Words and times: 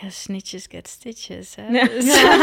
Ja, 0.00 0.08
snitches 0.10 0.66
get 0.68 0.88
stitches. 0.88 1.54
Hè? 1.54 1.66
Ja. 1.68 1.84
Dus- 1.88 2.22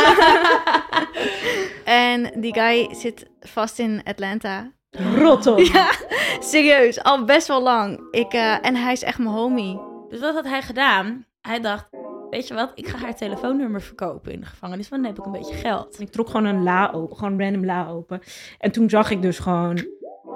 en 1.85 2.41
die 2.41 2.53
guy 2.53 2.93
zit 2.95 3.25
vast 3.39 3.79
in 3.79 4.01
Atlanta. 4.03 4.71
Rot 4.91 5.47
op. 5.47 5.59
Ja, 5.59 5.91
serieus, 6.39 7.03
al 7.03 7.25
best 7.25 7.47
wel 7.47 7.61
lang. 7.61 8.07
Ik, 8.11 8.33
eh, 8.33 8.65
en 8.65 8.75
hij 8.75 8.91
is 8.91 9.03
echt 9.03 9.17
mijn 9.17 9.29
homie. 9.35 9.79
Dus 10.09 10.19
wat 10.19 10.33
had 10.33 10.45
hij 10.45 10.61
gedaan? 10.61 11.25
Hij 11.41 11.59
dacht, 11.59 11.87
weet 12.29 12.47
je 12.47 12.53
wat, 12.53 12.71
ik 12.75 12.87
ga 12.87 12.97
haar 12.97 13.15
telefoonnummer 13.15 13.81
verkopen 13.81 14.31
in 14.31 14.39
de 14.39 14.45
gevangenis, 14.45 14.89
want 14.89 15.01
dan 15.03 15.11
heb 15.11 15.19
ik 15.19 15.25
een 15.25 15.39
beetje 15.39 15.55
geld. 15.55 15.99
Ik 15.99 16.11
trok 16.11 16.27
gewoon 16.29 16.45
een 16.45 16.63
la 16.63 16.91
open, 16.91 17.17
gewoon 17.17 17.31
een 17.33 17.39
random 17.39 17.65
la 17.65 17.87
open. 17.87 18.21
En 18.59 18.71
toen 18.71 18.89
zag 18.89 19.11
ik 19.11 19.21
dus 19.21 19.39
gewoon 19.39 19.85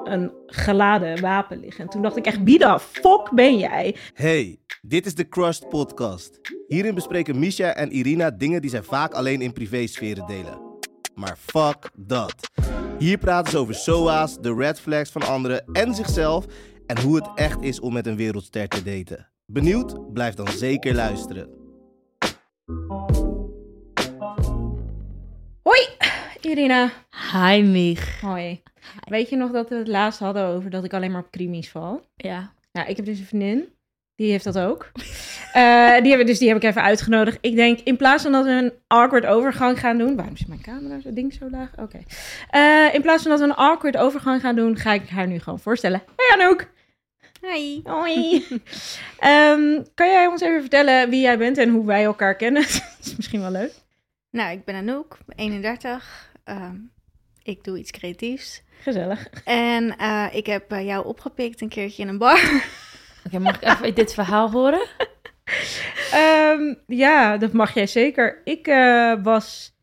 een 0.04 0.32
geladen 0.46 1.22
wapen 1.22 1.60
liggen. 1.60 1.84
En 1.84 1.90
toen 1.90 2.02
dacht 2.02 2.18
ik 2.18 2.26
echt, 2.26 2.44
wie 2.44 2.60
de 2.60 2.80
fuck 2.80 3.30
ben 3.32 3.58
jij? 3.58 3.96
Hey, 4.14 4.60
dit 4.82 5.06
is 5.06 5.16
de 5.16 5.28
Crushed 5.30 5.70
Podcast. 5.70 6.40
Hierin 6.68 6.96
bespreken 6.96 7.40
Misha 7.40 7.74
en 7.74 7.92
Irina 7.92 8.32
dingen 8.32 8.62
die 8.62 8.70
zij 8.70 8.84
vaak 8.84 9.14
alleen 9.14 9.42
in 9.42 9.54
privésferen 9.54 10.28
delen. 10.28 10.60
Maar 11.16 11.38
fuck 11.38 11.92
dat. 11.98 12.52
Hier 13.00 13.18
praten 13.18 13.52
ze 13.52 13.58
over 13.58 13.76
SOA's, 13.76 14.38
de 14.42 14.54
red 14.54 14.80
flags 14.80 15.12
van 15.12 15.22
anderen 15.22 15.66
en 15.74 15.96
zichzelf 15.96 16.46
en 16.86 17.02
hoe 17.02 17.16
het 17.16 17.30
echt 17.36 17.62
is 17.62 17.80
om 17.80 17.94
met 17.94 18.08
een 18.08 18.16
wereldster 18.16 18.68
te 18.68 18.84
daten. 18.84 19.30
Benieuwd? 19.46 20.14
Blijf 20.14 20.34
dan 20.34 20.48
zeker 20.48 20.96
luisteren. 20.96 21.50
Hoi, 25.62 25.88
Irina. 26.42 26.92
Hi, 27.32 27.62
Mich. 27.62 28.22
Hoi. 28.22 28.62
Weet 29.10 29.30
je 29.30 29.36
nog 29.36 29.52
dat 29.52 29.70
we 29.70 29.76
het 29.76 29.88
laatst 29.88 30.20
hadden 30.20 30.46
over 30.46 30.70
dat 30.70 30.84
ik 30.84 30.94
alleen 30.94 31.12
maar 31.12 31.22
op 31.22 31.32
krimis 31.32 31.70
val? 31.70 32.02
Ja. 32.16 32.54
Ja, 32.72 32.86
ik 32.86 32.96
heb 32.96 33.06
dus 33.06 33.20
een 33.20 33.26
vriendin. 33.26 33.75
Die 34.16 34.32
heeft 34.32 34.44
dat 34.44 34.58
ook. 34.58 34.92
Eh, 35.54 35.98
die 35.98 36.10
hebben, 36.10 36.26
dus 36.26 36.40
die 36.40 36.48
heb 36.48 36.58
ik 36.58 36.64
even 36.64 36.82
uitgenodigd. 36.82 37.38
Ik 37.42 37.56
denk, 37.56 37.80
in 37.80 37.98
plaats 37.98 38.24
van 38.24 38.32
dat 38.32 38.46
we 38.46 38.52
een 38.52 38.74
awkward 38.88 39.26
overgang 39.26 39.80
gaan 39.80 39.98
doen... 39.98 40.16
Waarom 40.16 40.34
is 40.34 40.46
mijn 40.46 40.62
camera 40.62 41.00
zo 41.00 41.14
ding 41.14 41.34
zo 41.34 41.50
laag? 41.50 41.70
Oké. 41.78 42.00
Eh, 42.50 42.94
in 42.94 43.02
plaats 43.02 43.22
van 43.22 43.32
dat 43.32 43.40
we 43.40 43.46
een 43.46 43.56
awkward 43.56 43.98
overgang 43.98 44.42
gaan 44.42 44.56
doen... 44.56 44.78
ga 44.78 44.94
ik 44.94 45.10
haar 45.10 45.28
nu 45.28 45.40
gewoon 45.40 45.60
voorstellen. 45.60 46.04
Hey 46.16 46.38
Anouk. 46.40 46.68
Hi. 47.42 47.82
Hoi. 47.84 48.44
Ehm, 49.20 49.84
kan 49.96 50.08
jij 50.08 50.28
ons 50.28 50.42
even 50.42 50.60
vertellen 50.60 51.10
wie 51.10 51.22
jij 51.22 51.38
bent 51.38 51.58
en 51.58 51.70
hoe 51.70 51.86
wij 51.86 52.04
elkaar 52.04 52.36
kennen? 52.36 52.62
dat 52.98 52.98
is 53.04 53.16
misschien 53.16 53.42
wel 53.42 53.52
leuk. 53.52 53.74
Nou, 54.32 54.52
ik 54.52 54.66
ben 54.66 54.76
Anouk, 54.76 55.18
31. 55.36 56.32
Ehm, 56.44 56.76
ik 57.44 57.64
doe 57.64 57.80
iets 57.80 57.92
creatiefs. 57.92 58.64
Gezellig. 58.82 59.30
En 59.46 59.98
eh, 59.98 60.28
ik 60.32 60.46
heb 60.46 60.72
jou 60.72 61.06
opgepikt 61.06 61.62
een 61.62 61.70
keertje 61.70 62.04
in 62.04 62.10
een 62.10 62.18
bar. 62.18 62.40
Oké, 63.26 63.40
mag 63.40 63.56
ik 63.56 63.64
even 63.64 63.96
dit 63.96 64.14
verhaal 64.14 64.52
horen? 64.52 64.86
Ehm, 66.12 66.74
ja, 66.88 67.38
dat 67.38 67.54
mag 67.54 67.74
jij 67.74 67.88
zeker. 67.88 68.42
Ik 68.44 68.68
eh, 68.68 69.14
was 69.24 69.76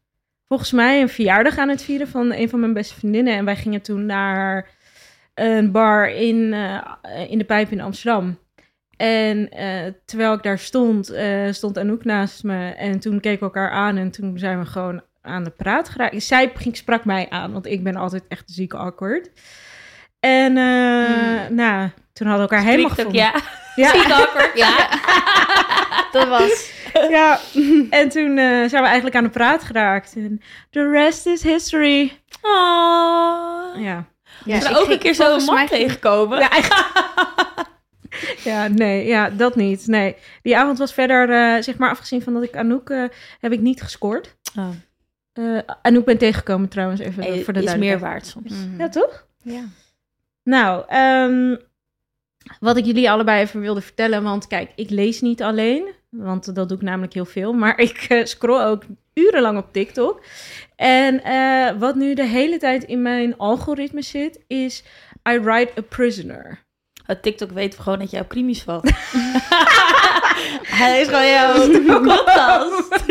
volgens 0.48 0.72
mij 0.72 1.00
een 1.00 1.08
verjaardag 1.08 1.58
aan 1.58 1.68
het 1.68 1.82
vieren 1.82 2.08
van 2.08 2.32
een 2.32 2.48
van 2.48 2.60
mijn 2.60 2.72
beste 2.72 2.94
vriendinnen. 2.94 3.34
En 3.34 3.44
wij 3.44 3.56
gingen 3.56 3.82
toen 3.82 4.06
naar 4.06 4.70
een 5.34 5.70
bar 5.70 6.08
in, 6.10 6.52
eh, 6.52 7.30
in 7.30 7.38
de 7.38 7.44
Pijp 7.44 7.70
in 7.70 7.80
Amsterdam. 7.80 8.38
En 8.96 9.50
eh, 9.50 9.92
terwijl 10.04 10.32
ik 10.32 10.42
daar 10.42 10.58
stond, 10.58 11.14
stond 11.50 11.78
Anouk 11.78 12.04
naast 12.04 12.42
me. 12.42 12.68
En 12.68 13.00
toen 13.00 13.20
keken 13.20 13.38
we 13.38 13.44
elkaar 13.44 13.70
aan 13.70 13.96
en 13.96 14.10
toen 14.10 14.38
zijn 14.38 14.58
we 14.58 14.64
gewoon 14.64 15.02
aan 15.20 15.44
de 15.44 15.50
praat 15.50 15.88
geraakt. 15.88 16.22
Zij 16.22 16.52
sprak 16.72 17.04
mij 17.04 17.28
aan, 17.28 17.52
want 17.52 17.66
ik 17.66 17.82
ben 17.82 17.96
altijd 17.96 18.24
echt 18.28 18.50
ziek 18.50 18.74
awkward. 18.74 19.30
En 20.22 20.56
eh, 20.56 21.48
nou, 21.50 21.88
toen 22.12 22.26
hadden 22.26 22.48
we 22.48 22.54
elkaar 22.54 22.62
helemaal 22.62 22.90
gevonden. 22.90 23.20
ja. 23.20 23.34
Ja. 23.74 23.92
Ja. 24.54 24.88
Dat 26.12 26.28
was. 26.28 26.70
Ja, 27.08 27.38
en 27.90 28.08
toen 28.08 28.38
eh, 28.38 28.68
zijn 28.68 28.82
we 28.82 28.86
eigenlijk 28.86 29.16
aan 29.16 29.24
de 29.24 29.30
praat 29.30 29.62
geraakt. 29.62 30.12
En 30.16 30.40
the 30.70 30.90
rest 30.90 31.26
is 31.26 31.42
history. 31.42 32.20
Oh. 32.42 33.64
Ja, 33.76 34.04
Ja, 34.44 34.56
er 34.60 34.70
ik 34.70 34.76
ook 34.76 34.88
een 34.88 34.98
keer 34.98 35.14
zo'n 35.14 35.24
volgens 35.26 35.46
man 35.46 35.54
mij 35.54 35.66
tegenkomen? 35.66 36.38
ja, 36.38 36.50
ja 38.52 38.68
nee, 38.68 39.06
ja, 39.06 39.30
dat 39.30 39.56
niet. 39.56 39.86
Nee, 39.86 40.16
die 40.42 40.56
avond 40.56 40.78
was 40.78 40.92
verder, 40.92 41.30
eh, 41.30 41.62
zeg 41.62 41.76
maar, 41.78 41.90
afgezien 41.90 42.22
van 42.22 42.34
dat 42.34 42.42
ik 42.42 42.56
Anouk 42.56 42.90
eh, 42.90 43.04
heb 43.40 43.52
ik 43.52 43.60
niet 43.60 43.82
gescoord. 43.82 44.36
Oh. 44.58 44.68
Eh 45.32 45.58
Anouk 45.82 46.04
ben 46.04 46.18
tegengekomen 46.18 46.68
trouwens, 46.68 47.00
even 47.00 47.22
Hey, 47.22 47.44
voor 47.44 47.52
de 47.52 47.62
is 47.62 47.76
meer 47.76 47.98
waard 47.98 48.26
soms. 48.26 48.52
Ja, 48.78 48.88
toch? 48.88 49.26
Ja. 49.42 49.62
Nou, 50.44 50.84
ehm, 50.88 51.56
wat 52.60 52.76
ik 52.76 52.84
jullie 52.84 53.10
allebei 53.10 53.40
even 53.40 53.60
wilde 53.60 53.80
vertellen, 53.80 54.22
want 54.22 54.46
kijk, 54.46 54.72
ik 54.74 54.90
lees 54.90 55.20
niet 55.20 55.42
alleen, 55.42 55.94
want 56.08 56.54
dat 56.54 56.68
doe 56.68 56.76
ik 56.76 56.82
namelijk 56.82 57.14
heel 57.14 57.24
veel, 57.24 57.52
maar 57.52 57.78
ik 57.88 58.06
eh, 58.08 58.24
scroll 58.24 58.62
ook 58.62 58.82
urenlang 59.14 59.58
op 59.58 59.72
TikTok. 59.72 60.24
En 60.76 61.22
eh, 61.22 61.78
wat 61.78 61.94
nu 61.94 62.14
de 62.14 62.26
hele 62.26 62.58
tijd 62.58 62.84
in 62.84 63.02
mijn 63.02 63.38
algoritme 63.38 64.02
zit, 64.02 64.40
is 64.46 64.84
I 65.30 65.38
write 65.38 65.72
a 65.78 65.82
prisoner. 65.88 66.64
Oh, 67.06 67.16
TikTok 67.20 67.50
weet 67.50 67.78
gewoon 67.78 67.98
dat 67.98 68.10
jij 68.10 68.20
op 68.20 68.28
krimis 68.28 68.62
valt. 68.62 68.90
Hij 70.80 71.00
is 71.00 71.08
gewoon 71.08 71.26
jouw 71.26 72.02
podcast. 72.16 73.04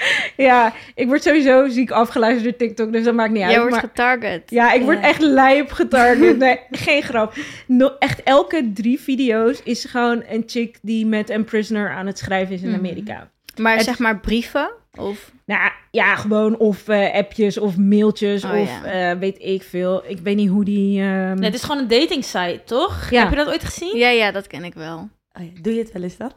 Ja, 0.36 0.72
ik 0.94 1.06
word 1.06 1.22
sowieso 1.22 1.68
ziek 1.68 1.90
afgeluisterd 1.90 2.44
door 2.44 2.68
TikTok, 2.68 2.92
dus 2.92 3.04
dat 3.04 3.14
maakt 3.14 3.30
niet 3.30 3.38
Jij 3.38 3.48
uit. 3.48 3.56
wordt 3.56 3.72
maar- 3.72 3.80
getarget. 3.80 4.50
Ja, 4.50 4.72
ik 4.72 4.82
word 4.82 5.00
echt 5.00 5.20
lijp 5.20 5.70
getarget. 5.72 6.38
Nee, 6.44 6.58
geen 6.70 7.02
grap. 7.02 7.34
No, 7.66 7.90
echt 7.98 8.22
elke 8.22 8.70
drie 8.74 9.00
video's 9.00 9.60
is 9.64 9.84
gewoon 9.84 10.22
een 10.28 10.42
chick 10.46 10.78
die 10.82 11.06
met 11.06 11.30
een 11.30 11.44
prisoner 11.44 11.90
aan 11.90 12.06
het 12.06 12.18
schrijven 12.18 12.54
is 12.54 12.62
in 12.62 12.68
Mhm. 12.68 12.78
Amerika. 12.78 13.30
Maar 13.56 13.74
Het- 13.76 13.84
zeg 13.84 13.98
maar 13.98 14.20
brieven? 14.20 14.70
Of... 14.98 15.32
Nou 15.46 15.70
ja, 15.90 16.14
gewoon 16.16 16.56
of 16.58 16.88
eh, 16.88 17.14
appjes 17.14 17.58
of 17.58 17.76
mailtjes 17.76 18.44
Oh, 18.44 18.60
of 18.60 18.68
ja. 18.84 19.10
eh, 19.10 19.18
weet 19.18 19.36
ik 19.38 19.62
veel. 19.62 20.02
Ik 20.06 20.18
weet 20.18 20.36
niet 20.36 20.48
hoe 20.48 20.64
die... 20.64 21.00
ehm, 21.00 21.34
Nee, 21.34 21.44
het 21.44 21.54
is 21.54 21.62
gewoon 21.62 21.78
een 21.82 21.88
dating 21.88 22.24
site, 22.24 22.60
toch? 22.64 23.10
Ja. 23.10 23.20
Heb 23.20 23.30
je 23.30 23.36
dat 23.36 23.48
ooit 23.48 23.64
gezien? 23.64 23.96
Ja, 23.96 24.08
ja, 24.08 24.30
dat 24.32 24.46
ken 24.46 24.64
ik 24.64 24.74
wel. 24.74 24.96
Oh 25.32 25.42
ja, 25.44 25.60
Doe 25.62 25.74
je 25.74 25.78
het 25.80 25.92
wel 25.92 26.02
eens 26.02 26.16
dan? 26.16 26.32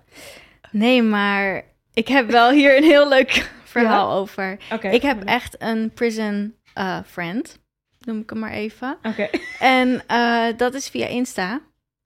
Nee, 0.72 1.02
maar 1.04 1.64
ik 1.94 2.08
heb 2.08 2.30
wel 2.30 2.52
hier 2.52 2.78
een 2.78 2.84
heel 2.84 3.08
leuk 3.10 3.52
verhaal 3.64 4.12
over. 4.12 4.58
Ik 4.92 5.02
heb 5.02 5.24
echt 5.24 5.56
een 5.60 5.92
prison 5.94 6.56
eh, 6.74 6.98
friend, 7.08 7.60
noem 8.00 8.20
ik 8.20 8.30
hem 8.30 8.40
maar 8.40 8.52
even. 8.52 8.98
Oké. 9.04 9.30
En 9.60 10.04
eh, 10.08 10.46
dat 10.58 10.74
is 10.74 10.90
via 10.90 11.08
Insta. 11.08 11.62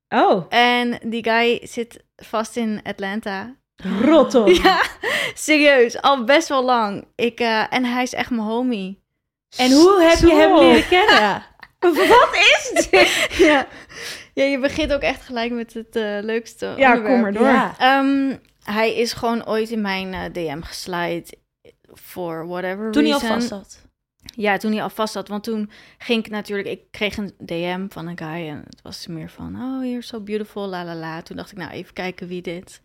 Oh, 0.08 0.44
En 0.48 0.98
die 1.02 1.24
guy 1.24 1.60
zit 1.66 2.04
vast 2.16 2.56
in 2.56 2.80
Atlanta. 2.82 3.54
rot 4.02 4.34
op. 4.34 4.48
Ja, 4.62 4.82
serieus, 5.34 6.00
al 6.00 6.24
best 6.24 6.48
wel 6.48 6.64
lang. 6.64 7.04
Ik, 7.14 7.40
eh, 7.40 7.72
en 7.72 7.84
hij 7.84 8.02
is 8.02 8.12
echt 8.14 8.30
mijn 8.30 8.42
homie. 8.42 9.02
En 9.56 9.70
hoe 9.72 10.02
heb 10.02 10.18
je 10.18 10.34
hem 10.34 10.58
leren 10.58 10.88
kennen? 10.88 11.42
Wat 11.78 12.28
is 12.32 12.88
dit? 12.90 13.28
ja. 13.38 13.66
ja, 14.34 14.44
je 14.44 14.58
begint 14.58 14.92
ook 14.92 15.00
echt 15.00 15.22
gelijk 15.22 15.52
met 15.52 15.74
het 15.74 15.96
eh, 15.96 16.18
leukste 16.20 16.66
Ja, 16.76 16.92
onderwerp. 16.96 17.04
kom 17.04 17.20
maar 17.20 17.32
door. 17.32 17.46
Ja. 17.46 17.74
Ehm, 17.78 18.36
hij 18.72 18.94
is 18.94 19.12
gewoon 19.12 19.46
ooit 19.46 19.70
in 19.70 19.80
mijn 19.80 20.14
eh, 20.14 20.32
DM 20.32 20.60
geslide 20.60 21.26
voor 21.92 22.46
whatever 22.46 22.90
Toen 22.90 23.04
hij 23.04 23.12
al 23.12 23.20
reason. 23.20 23.36
vast 23.36 23.48
zat. 23.48 23.86
Ja, 24.34 24.56
toen 24.56 24.72
hij 24.72 24.82
al 24.82 24.90
vast 24.90 25.12
zat. 25.12 25.28
Want 25.28 25.44
toen 25.44 25.70
ging 25.98 26.24
ik 26.24 26.30
natuurlijk... 26.30 26.68
Ik 26.68 26.80
kreeg 26.90 27.16
een 27.16 27.34
DM 27.38 27.86
van 27.88 28.06
een 28.06 28.18
guy 28.18 28.48
en 28.48 28.64
het 28.66 28.82
was 28.82 29.06
meer 29.06 29.30
van... 29.30 29.54
Oh, 29.54 29.84
you're 29.84 30.02
so 30.02 30.20
beautiful, 30.20 30.66
la 30.66 30.84
la 30.84 30.94
la. 30.94 31.22
Toen 31.22 31.36
dacht 31.36 31.50
ik, 31.52 31.58
nou, 31.58 31.70
even 31.70 31.92
kijken 31.92 32.28
wie 32.28 32.42
dit... 32.42 32.80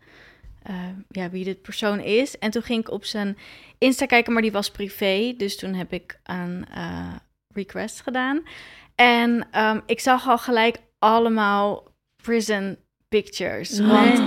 eh, 0.62 0.74
ja, 1.08 1.30
wie 1.30 1.44
dit 1.44 1.62
persoon 1.62 2.00
is. 2.00 2.38
En 2.38 2.50
toen 2.50 2.62
ging 2.62 2.80
ik 2.80 2.90
op 2.90 3.04
zijn 3.04 3.38
Insta 3.78 4.06
kijken, 4.06 4.32
maar 4.32 4.42
die 4.42 4.52
was 4.52 4.70
privé. 4.70 5.34
Dus 5.36 5.56
toen 5.56 5.74
heb 5.74 5.92
ik 5.92 6.20
een 6.22 6.66
eh, 6.74 7.14
request 7.54 8.00
gedaan. 8.00 8.42
En 8.94 9.46
ehm, 9.50 9.80
ik 9.86 10.00
zag 10.00 10.28
al 10.28 10.38
gelijk 10.38 10.78
allemaal 10.98 11.82
prison 12.22 12.76
pictures. 13.08 13.78
Want 13.80 14.18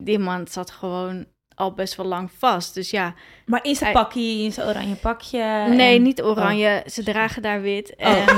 die 0.00 0.18
man 0.18 0.46
zat 0.46 0.70
gewoon 0.70 1.26
al 1.54 1.72
best 1.74 1.94
wel 1.96 2.06
lang 2.06 2.30
vast. 2.38 2.74
Dus 2.74 2.90
ja, 2.90 3.14
Maar 3.46 3.64
in 3.64 3.74
zijn 3.74 3.92
Hij- 3.92 4.02
pakje, 4.02 4.20
in 4.42 4.52
zijn 4.52 4.68
oranje 4.68 4.94
pakje. 4.94 5.64
nee, 5.68 5.96
en- 5.96 6.02
niet 6.02 6.22
oranje. 6.22 6.82
Ze 6.86 7.02
dragen 7.02 7.42
daar 7.42 7.60
wit. 7.62 7.94
Oh. 7.96 8.28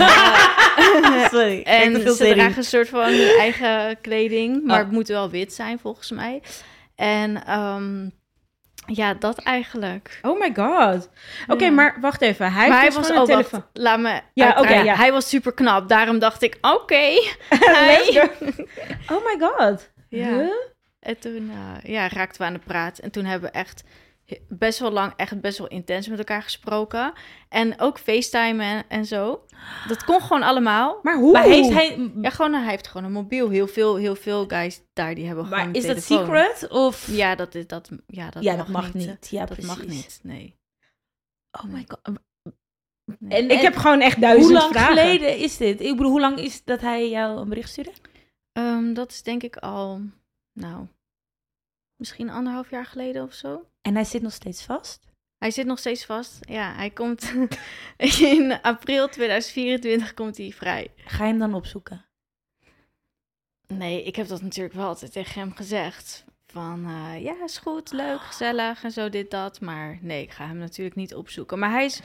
En, 0.78 1.28
Sorry. 1.30 1.62
veel 1.64 2.00
ze 2.00 2.14
serie. 2.16 2.34
dragen 2.34 2.56
een 2.56 2.64
soort 2.64 2.88
van 2.88 3.04
hun 3.04 3.28
eigen 3.38 4.00
kleding. 4.00 4.64
Maar 4.64 4.78
Oh. 4.78 4.82
het 4.84 4.92
moet 4.92 5.08
wel 5.08 5.30
wit 5.30 5.52
zijn, 5.52 5.78
volgens 5.78 6.10
mij. 6.10 6.42
En 6.94 7.44
ehm, 7.46 8.08
ja, 8.86 9.14
dat 9.14 9.38
eigenlijk. 9.38 10.18
Oh 10.22 10.40
my 10.40 10.52
god. 10.54 11.08
Oké, 11.46 11.64
Ja. 11.64 11.70
maar 11.70 11.96
wacht 12.00 12.20
even. 12.20 12.52
Hij 12.52 12.70
hij 12.70 12.90
was 12.90 12.94
dus 12.96 13.10
oh, 13.10 13.16
wacht, 13.16 13.28
telefoon. 13.28 13.64
Laat 13.72 13.98
me. 13.98 14.20
Ja, 14.34 14.56
oké, 14.58 14.74
ja. 14.74 14.94
Hij 14.96 15.12
was 15.12 15.28
super 15.28 15.52
knap. 15.52 15.88
Daarom 15.88 16.18
dacht 16.18 16.42
ik, 16.42 16.58
oké. 16.60 17.04
Oh 19.12 19.24
my 19.24 19.36
god. 19.40 19.90
Ja. 20.08 20.28
Huh? 20.28 20.50
En 21.02 21.18
toen 21.18 21.50
eh, 21.50 21.90
ja, 21.90 22.08
raakten 22.08 22.40
we 22.40 22.46
aan 22.46 22.52
de 22.52 22.58
praat. 22.58 22.98
En 22.98 23.10
toen 23.10 23.24
hebben 23.24 23.50
we 23.50 23.58
echt 23.58 23.84
best 24.48 24.78
wel 24.78 24.90
lang, 24.90 25.12
echt 25.16 25.40
best 25.40 25.58
wel 25.58 25.66
intens 25.66 26.08
met 26.08 26.18
elkaar 26.18 26.42
gesproken. 26.42 27.12
En 27.48 27.80
ook 27.80 27.98
FaceTime 27.98 28.64
en, 28.64 28.84
en 28.88 29.04
zo. 29.06 29.44
Dat 29.88 30.04
kon 30.04 30.20
gewoon 30.20 30.42
allemaal. 30.42 30.98
Maar 31.02 31.16
hoe? 31.16 31.32
Maar 31.32 31.44
heeft 31.44 31.72
hij... 31.72 32.10
Ja, 32.20 32.30
gewoon, 32.30 32.52
hij 32.54 32.70
heeft 32.70 32.86
gewoon 32.86 33.06
een 33.06 33.12
mobiel. 33.12 33.48
Heel 33.48 33.66
veel, 33.66 33.96
heel 33.96 34.14
veel 34.14 34.46
guys 34.48 34.82
daar, 34.92 35.14
die 35.14 35.26
hebben 35.26 35.44
gewoon 35.44 35.58
Maar 35.58 35.68
een 35.68 35.74
is 35.74 35.86
dat 35.86 36.02
secret? 36.02 36.68
Of... 36.68 37.06
Ja, 37.10 37.34
dat, 37.34 37.54
is, 37.54 37.66
dat, 37.66 37.90
ja, 38.06 38.30
dat, 38.30 38.42
ja, 38.42 38.56
mag, 38.56 38.64
dat 38.64 38.74
mag 38.74 38.94
niet. 38.94 39.06
niet. 39.06 39.28
Ja, 39.30 39.46
Dat 39.46 39.62
mag 39.62 39.86
niet, 39.86 40.20
nee. 40.22 40.56
Oh 41.50 41.64
my 41.64 41.84
god. 41.88 42.16
Nee. 43.18 43.40
En, 43.40 43.44
Ik 43.44 43.50
en 43.50 43.64
heb 43.64 43.76
gewoon 43.76 44.00
echt 44.00 44.20
duizend 44.20 44.46
hoe 44.50 44.60
lang 44.60 44.72
vragen. 44.72 44.96
geleden 44.96 45.36
is 45.36 45.56
dit? 45.56 45.80
Ik 45.80 45.96
bedoel, 45.96 46.10
hoe 46.10 46.20
lang 46.20 46.38
is 46.38 46.64
dat 46.64 46.80
hij 46.80 47.10
jou 47.10 47.40
een 47.40 47.48
bericht 47.48 47.70
stuurde? 47.70 47.92
Ehm, 48.52 48.92
dat 48.94 49.10
is 49.10 49.22
denk 49.22 49.42
ik 49.42 49.56
al, 49.56 50.00
nou, 50.52 50.86
misschien 51.96 52.30
anderhalf 52.30 52.70
jaar 52.70 52.86
geleden 52.86 53.22
of 53.22 53.32
zo. 53.32 53.66
En 53.80 53.94
hij 53.94 54.04
zit 54.04 54.22
nog 54.22 54.32
steeds 54.32 54.64
vast? 54.64 55.10
Hij 55.38 55.50
zit 55.50 55.66
nog 55.66 55.78
steeds 55.78 56.04
vast. 56.04 56.38
Ja, 56.40 56.74
hij 56.74 56.90
komt 56.90 57.34
in 58.36 58.60
april 58.62 59.08
2024 59.08 60.14
komt 60.14 60.36
hij 60.36 60.52
vrij. 60.52 60.92
Ga 60.96 61.24
je 61.24 61.30
hem 61.30 61.38
dan 61.38 61.54
opzoeken? 61.54 62.04
Nee, 63.66 64.02
ik 64.02 64.16
heb 64.16 64.26
dat 64.26 64.42
natuurlijk 64.42 64.74
wel 64.74 64.86
altijd 64.86 65.12
tegen 65.12 65.40
hem 65.40 65.52
gezegd. 65.52 66.24
Van 66.46 66.84
eh, 66.86 67.22
ja, 67.22 67.44
is 67.44 67.58
goed, 67.58 67.92
leuk, 67.92 68.20
gezellig 68.20 68.84
en 68.84 68.90
zo, 68.90 69.08
dit, 69.08 69.30
dat. 69.30 69.60
Maar 69.60 69.98
nee, 70.00 70.22
ik 70.22 70.30
ga 70.30 70.46
hem 70.46 70.58
natuurlijk 70.58 70.96
niet 70.96 71.14
opzoeken. 71.14 71.58
Maar 71.58 71.70
hij 71.70 71.84
is, 71.84 72.00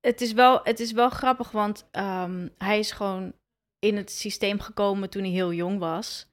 het 0.00 0.20
is 0.20 0.32
wel, 0.32 0.60
het 0.62 0.80
is 0.80 0.92
wel 0.92 1.10
grappig, 1.10 1.50
want 1.50 1.88
ehm, 1.90 2.48
hij 2.58 2.78
is 2.78 2.92
gewoon 2.92 3.32
in 3.78 3.96
het 3.96 4.10
systeem 4.10 4.60
gekomen 4.60 5.10
toen 5.10 5.22
hij 5.22 5.30
heel 5.30 5.52
jong 5.52 5.78
was. 5.78 6.26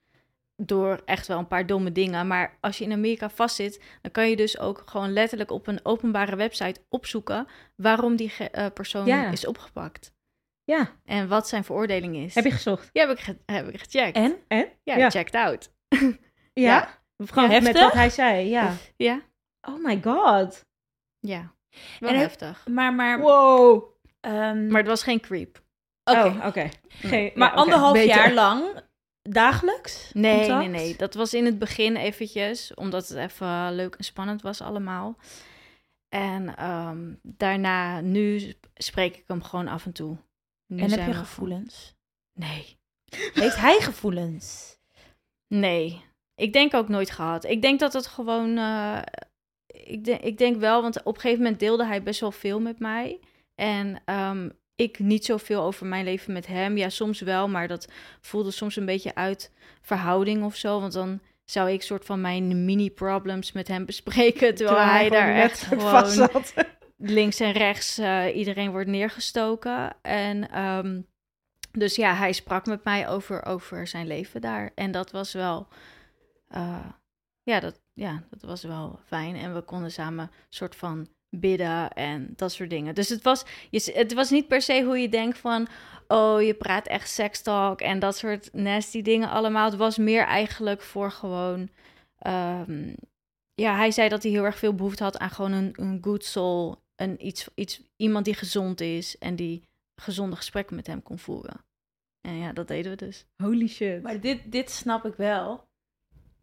Door 0.63 1.01
echt 1.05 1.27
wel 1.27 1.37
een 1.37 1.47
paar 1.47 1.65
domme 1.65 1.91
dingen. 1.91 2.27
Maar 2.27 2.57
als 2.59 2.77
je 2.77 2.83
in 2.83 2.91
Amerika 2.91 3.29
vastzit, 3.29 3.81
dan 4.01 4.11
kan 4.11 4.29
je 4.29 4.35
dus 4.35 4.59
ook 4.59 4.83
gewoon 4.85 5.13
letterlijk 5.13 5.51
op 5.51 5.67
een 5.67 5.79
openbare 5.83 6.35
website 6.35 6.81
opzoeken 6.89 7.47
waarom 7.75 8.15
die 8.15 8.29
ge- 8.29 8.49
eh, 8.49 8.65
persoon 8.73 9.05
Ja. 9.05 9.29
is 9.31 9.45
opgepakt. 9.47 10.13
Ja, 10.63 10.89
En 11.05 11.27
wat 11.27 11.47
zijn 11.47 11.63
veroordeling 11.63 12.15
is. 12.15 12.35
heb 12.35 12.43
je 12.43 12.51
gezocht? 12.51 12.89
Ja, 12.93 13.07
heb 13.07 13.17
ik, 13.17 13.23
ge- 13.23 13.37
heb 13.45 13.67
ik 13.67 13.79
gecheckt. 13.79 14.17
En? 14.47 14.67
Ja, 14.83 14.95
Ja. 14.95 15.09
checked 15.09 15.35
out. 15.35 15.71
Ja. 16.53 16.99
Gewoon 17.17 17.49
Ja, 17.49 17.55
met 17.55 17.63
heftig? 17.63 17.83
wat 17.83 17.93
hij 17.93 18.09
zei, 18.09 18.49
ja. 18.49 18.73
Ja, 18.97 19.21
Oh 19.67 19.83
my 19.85 20.01
god. 20.03 20.65
ja. 21.19 21.53
Wel 21.99 22.09
En 22.09 22.17
heftig. 22.19 22.67
Maar, 22.67 22.93
maar... 22.93 23.19
Wow. 23.19 23.83
ehm, 24.19 24.67
Maar 24.67 24.77
het 24.79 24.87
was 24.89 25.03
geen 25.03 25.19
creep. 25.19 25.61
oké. 26.03 26.19
Oh, 26.19 26.45
oké. 26.45 26.69
Maar 27.35 27.51
anderhalf 27.51 27.93
beter. 27.93 28.15
jaar 28.15 28.33
lang, 28.33 28.63
dagelijks? 29.33 30.12
Nee, 30.13 30.39
contact? 30.39 30.60
nee, 30.60 30.69
nee. 30.69 30.95
Dat 30.95 31.13
was 31.13 31.33
in 31.33 31.45
het 31.45 31.60
begin 31.60 31.95
eventjes, 31.95 32.74
omdat 32.74 33.07
het 33.07 33.18
even 33.18 33.75
leuk 33.75 33.95
en 33.95 34.04
spannend 34.04 34.42
was 34.42 34.62
allemaal. 34.62 35.18
En 36.10 36.56
ehm, 36.57 37.13
daarna, 37.22 38.01
nu 38.01 38.54
spreek 38.74 39.18
ik 39.18 39.24
hem 39.28 39.44
gewoon 39.44 39.68
af 39.68 39.86
en 39.86 39.92
toe. 39.92 40.18
Nu 40.68 40.81
En 40.81 40.92
heb 40.92 41.07
je 41.07 41.13
gevoelens? 41.13 41.95
Nee. 42.39 42.80
Heeft 43.33 43.56
hij 43.56 43.80
gevoelens? 43.80 44.78
Nee. 45.48 46.04
Ik 46.36 46.54
denk 46.54 46.74
ook 46.74 46.88
nooit 46.88 47.12
gehad. 47.12 47.44
Ik 47.44 47.62
denk 47.62 47.80
dat 47.80 47.94
het 47.94 48.07
gewoon... 48.07 48.57
eh, 48.57 49.01
ik, 49.66 50.04
denk, 50.04 50.22
ik 50.22 50.38
denk 50.38 50.57
wel, 50.57 50.81
want 50.81 51.04
op 51.04 51.16
een 51.16 51.22
gegeven 51.22 51.44
moment 51.44 51.60
deelde 51.60 51.86
hij 51.86 52.04
best 52.04 52.19
wel 52.19 52.31
veel 52.31 52.60
met 52.60 52.80
mij. 52.80 53.19
En 53.56 54.01
ehm, 54.06 54.50
ik 54.81 55.00
niet 55.00 55.25
zoveel 55.25 55.63
over 55.63 55.86
mijn 55.86 56.04
leven 56.04 56.33
met 56.33 56.48
hem. 56.48 56.78
Ja, 56.78 56.89
soms 56.89 57.22
wel, 57.22 57.48
maar 57.48 57.68
dat 57.68 57.88
voelde 58.22 58.51
soms 58.51 58.75
een 58.75 58.86
beetje 58.86 59.16
uit 59.16 59.51
verhouding 59.81 60.44
of 60.44 60.56
zo. 60.56 60.80
Want 60.80 60.94
dan 60.94 61.19
zou 61.44 61.69
ik 61.69 61.81
soort 61.81 62.06
van 62.06 62.22
mijn 62.22 62.66
mini-problems 62.66 63.51
met 63.51 63.68
hem 63.68 63.86
bespreken. 63.86 64.56
Terwijl, 64.56 64.80
hij 64.80 65.10
daar 65.10 65.36
echt 65.36 65.63
vast 65.63 66.13
gewoon 66.13 66.30
zat. 66.30 66.54
links 66.98 67.39
en 67.39 67.51
rechts 67.51 67.98
eh, 67.98 68.36
iedereen 68.36 68.72
wordt 68.72 68.89
neergestoken. 68.89 69.95
En 70.01 70.51
ehm, 70.51 71.01
dus 71.72 71.95
ja, 71.95 72.13
hij 72.13 72.33
sprak 72.33 72.66
met 72.66 72.83
mij 72.83 73.07
over, 73.07 73.45
over 73.45 73.88
zijn 73.88 74.07
leven 74.07 74.42
daar. 74.42 74.72
En 74.75 74.92
dat 74.92 75.12
was 75.12 75.33
wel, 75.33 75.68
eh, 76.48 76.86
ja, 77.44 77.60
dat, 77.60 77.81
ja, 77.94 78.24
dat 78.30 78.42
was 78.42 78.63
wel 78.63 79.00
fijn. 79.06 79.36
En 79.36 79.54
we 79.54 79.62
konden 79.62 79.92
samen 79.92 80.31
soort 80.50 80.75
van 80.75 81.07
bidden 81.31 81.92
en 81.92 82.33
dat 82.36 82.51
soort 82.51 82.69
dingen. 82.69 82.95
Dus 82.95 83.10
het 83.10 83.24
was, 83.24 83.44
je, 83.69 83.92
het 83.94 84.13
was 84.13 84.30
niet 84.30 84.48
per 84.48 84.62
se 84.62 84.83
hoe 84.83 84.98
je 84.98 85.10
denkt 85.10 85.38
van, 85.38 85.68
oh, 86.07 86.42
je 86.42 86.54
praat 86.54 86.88
echt 86.88 87.10
sekstalk 87.10 87.81
en 87.81 88.00
dat 88.00 88.18
soort 88.18 88.54
nasty 88.54 89.01
dingen 89.01 89.30
allemaal. 89.30 89.66
Het 89.66 89.75
was 89.75 89.98
meer 89.98 90.24
eigenlijk 90.24 90.81
voor 90.81 91.12
gewoon, 91.12 91.69
ehm, 92.18 92.94
ja, 93.54 93.75
hij 93.75 93.92
zei 93.92 94.10
dat 94.10 94.24
hij 94.24 94.31
heel 94.31 94.44
erg 94.44 94.57
veel 94.57 94.75
behoefte 94.75 95.04
had 95.04 95.18
aan 95.18 95.30
gewoon 95.30 95.51
een, 95.51 95.74
een 95.75 95.98
good 96.01 96.25
soul. 96.25 96.81
Een 96.95 97.25
iets, 97.25 97.48
iets, 97.56 97.81
iemand 97.95 98.25
die 98.25 98.33
gezond 98.33 98.81
is 98.81 99.18
en 99.18 99.36
die 99.36 99.63
gezonde 99.95 100.36
gesprekken 100.36 100.75
met 100.75 100.88
hem 100.88 101.04
kon 101.04 101.19
voeren. 101.19 101.66
En 102.22 102.38
ja, 102.38 102.54
dat 102.54 102.68
deden 102.68 102.92
we 102.92 102.98
dus. 102.98 103.25
Holy 103.38 103.68
shit. 103.68 104.04
Maar 104.04 104.19
dit, 104.19 104.51
dit 104.51 104.69
snap 104.69 105.06
ik 105.06 105.13
wel. 105.16 105.69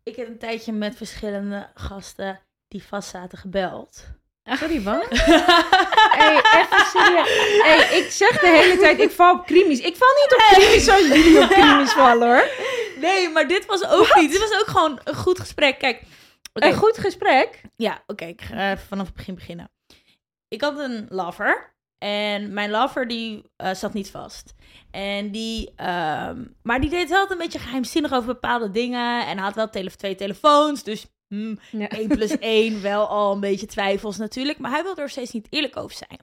Ik 0.03 0.17
heb 0.17 0.29
een 0.29 0.39
tijdje 0.39 0.73
met 0.73 0.97
verschillende 0.97 1.71
gasten 1.75 2.41
die 2.69 2.83
vast 2.83 3.09
zaten 3.09 3.39
gebeld. 3.39 4.19
Sorry, 4.57 4.83
wat? 4.83 5.07
hey, 6.19 6.37
even 6.37 6.87
serieus. 6.93 7.63
Hey, 7.63 7.99
ik 7.99 8.11
zeg 8.11 8.41
de 8.41 8.47
hele 8.47 8.79
tijd, 8.79 9.01
ik 9.01 9.11
val 9.11 9.35
op 9.35 9.47
krimis. 9.47 9.81
Ik 9.81 9.97
val 9.97 10.09
niet 10.15 10.33
op 10.33 10.59
krimis 10.59 10.85
zoals 10.85 11.07
jullie 11.07 11.43
op 11.43 11.49
krimis 11.49 11.93
vallen, 11.93 12.29
hoor. 12.29 12.49
Nee, 13.01 13.29
maar 13.29 13.49
dit 13.49 13.67
was 13.67 13.89
ook 13.89 14.15
niet. 14.15 14.31
Dit 14.31 14.41
was 14.41 14.61
ook 14.61 14.67
gewoon 14.67 15.01
een 15.05 15.15
goed 15.15 15.41
gesprek. 15.41 15.79
Kijk. 15.79 16.03
Een 16.53 16.75
goed 16.75 16.99
gesprek. 16.99 17.61
Ja, 17.77 18.03
oké. 18.07 18.25
ik 18.25 18.43
ga 18.43 18.71
even 18.73 18.87
vanaf 18.87 19.07
het 19.07 19.15
begin 19.15 19.35
beginnen. 19.35 19.71
Ik 20.49 20.61
had 20.61 20.79
een 20.79 21.07
lover. 21.09 21.77
En 21.99 22.53
mijn 22.53 22.71
lover 22.71 23.09
die 23.09 23.51
eh, 23.57 23.75
zat 23.75 23.93
niet 23.93 24.11
vast. 24.11 24.55
En 24.91 25.31
die, 25.31 25.73
ehm, 25.77 26.45
maar 26.63 26.81
die 26.81 26.91
deed 26.91 27.09
wel 27.09 27.31
een 27.31 27.39
beetje 27.39 27.59
geheimzinnig 27.59 28.13
over 28.13 28.27
bepaalde 28.27 28.71
dingen. 28.71 29.27
En 29.27 29.39
had 29.39 29.55
wel 29.55 29.71
tele 29.71 29.91
twee 29.91 30.15
telefoons. 30.15 30.83
Dus 30.83 31.07
hmm, 31.29 31.59
Ja. 31.71 31.89
1 31.89 32.09
plus 32.09 32.39
1, 32.63 32.83
wel 32.83 33.09
al 33.09 33.33
een 33.33 33.41
beetje 33.41 33.67
twijfels 33.67 34.17
natuurlijk. 34.17 34.59
Maar 34.59 34.71
hij 34.71 34.83
wilde 34.83 35.03
er 35.03 35.11
steeds 35.11 35.33
niet 35.33 35.47
eerlijk 35.51 35.77
over 35.77 35.97
zijn. 35.97 36.19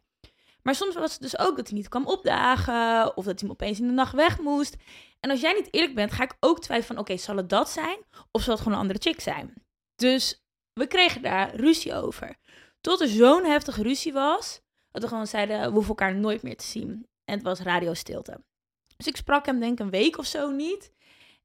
Maar 0.66 0.76
soms 0.76 0.96
was 0.96 1.12
het 1.12 1.22
dus 1.22 1.38
ook 1.38 1.56
dat 1.58 1.68
hij 1.68 1.78
niet 1.78 1.90
kwam 1.90 2.08
opdagen. 2.08 3.18
Of 3.18 3.26
dat 3.26 3.40
hij 3.40 3.50
opeens 3.50 3.80
in 3.80 3.88
de 3.88 3.94
nacht 3.94 4.14
weg 4.14 4.40
moest. 4.40 4.76
En 5.20 5.30
als 5.30 5.42
jij 5.42 5.54
niet 5.54 5.74
eerlijk 5.74 5.96
bent, 5.96 6.12
ga 6.12 6.24
ik 6.24 6.38
ook 6.40 6.62
twijfelen 6.62 6.96
van... 6.96 6.98
Oké, 6.98 7.18
zal 7.22 7.36
het 7.36 7.50
dat 7.50 7.70
zijn? 7.70 7.98
Of 8.32 8.42
zal 8.42 8.54
het 8.54 8.62
gewoon 8.62 8.78
een 8.78 8.84
andere 8.84 9.00
chick 9.02 9.22
zijn? 9.22 9.54
Dus 9.96 10.44
we 10.74 10.88
kregen 10.88 11.22
daar 11.22 11.56
ruzie 11.56 11.94
over. 11.94 12.36
Tot 12.82 13.02
er 13.02 13.08
zo'n 13.08 13.46
heftige 13.46 13.82
ruzie 13.82 14.14
was... 14.14 14.62
dat 14.92 15.02
we 15.02 15.08
gewoon 15.08 15.28
zeiden, 15.28 15.60
we 15.60 15.72
hoeven 15.72 15.90
elkaar 15.90 16.16
nooit 16.16 16.42
meer 16.42 16.58
te 16.58 16.66
zien. 16.66 17.08
En 17.26 17.34
het 17.34 17.44
was 17.44 17.60
radiostilte. 17.60 18.44
Dus 18.98 19.08
ik 19.08 19.16
sprak 19.16 19.46
hem 19.46 19.60
denk 19.60 19.72
ik 19.72 19.80
een 19.80 19.90
week 19.90 20.18
of 20.18 20.26
zo 20.26 20.52
niet. 20.52 20.92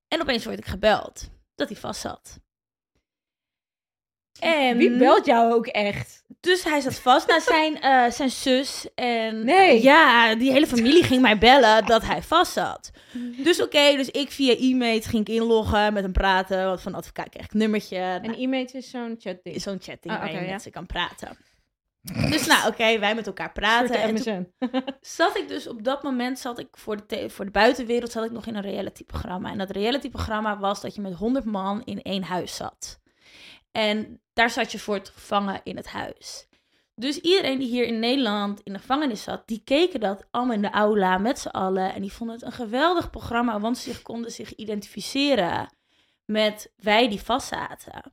En 0.08 0.20
opeens 0.20 0.44
word 0.44 0.58
ik 0.58 0.66
gebeld 0.66 1.28
dat 1.54 1.68
hij 1.68 1.76
vast 1.76 2.00
zat. 2.00 2.40
En 4.38 4.76
Wie 4.76 4.96
belt 4.96 5.26
jou 5.26 5.52
ook 5.52 5.66
echt? 5.66 6.18
dus 6.40 6.64
hij 6.64 6.80
zat 6.80 6.94
vast 6.94 7.28
naar 7.28 7.40
zijn, 7.40 7.80
eh, 7.80 8.10
zijn 8.10 8.30
zus. 8.30 8.86
En 8.94 9.44
Nee. 9.44 9.82
ja, 9.82 10.34
die 10.34 10.52
hele 10.52 10.66
familie 10.66 11.02
ging 11.04 11.20
mij 11.22 11.38
bellen 11.38 11.86
dat 11.86 12.02
hij 12.02 12.22
vast 12.22 12.52
zat. 12.52 12.90
Dus 13.36 13.62
oké, 13.62 13.96
dus 13.96 14.08
ik 14.10 14.30
via 14.30 14.56
e-mail 14.56 15.00
ging 15.00 15.28
ik 15.28 15.34
inloggen 15.34 15.92
met 15.92 16.02
hem 16.02 16.12
praten. 16.12 16.64
Want 16.64 16.80
van 16.80 16.94
advocaat 16.94 17.28
kreeg 17.28 17.44
ik 17.44 17.52
een 17.52 17.58
nummertje. 17.58 17.96
En 17.96 18.22
Nou, 18.22 18.42
e-mail 18.42 18.66
is 18.72 18.90
zo'n 18.90 19.16
chat 19.18 19.36
is 19.42 19.62
zo'n 19.62 19.78
chatting 19.80 20.14
Ah, 20.14 20.20
waar 20.20 20.28
oké, 20.28 20.38
je 20.38 20.44
ja. 20.46 20.52
met 20.52 20.62
ze 20.62 20.70
kan 20.70 20.86
praten. 20.86 21.36
Dus 22.30 22.46
nou, 22.46 22.68
oké, 22.68 22.98
wij 22.98 23.14
met 23.14 23.26
elkaar 23.26 23.52
praten. 23.52 23.94
En 24.02 24.14
toen 24.14 24.52
zat 25.00 25.36
ik 25.36 25.48
dus 25.48 25.68
op 25.68 25.84
dat 25.84 26.02
moment 26.02 26.38
zat 26.38 26.58
ik 26.58 26.68
voor 26.70 26.98
de, 27.06 27.30
voor 27.30 27.44
de 27.44 27.50
buitenwereld 27.50 28.10
zat 28.12 28.24
ik 28.24 28.30
nog 28.30 28.46
in 28.46 28.54
een 28.54 28.62
reality-programma. 28.62 29.50
En 29.50 29.58
dat 29.58 29.70
reality-programma 29.70 30.58
was 30.58 30.80
dat 30.80 30.94
je 30.94 31.00
met 31.00 31.14
100 31.14 31.44
man 31.44 31.82
in 31.84 32.02
één 32.02 32.22
huis 32.22 32.56
zat. 32.56 32.98
En 33.72 34.20
daar 34.32 34.50
zat 34.50 34.72
je 34.72 34.78
voor 34.78 34.94
het 34.94 35.08
gevangen 35.08 35.60
in 35.64 35.76
het 35.76 35.88
huis. 35.88 36.48
Dus 36.94 37.18
iedereen 37.20 37.58
die 37.58 37.68
hier 37.68 37.84
in 37.84 37.98
Nederland 37.98 38.60
in 38.60 38.72
de 38.72 38.78
gevangenis 38.78 39.22
zat, 39.22 39.48
die 39.48 39.62
keken 39.64 40.00
dat 40.00 40.26
allemaal 40.30 40.54
in 40.54 40.62
de 40.62 40.70
aula 40.70 41.18
met 41.18 41.38
z'n 41.38 41.48
allen. 41.48 41.94
En 41.94 42.02
die 42.02 42.12
vonden 42.12 42.36
het 42.36 42.44
een 42.44 42.52
geweldig 42.52 43.10
programma, 43.10 43.60
want 43.60 43.78
ze 43.78 44.02
konden 44.02 44.30
zich 44.30 44.54
identificeren 44.54 45.74
met 46.24 46.72
wij 46.76 47.08
die 47.08 47.20
vastzaten. 47.20 48.12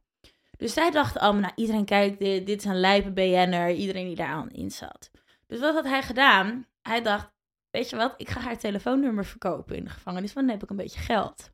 Dus 0.57 0.73
zij 0.73 0.91
dachten 0.91 1.21
allemaal, 1.21 1.41
nou 1.41 1.53
iedereen 1.55 1.85
kijkt 1.85 2.19
dit, 2.19 2.45
dit 2.45 2.59
is 2.59 2.65
een 2.65 2.79
lijpe 2.79 3.11
BN'er, 3.11 3.71
iedereen 3.71 4.05
die 4.05 4.15
daar 4.15 4.27
aan 4.27 4.49
in 4.49 4.71
zat. 4.71 5.11
Dus 5.47 5.59
wat 5.59 5.73
had 5.73 5.85
hij 5.85 6.03
gedaan? 6.03 6.65
Hij 6.81 7.01
dacht, 7.01 7.31
weet 7.71 7.89
je 7.89 7.95
wat, 7.95 8.13
ik 8.17 8.29
ga 8.29 8.39
haar 8.39 8.57
telefoonnummer 8.57 9.25
verkopen 9.25 9.75
in 9.75 9.83
de 9.83 9.89
gevangenis, 9.89 10.33
want 10.33 10.45
dan 10.45 10.55
heb 10.55 10.63
ik 10.63 10.69
een 10.69 10.83
beetje 10.83 10.99
geld. 10.99 11.51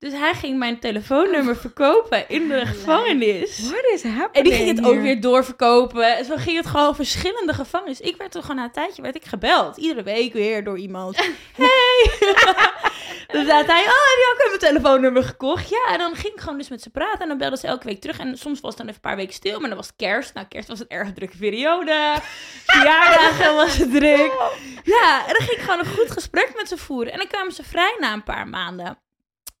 Dus 0.00 0.12
hij 0.12 0.34
ging 0.34 0.58
mijn 0.58 0.78
telefoonnummer 0.78 1.56
verkopen 1.56 2.28
in 2.28 2.48
de 2.48 2.66
gevangenis. 2.66 3.58
What 3.58 3.84
is 3.94 4.02
happening 4.02 4.32
En 4.32 4.42
die 4.42 4.52
ging 4.52 4.76
het 4.76 4.86
ook 4.86 5.00
weer 5.00 5.20
doorverkopen. 5.20 6.16
En 6.16 6.24
zo 6.24 6.36
ging 6.36 6.56
het 6.56 6.66
gewoon 6.66 6.94
verschillende 6.94 7.54
gevangenissen. 7.54 8.06
Ik 8.06 8.16
werd 8.16 8.30
toch 8.30 8.42
gewoon 8.42 8.56
na 8.56 8.64
een 8.64 8.72
tijdje 8.72 9.02
werd 9.02 9.14
ik 9.14 9.24
gebeld. 9.24 9.76
Iedere 9.76 10.02
week 10.02 10.32
weer 10.32 10.64
door 10.64 10.78
iemand. 10.78 11.16
hey, 11.56 12.10
dus 13.32 13.46
zei 13.46 13.64
hij, 13.64 13.82
oh, 13.82 14.04
heb 14.06 14.18
je 14.18 14.30
ook 14.32 14.46
mijn 14.46 14.58
telefoonnummer 14.58 15.24
gekocht? 15.24 15.68
Ja, 15.68 15.92
en 15.92 15.98
dan 15.98 16.14
ging 16.14 16.34
ik 16.34 16.40
gewoon 16.40 16.58
dus 16.58 16.68
met 16.68 16.82
ze 16.82 16.90
praten. 16.90 17.20
En 17.20 17.28
dan 17.28 17.38
belde 17.38 17.56
ze 17.56 17.66
elke 17.66 17.86
week 17.86 18.00
terug. 18.00 18.18
En 18.18 18.38
soms 18.38 18.60
was 18.60 18.70
het 18.70 18.78
dan 18.78 18.88
even 18.88 19.00
een 19.02 19.08
paar 19.08 19.16
weken 19.16 19.34
stil. 19.34 19.60
Maar 19.60 19.68
dan 19.68 19.78
was 19.78 19.86
het 19.86 19.96
kerst. 19.96 20.34
Nou, 20.34 20.46
kerst 20.46 20.68
was 20.68 20.80
een 20.80 20.88
erg 20.88 21.12
drukke 21.12 21.36
periode. 21.36 22.14
Verjaardagen 22.66 23.54
was 23.54 23.76
het 23.76 23.90
druk. 23.90 24.32
Ja, 24.84 25.26
en 25.26 25.32
dan 25.38 25.46
ging 25.46 25.58
ik 25.58 25.60
gewoon 25.60 25.78
een 25.78 25.96
goed 25.96 26.10
gesprek 26.10 26.52
met 26.56 26.68
ze 26.68 26.76
voeren. 26.76 27.12
En 27.12 27.18
dan 27.18 27.28
kwamen 27.28 27.52
ze 27.52 27.62
vrij 27.62 27.96
na 27.98 28.12
een 28.12 28.24
paar 28.24 28.48
maanden. 28.48 28.98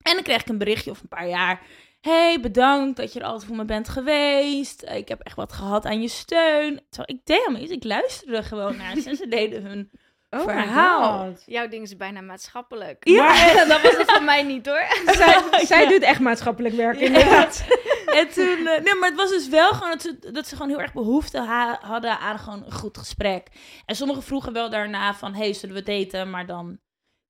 En 0.02 0.14
dan 0.14 0.22
kreeg 0.22 0.40
ik 0.40 0.48
een 0.48 0.58
berichtje 0.58 0.90
of 0.90 1.00
een 1.00 1.08
paar 1.08 1.28
jaar. 1.28 1.60
hey, 2.00 2.38
bedankt 2.40 2.96
dat 2.96 3.12
je 3.12 3.20
er 3.20 3.26
altijd 3.26 3.44
voor 3.44 3.56
me 3.56 3.64
bent 3.64 3.88
geweest. 3.88 4.82
Ik 4.94 5.08
heb 5.08 5.20
echt 5.20 5.36
wat 5.36 5.52
gehad 5.52 5.84
aan 5.86 6.00
je 6.02 6.08
steun. 6.08 6.80
Terwijl 6.90 7.18
ik 7.18 7.26
deed 7.26 7.36
helemaal 7.38 7.60
niet. 7.60 7.70
Ik 7.70 7.84
luisterde 7.84 8.42
gewoon 8.42 8.76
naar 8.76 8.96
ze. 8.96 9.08
En 9.10 9.16
ze 9.16 9.28
deden 9.28 9.62
hun 9.64 9.90
Oh 10.30 10.40
verhaal. 10.40 11.32
Jouw 11.46 11.68
ding 11.68 11.82
is 11.82 11.96
bijna 11.96 12.20
maatschappelijk. 12.20 13.08
Ja. 13.08 13.24
Maar 13.54 13.66
dat 13.68 13.82
was 13.82 13.96
het 13.96 14.10
voor 14.12 14.22
mij 14.22 14.42
niet 14.42 14.66
hoor. 14.66 14.84
Zij, 15.16 15.42
zij 15.66 15.82
Ja. 15.82 15.88
doet 15.88 16.02
echt 16.02 16.20
maatschappelijk 16.20 16.74
werk, 16.74 16.98
Ja. 17.00 17.06
inderdaad. 17.06 17.64
En 18.06 18.28
toen, 18.28 18.66
eh, 18.66 18.82
nee, 18.82 18.94
maar 18.94 19.08
het 19.08 19.16
was 19.18 19.30
dus 19.30 19.48
wel 19.48 19.72
gewoon 19.72 19.90
dat 19.90 20.02
ze, 20.02 20.30
dat 20.32 20.46
ze 20.46 20.56
gewoon 20.56 20.70
heel 20.70 20.80
erg 20.80 20.92
behoefte 20.92 21.38
ha- 21.40 21.78
hadden 21.82 22.18
aan 22.18 22.38
gewoon 22.38 22.64
een 22.64 22.72
goed 22.72 22.98
gesprek. 22.98 23.46
En 23.86 23.96
sommigen 23.96 24.22
vroegen 24.22 24.52
wel 24.52 24.70
daarna 24.70 25.14
van, 25.14 25.34
hey, 25.34 25.52
zullen 25.52 25.74
we 25.74 25.82
daten? 25.82 26.30
Maar 26.30 26.46
dan 26.46 26.78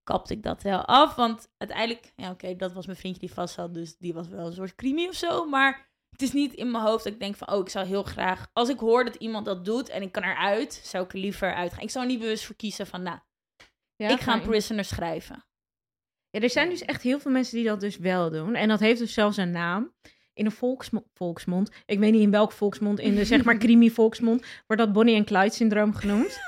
kapte 0.04 0.32
ik 0.34 0.42
dat 0.42 0.62
wel 0.62 0.84
af, 0.84 1.14
want 1.14 1.52
uiteindelijk, 1.56 2.12
ja 2.16 2.30
oké, 2.30 2.56
dat 2.56 2.72
was 2.72 2.86
mijn 2.86 2.98
vriendje 2.98 3.20
die 3.20 3.32
vast 3.32 3.54
zat, 3.54 3.74
dus 3.74 3.96
die 3.96 4.14
was 4.14 4.28
wel 4.28 4.46
een 4.46 4.52
soort 4.52 4.74
creamy 4.74 5.06
of 5.06 5.14
zo. 5.14 5.44
Maar 5.44 5.88
het 6.10 6.22
is 6.22 6.32
niet 6.32 6.54
in 6.54 6.70
mijn 6.70 6.84
hoofd 6.84 7.04
dat 7.04 7.12
ik 7.12 7.20
denk 7.20 7.36
van, 7.36 7.50
oh, 7.50 7.60
ik 7.60 7.68
zou 7.68 7.86
heel 7.86 8.02
graag, 8.02 8.50
als 8.52 8.68
ik 8.68 8.78
hoor 8.78 9.04
dat 9.04 9.14
iemand 9.14 9.46
dat 9.46 9.64
doet 9.64 9.88
en 9.88 10.02
ik 10.02 10.12
kan 10.12 10.22
eruit, 10.22 10.80
zou 10.84 11.04
ik 11.04 11.12
er 11.12 11.18
liever 11.18 11.54
uitgaan. 11.54 11.82
Ik 11.82 11.90
zou 11.90 12.06
niet 12.06 12.18
bewust 12.18 12.44
voor 12.44 12.56
kiezen 12.56 12.86
van, 12.86 13.02
nou, 13.02 13.18
Ja, 13.96 14.08
ik 14.08 14.20
ga 14.20 14.34
een 14.34 14.42
prisoner 14.42 14.84
schrijven. 14.84 15.44
Ja, 16.30 16.40
er 16.40 16.50
zijn 16.50 16.68
dus 16.68 16.82
echt 16.82 17.02
heel 17.02 17.20
veel 17.20 17.30
mensen 17.30 17.56
die 17.56 17.66
dat 17.66 17.80
dus 17.80 17.96
wel 17.96 18.30
doen. 18.30 18.54
En 18.54 18.68
dat 18.68 18.80
heeft 18.80 18.98
dus 18.98 19.14
zelfs 19.14 19.36
een 19.36 19.50
naam. 19.50 19.94
In 20.40 20.46
een 20.46 20.52
volksmo- 20.52 21.04
volksmond, 21.14 21.70
ik 21.86 21.98
weet 21.98 22.12
niet 22.12 22.22
in 22.22 22.30
welk 22.30 22.52
volksmond, 22.52 22.98
in 23.00 23.14
de 23.14 23.24
zeg 23.24 23.44
maar 23.44 23.56
creamy 23.64 23.88
volksmond, 23.90 24.46
wordt 24.66 24.82
dat 24.82 24.92
Bonnie 24.92 25.14
en 25.16 25.24
Clyde 25.24 25.52
syndroom 25.54 25.94
genoemd. 25.94 26.38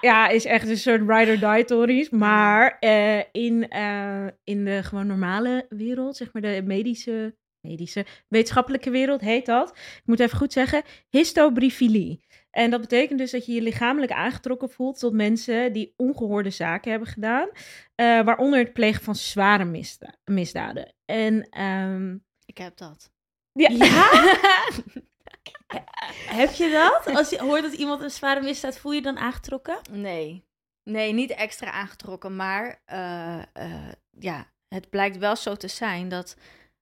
ja, 0.00 0.28
is 0.28 0.44
echt 0.44 0.68
een 0.68 0.76
soort 0.76 1.00
ride 1.08 1.30
or 1.42 1.54
die 1.54 1.64
tories. 1.64 2.10
Maar 2.10 2.76
eh, 2.80 3.18
in, 3.32 3.68
eh, 3.68 4.26
in 4.44 4.64
de 4.64 4.82
gewoon 4.82 5.06
normale 5.06 5.66
wereld, 5.68 6.16
zeg 6.16 6.32
maar 6.32 6.42
de 6.42 6.62
medische, 6.64 7.36
medische, 7.60 8.06
wetenschappelijke 8.28 8.90
wereld 8.90 9.20
heet 9.20 9.46
dat, 9.46 9.68
ik 9.76 10.02
moet 10.04 10.20
even 10.20 10.38
goed 10.38 10.52
zeggen, 10.52 10.82
histobriefilie. 11.08 12.20
En 12.50 12.70
dat 12.70 12.80
betekent 12.80 13.18
dus 13.18 13.30
dat 13.30 13.46
je 13.46 13.52
je 13.52 13.62
lichamelijk 13.62 14.12
aangetrokken 14.12 14.70
voelt 14.70 14.98
tot 14.98 15.12
mensen 15.12 15.72
die 15.72 15.94
ongehoorde 15.96 16.50
zaken 16.50 16.90
hebben 16.90 17.08
gedaan. 17.08 17.48
eh, 17.94 18.20
waaronder 18.24 18.58
het 18.58 18.72
plegen 18.72 19.02
van 19.04 19.14
zware 19.14 19.64
misda- 19.64 20.14
misdaden. 20.24 20.94
En 21.04 21.46
ehm, 21.50 22.14
Ik 22.44 22.58
heb 22.58 22.76
dat. 22.76 23.10
Ja, 23.52 23.68
Heb 26.26 26.52
je 26.52 26.70
dat? 26.70 27.16
Als 27.16 27.30
je 27.30 27.38
hoort 27.40 27.62
dat 27.62 27.72
iemand 27.72 28.00
een 28.02 28.10
zware 28.10 28.40
misdaad, 28.42 28.78
voel 28.78 28.92
je 28.92 28.98
je 28.98 29.04
dan 29.04 29.18
aangetrokken? 29.18 29.78
Nee. 29.90 30.44
Nee, 30.84 31.12
niet 31.12 31.30
extra 31.30 31.70
aangetrokken, 31.70 32.36
maar 32.36 32.80
eh, 32.84 33.38
eh, 33.52 33.92
ja, 34.18 34.46
het 34.68 34.90
blijkt 34.90 35.18
wel 35.18 35.36
zo 35.36 35.54
te 35.56 35.68
zijn 35.68 36.08
dat, 36.08 36.36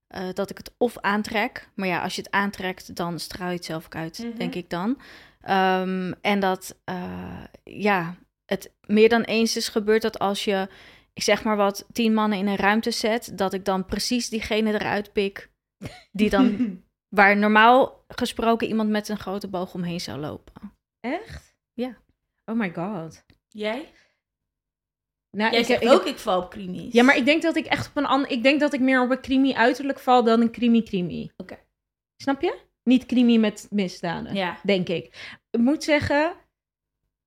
eh, 0.06 0.28
dat 0.32 0.50
ik 0.50 0.56
het 0.56 0.74
of 0.78 0.98
aantrek. 0.98 1.68
Maar 1.74 1.88
ja, 1.88 2.02
als 2.02 2.14
je 2.14 2.22
het 2.22 2.30
aantrekt, 2.30 2.96
dan 2.96 3.18
straal 3.18 3.48
je 3.48 3.54
het 3.54 3.64
zelf 3.64 3.84
ook 3.84 3.94
uit, 3.94 4.18
Mhm. 4.18 4.36
denk 4.36 4.54
ik 4.54 4.70
dan. 4.70 5.00
Ehm, 5.40 6.12
en 6.20 6.40
dat, 6.40 6.76
ja, 7.64 8.14
het 8.44 8.72
meer 8.86 9.08
dan 9.08 9.22
eens 9.22 9.56
is 9.56 9.68
gebeurd 9.68 10.02
dat 10.02 10.18
als 10.18 10.44
je, 10.44 10.68
ik 11.12 11.22
zeg 11.22 11.44
maar 11.44 11.56
wat, 11.56 11.86
tien 11.92 12.14
mannen 12.14 12.38
in 12.38 12.46
een 12.46 12.56
ruimte 12.56 12.90
zet, 12.90 13.38
dat 13.38 13.52
ik 13.52 13.64
dan 13.64 13.86
precies 13.86 14.28
diegene 14.28 14.72
eruit 14.72 15.12
pik 15.12 15.49
die 16.12 16.30
dan, 16.30 16.76
waar 17.16 17.36
normaal 17.36 18.04
gesproken 18.08 18.68
iemand 18.68 18.90
met 18.90 19.08
een 19.08 19.18
grote 19.18 19.48
boog 19.48 19.74
omheen 19.74 20.00
zou 20.00 20.18
lopen. 20.18 20.76
echt? 21.00 21.56
Ja. 21.72 21.96
Oh 22.44 22.56
my 22.56 22.72
god. 22.74 23.24
Jij? 23.48 23.88
Nou, 25.36 25.50
Jij 25.50 25.60
ik, 25.60 25.66
zegt 25.66 25.82
ik- 25.82 25.88
ook, 25.90 26.04
ik 26.04 26.18
val 26.18 26.42
op 26.42 26.50
krimis. 26.50 26.92
Ja, 26.92 27.02
maar 27.02 27.16
ik 27.16 27.24
denk 27.24 27.42
dat 27.42 27.56
ik 27.56 27.66
echt 27.66 27.88
op 27.88 27.96
een 27.96 28.06
ander. 28.06 28.30
Ik 28.30 28.42
denk 28.42 28.60
dat 28.60 28.72
ik 28.72 28.80
meer 28.80 29.02
op 29.02 29.10
een 29.10 29.20
crimi 29.20 29.52
uiterlijk 29.54 29.98
val 29.98 30.24
dan 30.24 30.40
een 30.40 30.52
crimi 30.52 30.82
crimi. 30.82 31.30
Oké. 31.36 31.58
Snap 32.16 32.40
je? 32.42 32.58
Niet 32.82 33.06
crimi 33.06 33.38
met 33.38 33.66
misdaden. 33.70 34.34
Ja. 34.34 34.60
Denk 34.62 34.88
ik. 34.88 35.38
Ik 35.50 35.60
moet 35.60 35.84
zeggen. 35.84 36.34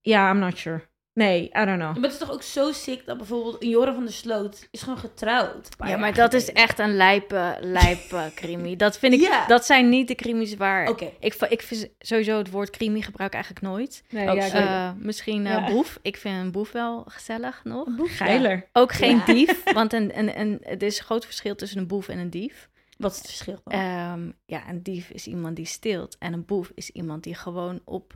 Ja, 0.01 0.31
I'm 0.31 0.39
not 0.39 0.57
sure. 0.57 0.89
Nee, 1.13 1.43
I 1.43 1.49
don't 1.65 1.65
know. 1.79 1.93
Maar 1.93 2.01
het 2.03 2.11
is 2.11 2.17
toch 2.17 2.31
ook 2.31 2.43
zo 2.43 2.71
sick 2.71 3.05
dat 3.05 3.17
bijvoorbeeld 3.17 3.63
een 3.63 3.69
Joran 3.69 3.93
van 3.93 4.03
der 4.03 4.13
Sloot 4.13 4.67
is 4.71 4.81
gewoon 4.81 4.97
getrouwd. 4.97 5.69
Ja, 5.85 5.97
maar 5.97 6.13
dat 6.13 6.33
is 6.33 6.51
echt 6.51 6.79
een 6.79 6.95
lijpe, 6.95 7.57
lijpe 7.61 8.31
crimi. 8.35 8.75
Dat 8.75 8.97
vind 8.97 9.13
ik, 9.13 9.19
Ja. 9.19 9.45
dat 9.47 9.65
zijn 9.65 9.89
niet 9.89 10.07
de 10.07 10.15
crimies 10.15 10.55
waar... 10.55 10.89
Oké. 10.89 11.11
Ik, 11.19 11.33
ik 11.33 11.61
vind 11.61 11.89
sowieso 11.99 12.37
het 12.37 12.49
woord 12.51 12.69
crimi 12.69 13.01
gebruik 13.01 13.29
ik 13.29 13.35
eigenlijk 13.35 13.65
nooit. 13.65 14.03
Nee, 14.09 14.29
Ook 14.29 14.35
ja, 14.35 14.49
Eh, 14.53 14.91
misschien 15.03 15.45
eh, 15.45 15.51
Ja. 15.51 15.71
boef. 15.71 15.99
Ik 16.01 16.17
vind 16.17 16.35
een 16.39 16.51
boef 16.51 16.71
wel 16.71 17.03
gezellig 17.07 17.63
nog. 17.63 17.85
het. 17.97 18.09
Geiler. 18.09 18.69
Ook 18.73 18.91
geen 18.93 19.17
Ja. 19.17 19.25
dief, 19.25 19.63
want 19.73 19.93
een, 19.93 20.17
een, 20.17 20.39
een, 20.39 20.57
het 20.61 20.83
is 20.83 20.97
een 20.99 21.05
groot 21.05 21.25
verschil 21.25 21.55
tussen 21.55 21.79
een 21.79 21.87
boef 21.87 22.07
en 22.07 22.17
een 22.17 22.29
dief. 22.29 22.69
Wat 22.97 23.11
is 23.11 23.17
het 23.17 23.27
verschil 23.27 23.61
dan? 23.63 23.79
Ehm, 23.79 24.31
ja, 24.45 24.69
een 24.69 24.83
dief 24.83 25.09
is 25.09 25.27
iemand 25.27 25.55
die 25.55 25.65
steelt. 25.65 26.15
En 26.19 26.33
een 26.33 26.45
boef 26.45 26.71
is 26.75 26.89
iemand 26.89 27.23
die 27.23 27.35
gewoon 27.35 27.81
op 27.85 28.13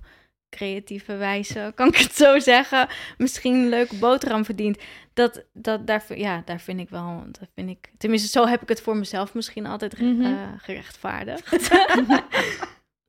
creatieve 0.49 1.15
wijze, 1.15 1.71
kan 1.75 1.87
ik 1.87 1.95
het 1.97 2.15
zo 2.15 2.39
zeggen, 2.39 2.87
misschien 3.17 3.53
een 3.53 3.69
leuke 3.69 3.95
boterham 3.95 4.45
verdient. 4.45 4.77
Dat, 5.13 5.45
dat, 5.53 5.87
daar, 5.87 6.17
ja, 6.17 6.41
daar 6.45 6.59
vind 6.59 6.79
ik 6.79 6.89
wel, 6.89 7.23
dat 7.31 7.49
vind 7.55 7.69
ik, 7.69 7.91
tenminste 7.97 8.27
zo 8.29 8.45
heb 8.47 8.61
ik 8.61 8.69
het 8.69 8.81
voor 8.81 8.97
mezelf 8.97 9.33
misschien 9.33 9.65
altijd 9.65 9.99
Mhm. 9.99 10.21
eh, 10.25 10.47
gerechtvaardigd. 10.57 11.69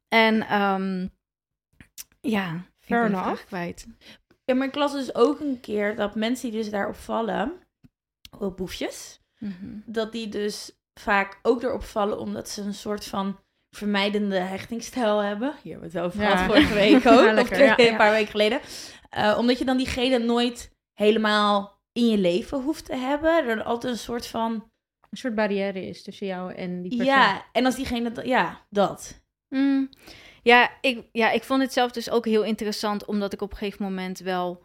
en 0.09 0.43
ehm, 0.43 1.09
ja, 2.21 2.55
ik 2.55 2.61
Fair 2.79 3.03
ben 3.03 3.11
enough. 3.11 3.27
vraag 3.27 3.45
kwijt. 3.45 3.87
Ja, 4.45 4.55
maar 4.55 4.67
ik 4.67 4.75
las 4.75 4.93
dus 4.93 5.15
ook 5.15 5.41
een 5.41 5.61
keer 5.61 5.97
dat 5.97 6.15
mensen 6.15 6.51
die 6.51 6.61
dus 6.61 6.71
daarop 6.71 6.97
vallen, 6.97 7.53
op 8.39 8.57
boefjes, 8.57 9.21
Mhm. 9.39 9.79
dat 9.85 10.13
die 10.13 10.29
dus 10.29 10.73
vaak 11.01 11.39
ook 11.43 11.63
erop 11.63 11.83
vallen 11.85 12.19
omdat 12.19 12.49
ze 12.49 12.63
een 12.63 12.75
soort 12.75 13.05
van 13.05 13.41
vermijdende 13.71 14.39
hechtingsstijl 14.39 15.19
hebben. 15.19 15.55
Hier 15.63 15.73
hebben 15.73 15.91
we 15.91 15.99
het 15.99 16.07
over 16.07 16.21
Ja. 16.23 16.31
gehad 16.31 16.47
vorige 16.47 16.75
week 16.75 16.95
ook, 17.07 17.25
Ja, 17.25 17.41
of 17.41 17.49
twee- 17.49 17.91
een 17.91 17.97
paar 17.97 18.11
weken 18.11 18.31
geleden. 18.31 18.61
Eh, 19.11 19.35
omdat 19.39 19.59
je 19.59 19.65
dan 19.65 19.77
diegene 19.77 20.19
nooit 20.19 20.71
helemaal 20.95 21.81
in 21.93 22.09
je 22.09 22.19
leven 22.19 22.63
hoeft 22.63 22.85
te 22.85 22.97
hebben. 22.97 23.49
Er 23.49 23.63
altijd 23.63 23.93
een 23.93 23.99
soort 23.99 24.27
van... 24.27 24.53
Een 25.11 25.17
soort 25.19 25.35
barrière 25.35 25.87
is 25.87 26.03
tussen 26.03 26.27
jou 26.27 26.53
en 26.55 26.83
die 26.83 26.97
persoon. 26.97 27.15
Ja, 27.15 27.45
en 27.53 27.65
als 27.65 27.75
diegene... 27.75 28.13
dat- 28.13 28.27
Ja, 28.27 28.67
dat. 28.71 29.23
Mm, 29.49 29.89
ja, 30.43 30.71
ik, 30.81 31.09
ja, 31.13 31.31
ik 31.31 31.43
vond 31.43 31.63
het 31.63 31.73
zelf 31.73 31.91
dus 31.93 32.11
ook 32.11 32.25
heel 32.25 32.43
interessant, 32.45 33.05
omdat 33.05 33.33
ik 33.33 33.41
op 33.43 33.51
een 33.51 33.57
gegeven 33.57 33.85
moment 33.85 34.19
wel 34.19 34.65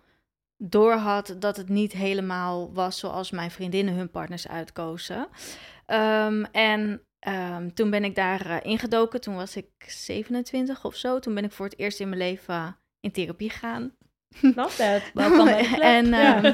doorhad 0.57 1.35
dat 1.39 1.57
het 1.57 1.69
niet 1.69 1.91
helemaal 1.91 2.73
was 2.73 2.99
zoals 2.99 3.31
mijn 3.31 3.51
vriendinnen 3.51 3.93
hun 3.93 4.11
partners 4.11 4.47
uitkozen. 4.47 5.27
Ehm, 5.85 6.43
en 6.51 7.01
ehm, 7.23 7.69
toen 7.73 7.89
ben 7.89 8.03
ik 8.03 8.15
daar 8.15 8.45
eh, 8.45 8.71
ingedoken, 8.71 9.21
toen 9.21 9.35
was 9.35 9.55
ik 9.55 9.67
27 9.87 10.85
of 10.85 10.95
zo. 10.95 11.19
Toen 11.19 11.33
ben 11.33 11.43
ik 11.43 11.51
voor 11.51 11.65
het 11.65 11.77
eerst 11.79 11.99
in 11.99 12.09
mijn 12.09 12.21
leven 12.21 12.77
in 12.99 13.11
therapie 13.11 13.49
gegaan. 13.49 13.91
De 15.13 15.31
club. 15.69 15.81
en, 15.81 16.05
Ja. 16.05 16.43
ehm, 16.43 16.53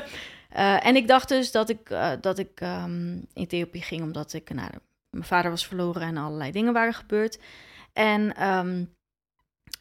eh, 0.49 0.85
en 0.85 0.95
ik 0.95 1.07
dacht 1.07 1.27
dus 1.29 1.51
dat 1.51 1.69
ik, 1.69 1.89
eh, 1.89 2.11
dat 2.21 2.37
ik 2.37 2.61
ehm, 2.61 3.17
in 3.33 3.47
therapie 3.47 3.81
ging 3.81 4.01
omdat 4.01 4.33
ik, 4.33 4.53
nou, 4.53 4.69
mijn 5.09 5.23
vader 5.25 5.51
was 5.51 5.67
verloren 5.67 6.01
en 6.01 6.17
allerlei 6.17 6.51
dingen 6.51 6.73
waren 6.73 6.93
gebeurd. 6.93 7.39
En 7.93 8.33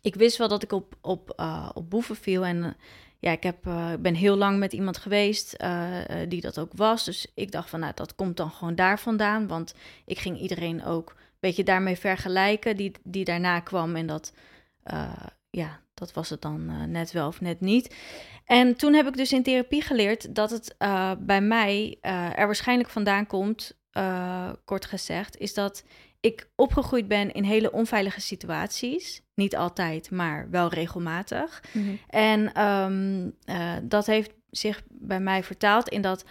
ik 0.02 0.14
wist 0.14 0.36
wel 0.36 0.48
dat 0.48 0.62
ik 0.62 0.72
op, 0.72 0.94
op, 1.00 1.42
op 1.74 1.90
boeven 1.90 2.16
viel. 2.16 2.44
En 2.44 2.76
ja, 3.20 3.30
ik 3.32 3.42
heb, 3.42 3.66
ik 3.92 4.02
ben 4.02 4.14
heel 4.14 4.36
lang 4.36 4.58
met 4.58 4.72
iemand 4.72 4.98
geweest 4.98 5.52
eh, 5.52 6.22
eh, 6.22 6.30
die 6.30 6.40
dat 6.40 6.58
ook 6.58 6.72
was. 6.74 7.04
Dus 7.04 7.26
ik 7.34 7.52
dacht 7.52 7.70
van, 7.70 7.80
nou, 7.80 7.92
dat 7.94 8.14
komt 8.14 8.36
dan 8.36 8.50
gewoon 8.50 8.74
daar 8.74 9.00
vandaan. 9.00 9.46
Want 9.46 9.74
ik 10.04 10.18
ging 10.18 10.40
iedereen 10.40 10.84
ook 10.84 11.10
een 11.10 11.16
beetje 11.40 11.64
daarmee 11.64 11.96
vergelijken 11.96 12.76
die, 12.76 12.92
die 13.02 13.24
daarna 13.24 13.60
kwam. 13.60 13.96
En 13.96 14.06
dat, 14.06 14.32
ja, 15.50 15.80
dat 15.94 16.12
was 16.12 16.30
het 16.30 16.42
dan 16.42 16.90
net 16.90 17.12
wel 17.12 17.26
of 17.26 17.40
net 17.40 17.60
niet. 17.60 17.94
En 18.44 18.76
toen 18.76 18.94
heb 18.94 19.06
ik 19.06 19.16
dus 19.16 19.32
in 19.32 19.42
therapie 19.42 19.82
geleerd 19.82 20.34
dat 20.34 20.50
het 20.50 20.74
bij 21.18 21.40
mij 21.40 21.98
er 22.34 22.46
waarschijnlijk 22.46 22.90
vandaan 22.90 23.26
komt, 23.26 23.76
kort 24.64 24.84
gezegd, 24.84 25.36
is 25.36 25.54
dat 25.54 25.84
ik 26.20 26.48
opgegroeid 26.56 27.08
ben 27.08 27.32
in 27.32 27.44
hele 27.44 27.72
onveilige 27.72 28.20
situaties. 28.20 29.22
Niet 29.34 29.56
altijd, 29.56 30.10
maar 30.10 30.50
wel 30.50 30.68
regelmatig. 30.68 31.62
Mhm. 31.72 31.94
En 32.08 32.52
ehm, 32.52 33.30
eh, 33.44 33.76
dat 33.82 34.06
heeft 34.06 34.30
zich 34.50 34.82
bij 34.88 35.20
mij 35.20 35.42
vertaald 35.42 35.88
in 35.88 36.00
dat 36.02 36.24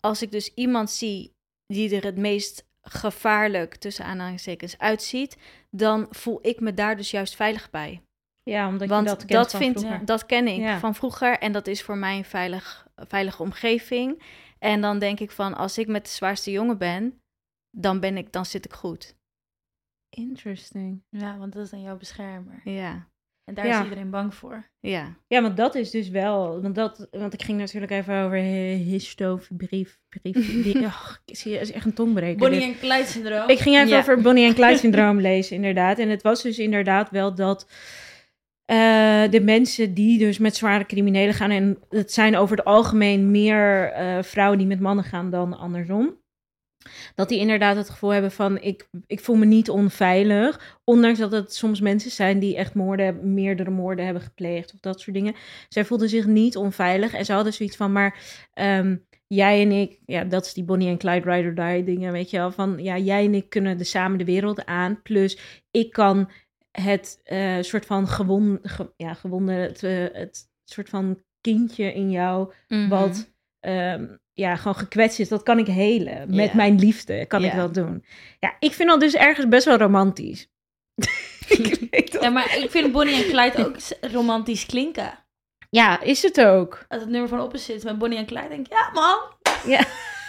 als 0.00 0.22
ik 0.22 0.30
dus 0.30 0.54
iemand 0.54 0.90
zie 0.90 1.34
die 1.66 1.96
er 1.96 2.04
het 2.04 2.16
meest 2.16 2.64
gevaarlijk 2.82 3.74
tussen 3.76 4.04
aanhalingstekens 4.04 4.78
uitziet, 4.78 5.36
dan 5.70 6.06
voel 6.10 6.38
ik 6.42 6.60
me 6.60 6.74
daar 6.74 6.96
dus 6.96 7.10
juist 7.10 7.36
veilig 7.36 7.70
bij. 7.70 8.02
Ja, 8.42 8.68
omdat 8.68 8.88
Want 8.88 9.02
je 9.02 9.16
dat, 9.16 9.18
dat 9.20 9.28
kent 9.28 9.50
van 9.50 9.60
vind, 9.60 9.78
vroeger. 9.78 10.04
dat 10.04 10.26
ken 10.26 10.48
ik 10.48 10.56
Ja. 10.60 10.78
van 10.78 10.94
vroeger 10.94 11.38
en 11.38 11.52
dat 11.52 11.66
is 11.66 11.82
voor 11.82 11.96
mij 11.96 12.16
een 12.16 12.24
veilig, 12.24 12.86
veilige 12.96 13.42
omgeving. 13.42 14.22
En 14.58 14.80
dan 14.80 14.98
denk 14.98 15.20
ik 15.20 15.30
van, 15.30 15.54
als 15.54 15.78
ik 15.78 15.86
met 15.86 16.04
de 16.04 16.10
zwaarste 16.10 16.50
jongen 16.50 16.78
ben, 16.78 17.20
dan, 17.78 18.00
ben 18.00 18.16
ik, 18.16 18.32
dan 18.32 18.46
zit 18.46 18.64
ik 18.64 18.72
goed. 18.72 19.16
Interesting. 20.08 21.02
Ja, 21.10 21.38
want 21.38 21.52
dat 21.52 21.64
is 21.64 21.70
dan 21.70 21.82
jouw 21.82 21.96
beschermer. 21.96 22.60
Ja, 22.64 23.08
En 23.44 23.54
daar 23.54 23.66
Ja. 23.66 23.78
is 23.78 23.84
iedereen 23.84 24.10
bang 24.10 24.34
voor. 24.34 24.64
ja. 24.80 25.16
Ja, 25.28 25.42
want 25.42 25.56
dat 25.56 25.74
is 25.74 25.90
dus 25.90 26.08
wel. 26.08 26.62
Want, 26.62 26.74
dat, 26.74 27.08
want 27.10 27.32
ik 27.32 27.42
ging 27.42 27.58
natuurlijk 27.58 27.92
even 27.92 28.22
over 28.22 28.38
histobrief. 28.38 30.00
Brief, 30.08 30.62
brief, 30.62 30.84
Ach, 30.84 31.22
ik 31.24 31.36
zie 31.36 31.52
je, 31.52 31.58
is 31.58 31.72
echt 31.72 31.84
een 31.84 31.92
tongbreker. 31.94 32.36
Bonnie 32.38 32.60
dit. 32.60 32.68
en 32.68 32.78
Clyde 32.78 33.04
syndroom. 33.06 33.48
Ik 33.48 33.58
ging 33.58 33.76
even 33.76 33.88
Ja. 33.88 33.98
over 33.98 34.20
Bonnie 34.20 34.46
en 34.46 34.54
Clyde 34.54 34.76
syndroom 34.86 35.20
lezen, 35.20 35.56
inderdaad. 35.56 35.98
En 35.98 36.08
het 36.08 36.22
was 36.22 36.42
dus 36.42 36.58
inderdaad 36.58 37.10
wel 37.10 37.34
dat 37.34 37.70
eh, 38.64 39.30
de 39.30 39.40
mensen 39.44 39.94
die 39.94 40.18
dus 40.18 40.38
met 40.38 40.56
zware 40.56 40.86
criminelen 40.86 41.34
gaan... 41.34 41.50
en 41.50 41.78
het 41.88 42.12
zijn 42.12 42.36
over 42.36 42.56
het 42.56 42.66
algemeen 42.66 43.30
meer 43.30 43.92
eh, 43.92 44.22
vrouwen 44.22 44.58
die 44.58 44.66
met 44.66 44.80
mannen 44.80 45.04
gaan 45.04 45.30
dan 45.30 45.58
andersom... 45.58 46.24
dat 47.14 47.28
die 47.28 47.38
inderdaad 47.38 47.76
het 47.76 47.90
gevoel 47.90 48.10
hebben 48.12 48.30
van... 48.32 48.58
ik, 48.60 48.88
ik 49.06 49.20
voel 49.20 49.36
me 49.36 49.44
niet 49.44 49.70
onveilig... 49.70 50.78
ondanks 50.84 51.18
dat 51.18 51.32
het 51.32 51.54
soms 51.54 51.80
mensen 51.80 52.10
zijn 52.10 52.38
die 52.38 52.56
echt 52.56 52.74
moorden... 52.74 53.34
meerdere 53.34 53.70
moorden 53.70 54.04
hebben 54.04 54.22
gepleegd 54.22 54.74
of 54.74 54.80
dat 54.80 55.00
soort 55.00 55.16
dingen. 55.16 55.34
Zij 55.68 55.84
voelden 55.84 56.08
zich 56.08 56.26
niet 56.26 56.56
onveilig 56.56 57.12
en 57.12 57.24
ze 57.24 57.32
hadden 57.32 57.52
zoiets 57.52 57.76
van... 57.76 57.92
maar 57.92 58.18
ehm, 58.52 58.96
jij 59.26 59.62
en 59.62 59.72
ik, 59.72 59.98
ja, 60.06 60.24
dat 60.24 60.46
is 60.46 60.52
die 60.52 60.64
Bonnie 60.64 60.88
en 60.88 60.98
Clyde 60.98 61.30
Ride 61.30 61.48
or 61.48 61.54
Die 61.74 61.84
dingen, 61.84 62.12
weet 62.12 62.30
je 62.30 62.36
wel. 62.36 62.50
Van 62.52 62.78
ja, 62.78 62.98
jij 62.98 63.24
en 63.24 63.34
ik 63.34 63.48
kunnen 63.50 63.78
de 63.78 63.84
samen 63.84 64.18
de 64.18 64.24
wereld 64.24 64.64
aan. 64.64 65.02
Plus 65.02 65.60
ik 65.70 65.92
kan 65.92 66.30
het 66.70 67.20
eh, 67.24 67.56
soort 67.60 67.86
van 67.86 68.08
gewon, 68.08 68.58
ge- 68.62 68.92
ja, 68.96 69.14
gewonde, 69.14 69.52
het, 69.52 69.82
eh, 69.82 70.04
het 70.12 70.48
soort 70.64 70.88
van 70.88 71.22
kindje 71.40 71.92
in 71.94 72.10
jou, 72.10 72.52
Mhm. 72.68 72.88
wat 72.88 73.32
ehm, 73.60 74.06
ja, 74.36 74.56
gewoon 74.56 74.76
gekwetst 74.76 75.18
is, 75.18 75.28
dat 75.28 75.42
kan 75.42 75.58
ik 75.58 75.66
helen. 75.66 76.34
Met 76.34 76.46
Ja. 76.50 76.56
mijn 76.56 76.78
liefde 76.78 77.26
kan 77.26 77.44
ik 77.44 77.50
Ja. 77.52 77.56
dat 77.56 77.74
doen. 77.74 78.04
Ja, 78.40 78.56
ik 78.58 78.72
vind 78.72 78.88
dat 78.88 79.00
dus 79.00 79.14
ergens 79.14 79.48
best 79.48 79.64
wel 79.64 79.76
romantisch. 79.76 80.48
Ik 81.48 81.86
weet 81.90 82.12
dat. 82.12 82.22
Ja, 82.22 82.28
maar 82.30 82.56
ik 82.58 82.70
vind 82.70 82.92
Bonnie 82.92 83.24
en 83.24 83.30
Clyde 83.30 83.66
ook 83.66 83.76
romantisch 84.12 84.66
klinken. 84.66 85.18
ja, 85.70 86.00
is 86.00 86.22
het 86.22 86.40
ook. 86.44 86.84
Als 86.88 87.00
het 87.00 87.10
nummer 87.10 87.28
van 87.28 87.40
Opposite 87.40 87.84
met 87.86 87.98
Bonnie 87.98 88.18
en 88.18 88.26
Clyde, 88.26 88.48
denk 88.48 88.66
ik, 88.66 88.72
ja 88.72 88.90
man. 88.92 89.18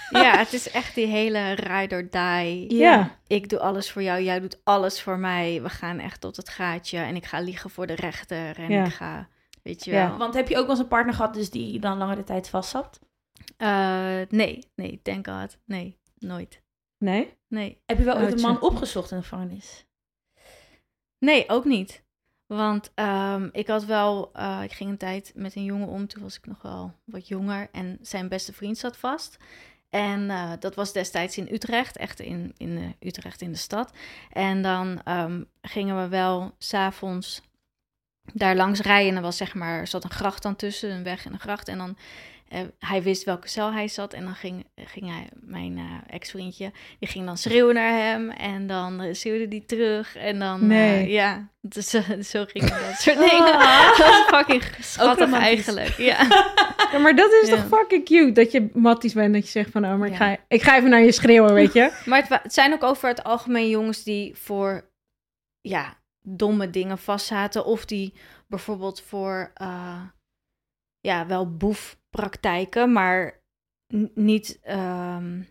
Ja, 0.10 0.38
het 0.44 0.54
is 0.54 0.72
echt 0.72 0.96
die 0.96 1.06
hele 1.06 1.52
ride 1.52 1.96
or 1.96 2.08
die. 2.10 2.76
Ja. 2.76 3.18
Ik 3.28 3.50
doe 3.50 3.60
alles 3.60 3.92
voor 3.92 4.02
jou, 4.02 4.22
jij 4.22 4.40
doet 4.40 4.60
alles 4.64 5.02
voor 5.02 5.18
mij. 5.18 5.60
We 5.62 5.70
gaan 5.70 6.00
echt 6.00 6.22
tot 6.22 6.36
het 6.36 6.50
gaatje 6.50 6.98
en 6.98 7.16
ik 7.16 7.26
ga 7.26 7.40
liegen 7.40 7.70
voor 7.70 7.88
de 7.88 7.96
rechter. 7.96 8.56
En 8.58 8.70
Ja. 8.72 8.86
ik 8.86 8.94
ga, 8.94 9.28
weet 9.64 9.86
je 9.86 9.92
Ja. 9.92 10.08
wel. 10.10 10.18
Want 10.18 10.34
heb 10.34 10.48
je 10.48 10.56
ook 10.56 10.62
wel 10.62 10.70
eens 10.70 10.80
een 10.80 10.88
partner 10.88 11.14
gehad 11.14 11.34
dus 11.34 11.50
die 11.50 11.80
dan 11.80 11.98
langere 11.98 12.24
tijd 12.24 12.50
vast 12.50 12.70
zat? 12.70 13.00
Eh, 13.58 14.22
nee, 14.30 14.64
nee, 14.76 15.00
thank 15.04 15.28
God. 15.28 15.58
Nee, 15.66 15.98
nooit. 16.18 16.62
Nee? 16.98 17.34
Nee. 17.48 17.82
Heb 17.86 17.98
je 17.98 18.04
wel 18.04 18.18
ooit 18.18 18.34
een 18.34 18.42
man 18.42 18.62
opgezocht 18.62 19.12
in 19.12 19.18
de 19.18 19.24
gevangenis? 19.24 19.86
Nee, 21.20 21.50
ook 21.50 21.66
niet. 21.66 22.06
Want 22.46 22.92
ehm, 22.96 23.50
ik 23.52 23.68
had 23.68 23.86
wel, 23.86 24.30
eh, 24.34 24.60
ik 24.64 24.72
ging 24.72 24.90
een 24.90 24.98
tijd 24.98 25.32
met 25.36 25.56
een 25.56 25.64
jongen 25.64 25.88
om, 25.88 26.08
toen 26.08 26.24
was 26.24 26.38
ik 26.38 26.46
nog 26.46 26.62
wel 26.62 26.94
wat 27.04 27.28
jonger 27.28 27.70
en 27.72 27.98
zijn 28.02 28.28
beste 28.28 28.54
vriend 28.54 28.78
zat 28.78 28.98
vast. 28.98 29.38
En 29.90 30.30
eh, 30.30 30.52
dat 30.60 30.76
was 30.76 30.94
destijds 30.94 31.38
in 31.38 31.48
Utrecht, 31.52 31.98
echt 31.98 32.20
in, 32.20 32.54
in 32.58 32.96
Utrecht 33.00 33.42
in 33.42 33.52
de 33.52 33.58
stad. 33.58 33.92
En 34.32 34.62
dan 34.62 35.02
ehm, 35.04 35.44
gingen 35.62 36.02
we 36.02 36.08
wel 36.08 36.56
s'avonds 36.58 37.42
daar 38.34 38.56
langs 38.56 38.80
rijden. 38.80 39.10
En 39.10 39.16
er 39.16 39.22
was 39.22 39.38
zeg 39.38 39.54
maar, 39.54 39.80
er 39.80 39.88
zat 39.88 40.04
een 40.04 40.10
gracht 40.10 40.44
dan 40.44 40.56
tussen, 40.56 40.92
een 40.92 41.04
weg 41.04 41.26
en 41.26 41.34
een 41.34 41.40
gracht. 41.40 41.68
En 41.68 41.78
dan, 41.78 41.98
eh, 42.50 42.62
hij 42.80 43.04
wist 43.04 43.24
welke 43.24 43.48
cel 43.48 43.74
hij 43.74 43.88
zat. 43.88 44.14
En 44.14 44.24
dan 44.24 44.36
ging, 44.36 44.66
ging 44.76 45.06
hij, 45.10 45.30
mijn 45.34 45.78
eh, 45.78 46.16
ex-vriendje, 46.16 46.72
die 47.00 47.10
ging 47.10 47.26
dan 47.26 47.38
schreeuwen 47.38 47.76
naar 47.76 48.00
hem. 48.02 48.30
En 48.30 48.68
dan 48.68 49.02
eh, 49.02 49.14
schreeuwde 49.14 49.56
hij 49.56 49.64
terug. 49.68 50.16
En 50.16 50.40
dan, 50.40 50.68
Nee. 50.68 51.10
ja, 51.10 51.50
dus, 51.62 51.90
zo 52.32 52.46
ging 52.46 52.66
dat 52.70 52.96
soort 53.04 53.18
dingen. 53.18 53.46
dat 53.62 53.98
was 53.98 54.24
fucking 54.28 54.64
schattig 54.80 55.34
eigenlijk, 55.34 55.98
ja. 55.98 56.24
Ja, 56.92 56.98
maar 57.00 57.16
dat 57.16 57.32
is 57.32 57.50
Ja. 57.50 57.56
toch 57.56 57.80
fucking 57.80 58.06
cute 58.06 58.32
dat 58.32 58.52
je 58.52 58.70
matties 58.74 59.14
bent 59.14 59.34
dat 59.34 59.44
je 59.44 59.50
zegt 59.52 59.72
van, 59.72 59.86
oh, 59.86 59.98
maar 59.98 60.08
ik, 60.08 60.16
ga, 60.16 60.38
ik 60.48 60.62
ga 60.64 60.78
even 60.78 60.90
naar 60.90 61.02
je 61.02 61.12
schreeuwen, 61.12 61.54
weet 61.54 61.74
je? 61.74 62.02
Maar 62.06 62.22
het, 62.22 62.42
het 62.44 62.54
zijn 62.54 62.74
ook 62.74 62.84
over 62.84 63.08
het 63.10 63.24
algemeen 63.24 63.70
jongens 63.70 64.04
die 64.04 64.36
voor 64.36 64.90
ja, 65.62 65.98
domme 66.22 66.70
dingen 66.70 66.98
vastzaten. 66.98 67.66
Of 67.66 67.86
die 67.86 68.14
bijvoorbeeld 68.48 69.02
voor 69.02 69.52
ja, 71.00 71.26
wel 71.28 71.56
boefpraktijken, 72.18 72.92
maar 72.92 73.42
niet. 74.14 74.60
ehm, 74.62 75.42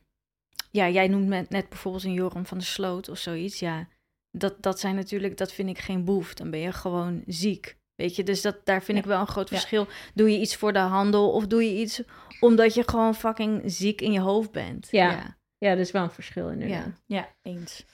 ja, 0.70 0.88
jij 0.88 1.08
noemt 1.08 1.26
net, 1.26 1.50
net 1.50 1.68
bijvoorbeeld 1.68 2.04
een 2.04 2.12
Joram 2.12 2.46
van 2.46 2.58
der 2.58 2.66
Sloot 2.66 3.08
of 3.08 3.18
zoiets. 3.18 3.58
Ja, 3.58 3.88
dat, 4.30 4.62
dat 4.62 4.80
zijn 4.80 4.94
natuurlijk, 4.94 5.36
dat 5.36 5.52
vind 5.52 5.68
ik 5.68 5.78
geen 5.78 6.04
boef. 6.04 6.34
Dan 6.34 6.50
ben 6.50 6.60
je 6.60 6.72
gewoon 6.72 7.22
ziek. 7.26 7.76
Weet 7.94 8.16
je, 8.16 8.22
dus 8.22 8.42
dat, 8.42 8.66
daar 8.66 8.82
vind 8.82 8.96
Ja. 8.98 9.02
ik 9.02 9.08
wel 9.08 9.20
een 9.20 9.26
groot 9.26 9.48
Ja. 9.48 9.56
verschil. 9.56 9.86
Doe 10.14 10.30
je 10.30 10.38
iets 10.40 10.56
voor 10.56 10.72
de 10.72 10.78
handel 10.78 11.32
of 11.32 11.46
doe 11.46 11.64
je 11.64 11.80
iets 11.80 12.02
omdat 12.40 12.74
je 12.74 12.88
gewoon 12.88 13.14
fucking 13.14 13.62
ziek 13.64 14.00
in 14.00 14.12
je 14.12 14.20
hoofd 14.20 14.50
bent? 14.50 14.88
Ja. 14.90 15.10
ja. 15.10 15.38
Ja, 15.58 15.70
dat 15.70 15.78
is 15.86 15.90
wel 15.90 16.02
een 16.02 16.10
verschil 16.10 16.48
inderdaad. 16.50 17.02
Ja. 17.06 17.18
Ja, 17.18 17.34
eens. 17.42 17.84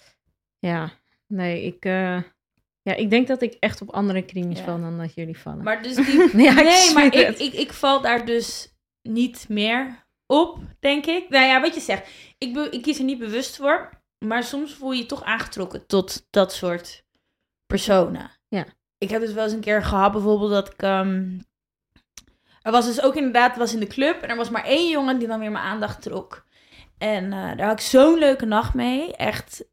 Ja, 0.58 0.90
nee, 1.26 1.62
ik, 1.62 1.85
eh, 1.85 2.22
ja, 2.83 2.95
ik 2.95 3.11
denk 3.11 3.27
dat 3.27 3.42
ik 3.42 3.57
echt 3.61 3.81
op 3.83 3.90
andere 3.90 4.25
crimes 4.25 4.59
Ja. 4.59 4.64
val 4.64 4.81
dan 4.81 4.99
dat 4.99 5.14
jullie 5.14 5.38
vallen. 5.38 5.64
Maar 5.64 5.83
dus 5.83 5.95
die... 5.97 6.42
Ja, 6.42 6.53
nee, 6.62 6.92
maar 6.95 7.05
ik, 7.05 7.38
ik, 7.38 7.53
ik 7.53 7.73
val 7.73 8.01
daar 8.01 8.25
dus 8.27 8.75
niet 9.03 9.47
meer 9.49 10.07
op, 10.27 10.59
denk 10.81 11.07
ik. 11.07 11.29
Nou 11.29 11.45
ja, 11.47 11.61
wat 11.61 11.75
je 11.75 11.81
zegt. 11.81 12.09
Ik, 12.38 12.53
be- 12.53 12.71
ik 12.71 12.83
kies 12.83 12.99
er 12.99 13.05
niet 13.05 13.18
bewust 13.18 13.57
voor. 13.57 14.01
Maar 14.18 14.45
soms 14.45 14.75
voel 14.75 14.92
je 14.92 14.99
je 15.01 15.07
toch 15.07 15.23
aangetrokken 15.23 15.87
tot 15.87 16.27
dat 16.31 16.53
soort 16.53 17.05
personen. 17.66 18.31
Ja. 18.49 18.64
Ik 18.99 19.11
heb 19.11 19.21
dus 19.21 19.33
wel 19.33 19.45
eens 19.45 19.53
een 19.53 19.61
keer 19.61 19.83
gehad, 19.83 20.12
bijvoorbeeld, 20.12 20.51
dat 20.51 20.73
ik... 20.73 20.83
ehm, 20.83 21.38
er 22.62 22.73
was 22.73 22.87
dus 22.87 23.03
ook 23.03 23.14
inderdaad, 23.16 23.57
was 23.57 23.75
in 23.75 23.81
de 23.81 23.87
club. 23.87 24.23
En 24.23 24.29
er 24.29 24.37
was 24.37 24.51
maar 24.51 24.64
één 24.64 24.90
jongen 24.90 25.18
die 25.18 25.29
dan 25.29 25.38
weer 25.40 25.51
mijn 25.51 25.64
aandacht 25.64 26.03
trok. 26.03 26.45
En 26.99 27.25
eh, 27.25 27.57
daar 27.57 27.66
had 27.66 27.81
ik 27.81 27.87
zo'n 27.87 28.18
leuke 28.18 28.47
nacht 28.47 28.75
mee. 28.75 29.16
Echt... 29.16 29.64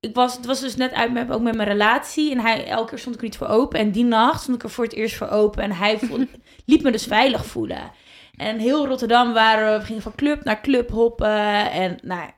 ik 0.00 0.14
was, 0.14 0.36
het 0.36 0.46
was 0.46 0.60
dus 0.60 0.76
net 0.76 0.92
uit 0.92 1.12
met, 1.12 1.30
ook 1.30 1.40
met 1.40 1.54
mijn 1.56 1.68
relatie. 1.68 2.30
En 2.30 2.38
hij, 2.38 2.66
elke 2.66 2.88
keer 2.88 2.98
stond 2.98 3.14
ik 3.14 3.20
er 3.20 3.26
niet 3.26 3.36
voor 3.36 3.46
open. 3.46 3.78
En 3.78 3.90
die 3.90 4.04
nacht 4.04 4.42
stond 4.42 4.56
ik 4.56 4.62
er 4.62 4.70
voor 4.70 4.84
het 4.84 4.92
eerst 4.92 5.16
voor 5.16 5.28
open. 5.28 5.62
En 5.62 5.72
hij 5.72 5.98
liet 6.66 6.82
me 6.82 6.90
dus 6.90 7.06
veilig 7.06 7.46
voelen. 7.46 7.92
En 8.36 8.58
heel 8.58 8.86
Rotterdam 8.86 9.32
waren 9.32 9.72
we, 9.72 9.78
we 9.78 9.84
gingen 9.84 10.02
van 10.02 10.14
club 10.14 10.44
naar 10.44 10.60
club 10.60 10.90
hoppen. 10.90 11.70
En 11.70 11.98
nou, 12.02 12.30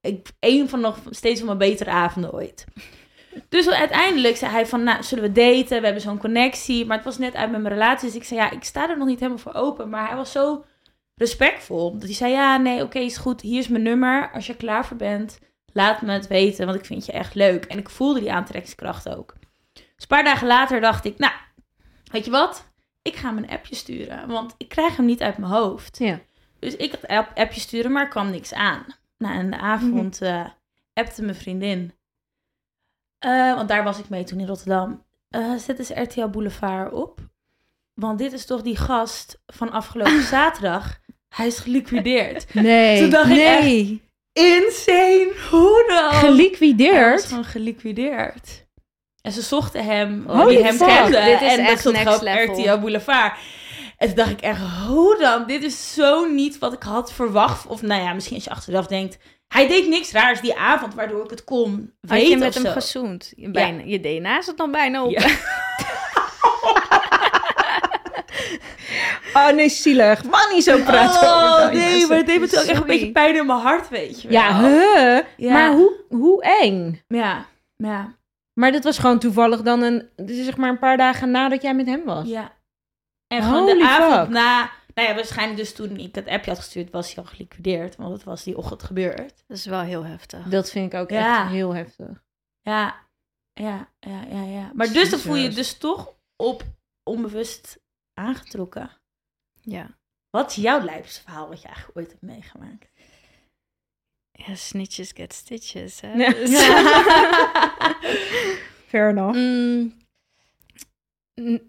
ik, 0.00 0.28
een 0.40 0.68
van 0.68 0.80
nog 0.80 0.98
steeds 1.10 1.38
van 1.38 1.46
mijn 1.46 1.70
betere 1.70 1.90
avonden 1.90 2.32
ooit. 2.32 2.64
Dus 3.48 3.68
uiteindelijk 3.68 4.36
zei 4.36 4.52
hij 4.52 4.66
van, 4.66 4.82
nou, 4.82 5.02
zullen 5.02 5.24
we 5.24 5.32
daten? 5.32 5.78
We 5.78 5.84
hebben 5.84 6.02
zo'n 6.02 6.18
connectie. 6.18 6.86
Maar 6.86 6.96
het 6.96 7.06
was 7.06 7.18
net 7.18 7.34
uit 7.34 7.50
met 7.50 7.60
mijn 7.60 7.74
relatie. 7.74 8.06
Dus 8.06 8.16
ik 8.16 8.24
zei, 8.24 8.40
ja, 8.40 8.50
ik 8.50 8.64
sta 8.64 8.90
er 8.90 8.98
nog 8.98 9.06
niet 9.06 9.20
helemaal 9.20 9.42
voor 9.42 9.54
open. 9.54 9.88
Maar 9.88 10.06
hij 10.06 10.16
was 10.16 10.32
zo 10.32 10.64
respectvol. 11.14 11.92
Dat 11.92 12.02
hij 12.02 12.12
zei, 12.12 12.32
ja, 12.32 12.56
nee, 12.56 12.82
oké, 12.82 12.98
is 12.98 13.16
goed. 13.16 13.40
Hier 13.40 13.58
is 13.58 13.68
mijn 13.68 13.82
nummer. 13.82 14.30
Als 14.32 14.46
je 14.46 14.52
er 14.52 14.58
klaar 14.58 14.86
voor 14.86 14.96
bent, 14.96 15.38
laat 15.72 16.02
me 16.02 16.12
het 16.12 16.26
weten. 16.26 16.66
Want 16.66 16.78
ik 16.78 16.84
vind 16.84 17.06
je 17.06 17.12
echt 17.12 17.34
leuk. 17.34 17.64
En 17.64 17.78
ik 17.78 17.88
voelde 17.90 18.20
die 18.20 18.32
aantrekkingskracht 18.32 19.08
ook. 19.08 19.34
Dus 19.72 19.82
een 19.96 20.06
paar 20.06 20.24
dagen 20.24 20.46
later 20.46 20.80
dacht 20.80 21.04
ik, 21.04 21.18
nou, 21.18 21.32
weet 22.12 22.24
je 22.24 22.30
wat? 22.30 22.68
Ik 23.02 23.16
ga 23.16 23.28
hem 23.28 23.36
een 23.36 23.50
appje 23.50 23.74
sturen. 23.74 24.28
Want 24.28 24.54
ik 24.58 24.68
krijg 24.68 24.96
hem 24.96 25.06
niet 25.06 25.22
uit 25.22 25.38
mijn 25.38 25.52
hoofd. 25.52 25.98
Ja. 25.98 26.20
Dus 26.58 26.76
ik 26.76 26.90
had 26.90 27.06
app- 27.06 27.38
appje 27.38 27.60
sturen, 27.60 27.92
maar 27.92 28.02
er 28.02 28.08
kwam 28.08 28.30
niks 28.30 28.52
aan. 28.54 28.84
Nou, 29.18 29.38
in 29.38 29.50
de 29.50 29.58
avond 29.58 30.22
eh 30.22 30.44
appte 30.94 31.22
mijn 31.22 31.34
vriendin. 31.36 31.92
Eh, 33.18 33.54
want 33.54 33.68
daar 33.68 33.84
was 33.84 33.98
ik 33.98 34.08
mee 34.08 34.24
toen 34.24 34.40
in 34.40 34.46
Rotterdam. 34.46 35.04
Eh, 35.28 35.54
zet 35.54 35.78
eens 35.78 35.90
RTL 35.90 36.26
Boulevard 36.28 36.92
op. 36.92 37.20
Want 37.94 38.18
dit 38.18 38.32
is 38.32 38.46
toch 38.46 38.62
die 38.62 38.76
gast 38.76 39.42
van 39.46 39.70
afgelopen 39.70 40.22
zaterdag. 40.36 40.98
Hij 41.28 41.46
is 41.46 41.58
geliquideerd. 41.58 42.54
Nee, 42.54 43.00
Toen 43.00 43.10
dacht 43.10 43.30
ik 43.30 43.36
nee. 43.36 44.02
Insane! 44.32 45.32
Hoe 45.50 45.84
dan? 45.88 45.96
Hij 45.96 46.10
was 46.10 46.18
Geliquideerd? 46.18 47.24
gewoon 47.24 47.44
geliquideerd. 47.44 48.66
En 49.22 49.32
ze 49.32 49.42
zochten 49.42 49.84
hem, 49.84 50.24
Holy 50.26 50.48
die 50.56 50.64
hem 50.64 50.76
fuck, 50.76 50.88
kende. 50.88 51.20
dit 51.24 51.40
is 51.40 51.48
en 51.52 51.56
dat 51.56 51.66
echt 51.72 51.80
stond 51.80 51.96
op 52.16 52.20
level. 52.22 52.54
RTL 52.60 52.78
Boulevard. 52.80 53.32
En 53.96 54.06
toen 54.06 54.16
dacht 54.16 54.30
ik 54.30 54.40
echt, 54.40 54.60
hoe 54.86 55.16
dan? 55.20 55.46
Dit 55.46 55.62
is 55.62 55.94
zo 55.94 56.24
niet 56.24 56.58
wat 56.58 56.72
ik 56.72 56.82
had 56.82 57.12
verwacht. 57.12 57.66
Of 57.66 57.82
nou 57.82 58.02
ja, 58.02 58.12
misschien 58.12 58.34
als 58.36 58.44
je 58.44 58.50
achteraf 58.50 58.86
denkt... 58.86 59.18
Hij 59.48 59.68
deed 59.68 59.88
niks 59.88 60.12
raars 60.12 60.40
die 60.40 60.56
avond, 60.56 60.94
waardoor 60.94 61.24
ik 61.24 61.30
het 61.30 61.44
kon 61.44 61.92
Had 62.00 62.10
weten 62.10 62.30
je 62.30 62.36
met 62.36 62.54
hem 62.54 62.64
zo. 62.64 62.70
gezoend? 62.70 63.32
Je, 63.36 64.00
DNA 64.00 64.42
zat 64.42 64.56
nog 64.56 64.70
bijna 64.70 65.04
op. 65.04 65.10
Ja. 65.10 65.26
Oh 69.34 69.50
nee, 69.50 69.68
zielig. 69.68 70.24
Man, 70.24 70.40
niet 70.54 70.64
zo 70.64 70.82
praten 70.82 71.20
Oh 71.28 71.56
dat, 71.56 71.72
nee, 71.72 71.90
mensen. 71.90 72.08
maar 72.08 72.16
het 72.16 72.26
deed 72.26 72.40
me 72.40 72.46
toen 72.48 72.58
ook 72.58 72.64
echt 72.66 72.80
een 72.80 72.86
beetje 72.86 73.12
pijn 73.12 73.36
in 73.36 73.46
mijn 73.46 73.58
hart, 73.58 73.88
weet 73.88 74.22
je 74.22 74.28
wel. 74.28 74.40
Ja, 74.40 74.60
huh? 74.60 75.20
Ja. 75.36 75.52
Maar 75.52 75.72
hoe, 75.72 76.04
hoe 76.08 76.42
eng? 76.42 77.02
Ja, 77.08 77.46
ja, 77.76 78.14
Maar 78.54 78.72
dat 78.72 78.84
was 78.84 78.98
gewoon 78.98 79.18
toevallig 79.18 79.62
dan 79.62 79.82
een, 79.82 80.08
dus 80.16 80.44
zeg 80.44 80.56
maar 80.56 80.68
een 80.70 80.78
paar 80.78 80.96
dagen 80.96 81.30
nadat 81.30 81.62
jij 81.62 81.74
met 81.74 81.86
hem 81.86 82.04
was. 82.04 82.28
ja. 82.28 82.58
En 83.26 83.42
gewoon 83.42 83.62
Holy 83.62 83.78
de 83.78 83.84
avond 83.88 84.14
fuck. 84.14 84.28
na 84.28 84.70
Nou 84.94 85.08
ja, 85.08 85.14
waarschijnlijk 85.14 85.58
dus 85.58 85.74
toen 85.74 85.96
ik 85.96 86.14
dat 86.14 86.26
appje 86.26 86.50
had 86.50 86.58
gestuurd, 86.60 86.90
was 86.90 87.14
hij 87.14 87.24
al 87.24 87.30
geliquideerd. 87.30 87.96
Want 87.96 88.12
het 88.12 88.24
was 88.24 88.42
die 88.42 88.56
ochtend 88.56 88.82
gebeurd. 88.82 89.44
Dat 89.46 89.56
is 89.56 89.66
wel 89.66 89.80
heel 89.80 90.04
heftig. 90.04 90.42
Dat 90.44 90.70
vind 90.70 90.92
ik 90.92 90.98
ook 91.00 91.10
Ja. 91.10 91.40
echt 91.42 91.50
heel 91.50 91.74
heftig. 91.74 92.22
Ja, 92.60 92.94
ja, 93.52 93.88
ja, 94.00 94.20
ja, 94.30 94.42
ja. 94.42 94.70
Maar 94.74 94.92
dus 94.92 95.10
dan 95.10 95.18
voel 95.18 95.34
je 95.36 95.48
dus 95.48 95.78
toch 95.78 96.12
op 96.36 96.62
onbewust 97.10 97.78
aangetrokken. 98.14 98.90
Ja. 99.70 99.98
Wat 100.30 100.50
is 100.50 100.56
jouw 100.56 100.80
lijpste 100.84 101.22
verhaal 101.22 101.48
wat 101.48 101.60
je 101.60 101.66
eigenlijk 101.66 101.98
ooit 101.98 102.10
hebt 102.10 102.22
meegemaakt? 102.22 102.90
Ja, 104.32 104.54
snitches 104.54 105.12
get 105.12 105.32
stitches. 105.32 106.00
Hè? 106.00 106.12
Ja. 106.12 106.30
Dus- 106.30 106.60
Fair 108.90 109.08
enough. 109.08 109.36
Mm, 109.36 109.98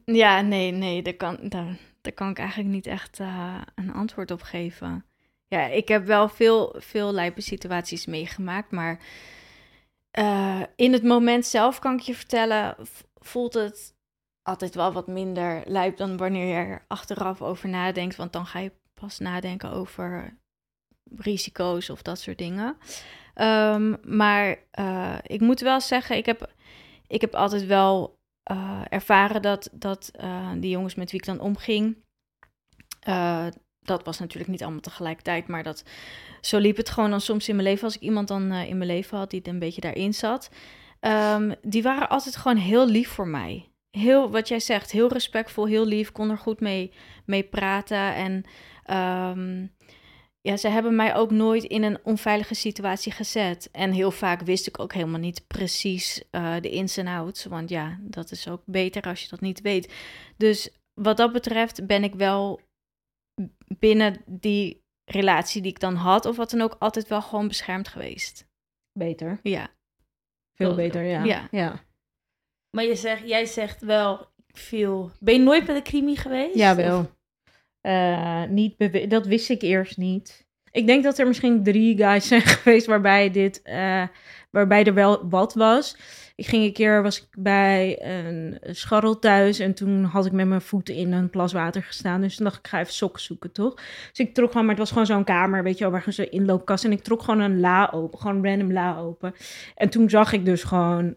ja, 0.06 0.42
nee, 0.42 0.72
nee, 0.72 1.02
daar 1.02 1.14
kan, 1.14 1.38
daar, 1.42 1.78
daar 2.02 2.14
kan 2.14 2.30
ik 2.30 2.38
eigenlijk 2.38 2.70
niet 2.70 2.88
echt 2.88 3.20
eh, 3.20 3.62
een 3.76 3.94
antwoord 3.94 4.32
op 4.32 4.42
geven. 4.42 5.06
Ja, 5.48 5.66
ik 5.66 5.88
heb 5.88 6.06
wel 6.06 6.30
veel, 6.30 6.76
veel 6.78 7.14
lijpe 7.14 7.42
situaties 7.42 8.06
meegemaakt, 8.06 8.72
maar 8.72 9.00
eh, 10.12 10.62
in 10.76 10.94
het 10.94 11.04
moment 11.04 11.46
zelf 11.46 11.80
kan 11.80 11.94
ik 11.94 12.00
je 12.00 12.16
vertellen, 12.16 12.76
voelt 13.20 13.54
het 13.54 13.96
altijd 14.44 14.76
wel 14.76 14.92
wat 14.92 15.08
minder 15.08 15.62
lijp 15.66 15.98
dan 15.98 16.18
wanneer 16.18 16.46
je 16.46 16.54
er 16.54 16.86
achteraf 16.88 17.42
over 17.42 17.70
nadenkt, 17.70 18.16
want 18.16 18.34
dan 18.34 18.46
ga 18.46 18.60
je 18.60 18.72
pas 18.94 19.20
nadenken 19.20 19.72
over 19.72 20.38
risico's 21.16 21.90
of 21.90 22.02
dat 22.02 22.20
soort 22.20 22.38
dingen. 22.38 22.78
Ehm, 23.34 23.96
maar 24.04 24.58
eh, 24.72 25.18
ik 25.24 25.42
moet 25.42 25.60
wel 25.60 25.82
zeggen, 25.82 26.18
ik 26.18 26.26
heb, 26.26 26.54
ik 27.08 27.22
heb 27.22 27.36
altijd 27.36 27.66
wel 27.66 28.20
eh, 28.44 28.82
ervaren 28.90 29.42
dat, 29.42 29.70
dat 29.72 30.10
eh, 30.14 30.52
die 30.58 30.70
jongens 30.70 30.96
met 30.96 31.12
wie 31.12 31.20
ik 31.20 31.26
dan 31.26 31.40
omging, 31.40 31.98
dat 33.84 34.04
was 34.04 34.20
natuurlijk 34.20 34.52
niet 34.52 34.62
allemaal 34.62 34.82
tegelijkertijd, 34.82 35.48
maar 35.48 35.64
dat, 35.64 35.84
zo 36.42 36.58
liep 36.58 36.78
het 36.78 36.90
gewoon 36.90 37.10
dan 37.10 37.22
soms 37.22 37.50
in 37.50 37.56
mijn 37.56 37.68
leven 37.68 37.84
als 37.84 37.96
ik 37.96 38.02
iemand 38.02 38.28
dan 38.28 38.52
in 38.52 38.78
mijn 38.78 38.90
leven 38.90 39.18
had 39.18 39.30
die 39.30 39.48
een 39.48 39.60
beetje 39.60 39.82
daarin 39.82 40.14
zat. 40.14 40.50
Ehm, 41.00 41.54
die 41.62 41.84
waren 41.84 42.10
altijd 42.10 42.36
gewoon 42.36 42.58
heel 42.58 42.88
lief 42.88 43.10
voor 43.10 43.28
mij. 43.28 43.71
Heel, 43.98 44.32
wat 44.32 44.48
jij 44.48 44.60
zegt, 44.60 44.92
heel 44.92 45.08
respectvol, 45.08 45.68
heel 45.68 45.86
lief, 45.86 46.12
kon 46.12 46.30
er 46.30 46.38
goed 46.38 46.60
mee, 46.60 46.92
mee 47.26 47.44
praten. 47.44 48.16
En 48.16 48.44
ehm, 48.84 49.68
ja, 50.42 50.58
ze 50.58 50.68
hebben 50.68 50.96
mij 50.96 51.16
ook 51.16 51.32
nooit 51.32 51.64
in 51.64 51.84
een 51.84 52.00
onveilige 52.04 52.54
situatie 52.54 53.12
gezet. 53.12 53.70
En 53.72 53.92
heel 53.92 54.12
vaak 54.12 54.42
wist 54.42 54.68
ik 54.68 54.80
ook 54.80 54.94
helemaal 54.94 55.20
niet 55.20 55.48
precies 55.48 56.24
eh, 56.30 56.56
de 56.62 56.70
ins 56.70 56.98
en 56.98 57.08
outs. 57.08 57.46
Want 57.46 57.70
ja, 57.70 58.00
dat 58.02 58.32
is 58.32 58.48
ook 58.48 58.62
beter 58.66 59.04
als 59.04 59.22
je 59.22 59.30
dat 59.30 59.42
niet 59.42 59.62
weet. 59.62 59.94
Dus 60.38 60.70
wat 60.94 61.18
dat 61.18 61.32
betreft 61.32 61.88
ben 61.88 62.04
ik 62.04 62.16
wel 62.16 62.60
binnen 63.80 64.24
die 64.26 64.82
relatie 65.06 65.62
die 65.62 65.72
ik 65.72 65.80
dan 65.80 65.96
had, 65.96 66.26
of 66.26 66.36
wat 66.36 66.50
dan 66.50 66.62
ook, 66.62 66.76
altijd 66.80 67.08
wel 67.08 67.22
gewoon 67.22 67.48
beschermd 67.48 67.88
geweest. 67.88 68.46
Beter. 69.00 69.40
Ja. 69.44 69.70
Veel 70.54 70.76
beter, 70.76 71.04
ja. 71.04 71.24
Ja. 71.24 71.48
ja. 71.52 71.84
Maar 72.72 72.84
je 72.84 72.96
zegt, 72.96 73.28
jij 73.28 73.46
zegt 73.46 73.82
wel 73.82 74.28
veel. 74.48 75.12
Ben 75.20 75.34
je 75.34 75.40
nooit 75.40 75.66
bij 75.66 75.76
de 75.76 75.82
crimi 75.82 76.16
geweest? 76.16 76.56
Jawel. 76.56 77.00
Of- 77.00 77.20
Eh, 77.82 78.44
niet 78.44 79.10
dat 79.10 79.26
wist 79.26 79.50
ik 79.50 79.62
eerst 79.62 79.98
niet. 79.98 80.48
Ik 80.72 80.88
denk 80.88 81.04
dat 81.04 81.18
er 81.18 81.28
misschien 81.28 81.64
drie 81.64 81.98
guys 81.98 82.28
zijn 82.28 82.42
geweest 82.56 82.86
waarbij 82.86 83.32
dit, 83.32 83.62
eh, 83.62 84.04
waarbij 84.52 84.84
er 84.84 84.94
wel 84.94 85.30
wat 85.30 85.54
was. 85.54 85.98
Ik 86.36 86.46
ging 86.48 86.64
een 86.64 86.74
keer, 86.74 87.02
was 87.04 87.18
ik 87.22 87.28
bij 87.38 88.02
een 88.06 88.58
scharrel 88.62 89.20
thuis 89.20 89.60
en 89.60 89.74
toen 89.74 90.04
had 90.04 90.26
ik 90.26 90.32
met 90.32 90.48
mijn 90.48 90.62
voeten 90.62 90.96
in 90.96 91.12
een 91.12 91.30
plas 91.30 91.54
water 91.54 91.84
gestaan. 91.84 92.22
Dus 92.22 92.36
toen 92.36 92.46
dacht 92.46 92.58
ik, 92.58 92.64
ik 92.66 92.70
ga 92.72 92.80
even 92.80 92.94
sokken 92.94 93.22
zoeken, 93.22 93.52
toch? 93.52 93.74
Dus 94.10 94.18
ik 94.28 94.34
trok 94.34 94.48
gewoon, 94.52 94.66
maar 94.66 94.76
het 94.76 94.84
was 94.84 94.92
gewoon 94.92 95.06
zo'n 95.06 95.24
kamer, 95.24 95.64
weet 95.64 95.78
je 95.78 95.84
wel, 95.84 95.94
waar 95.94 96.14
zo'n 96.14 96.32
inloopkast. 96.32 96.86
En 96.86 96.92
ik 96.92 97.04
trok 97.04 97.22
gewoon 97.24 97.40
een 97.40 97.60
la 97.60 97.90
open, 97.94 98.20
gewoon 98.20 98.36
een 98.36 98.46
random 98.46 98.72
la 98.74 98.98
open. 98.98 99.34
En 99.76 99.90
toen 99.90 100.10
zag 100.10 100.34
ik 100.34 100.46
dus 100.46 100.64
gewoon 100.64 101.16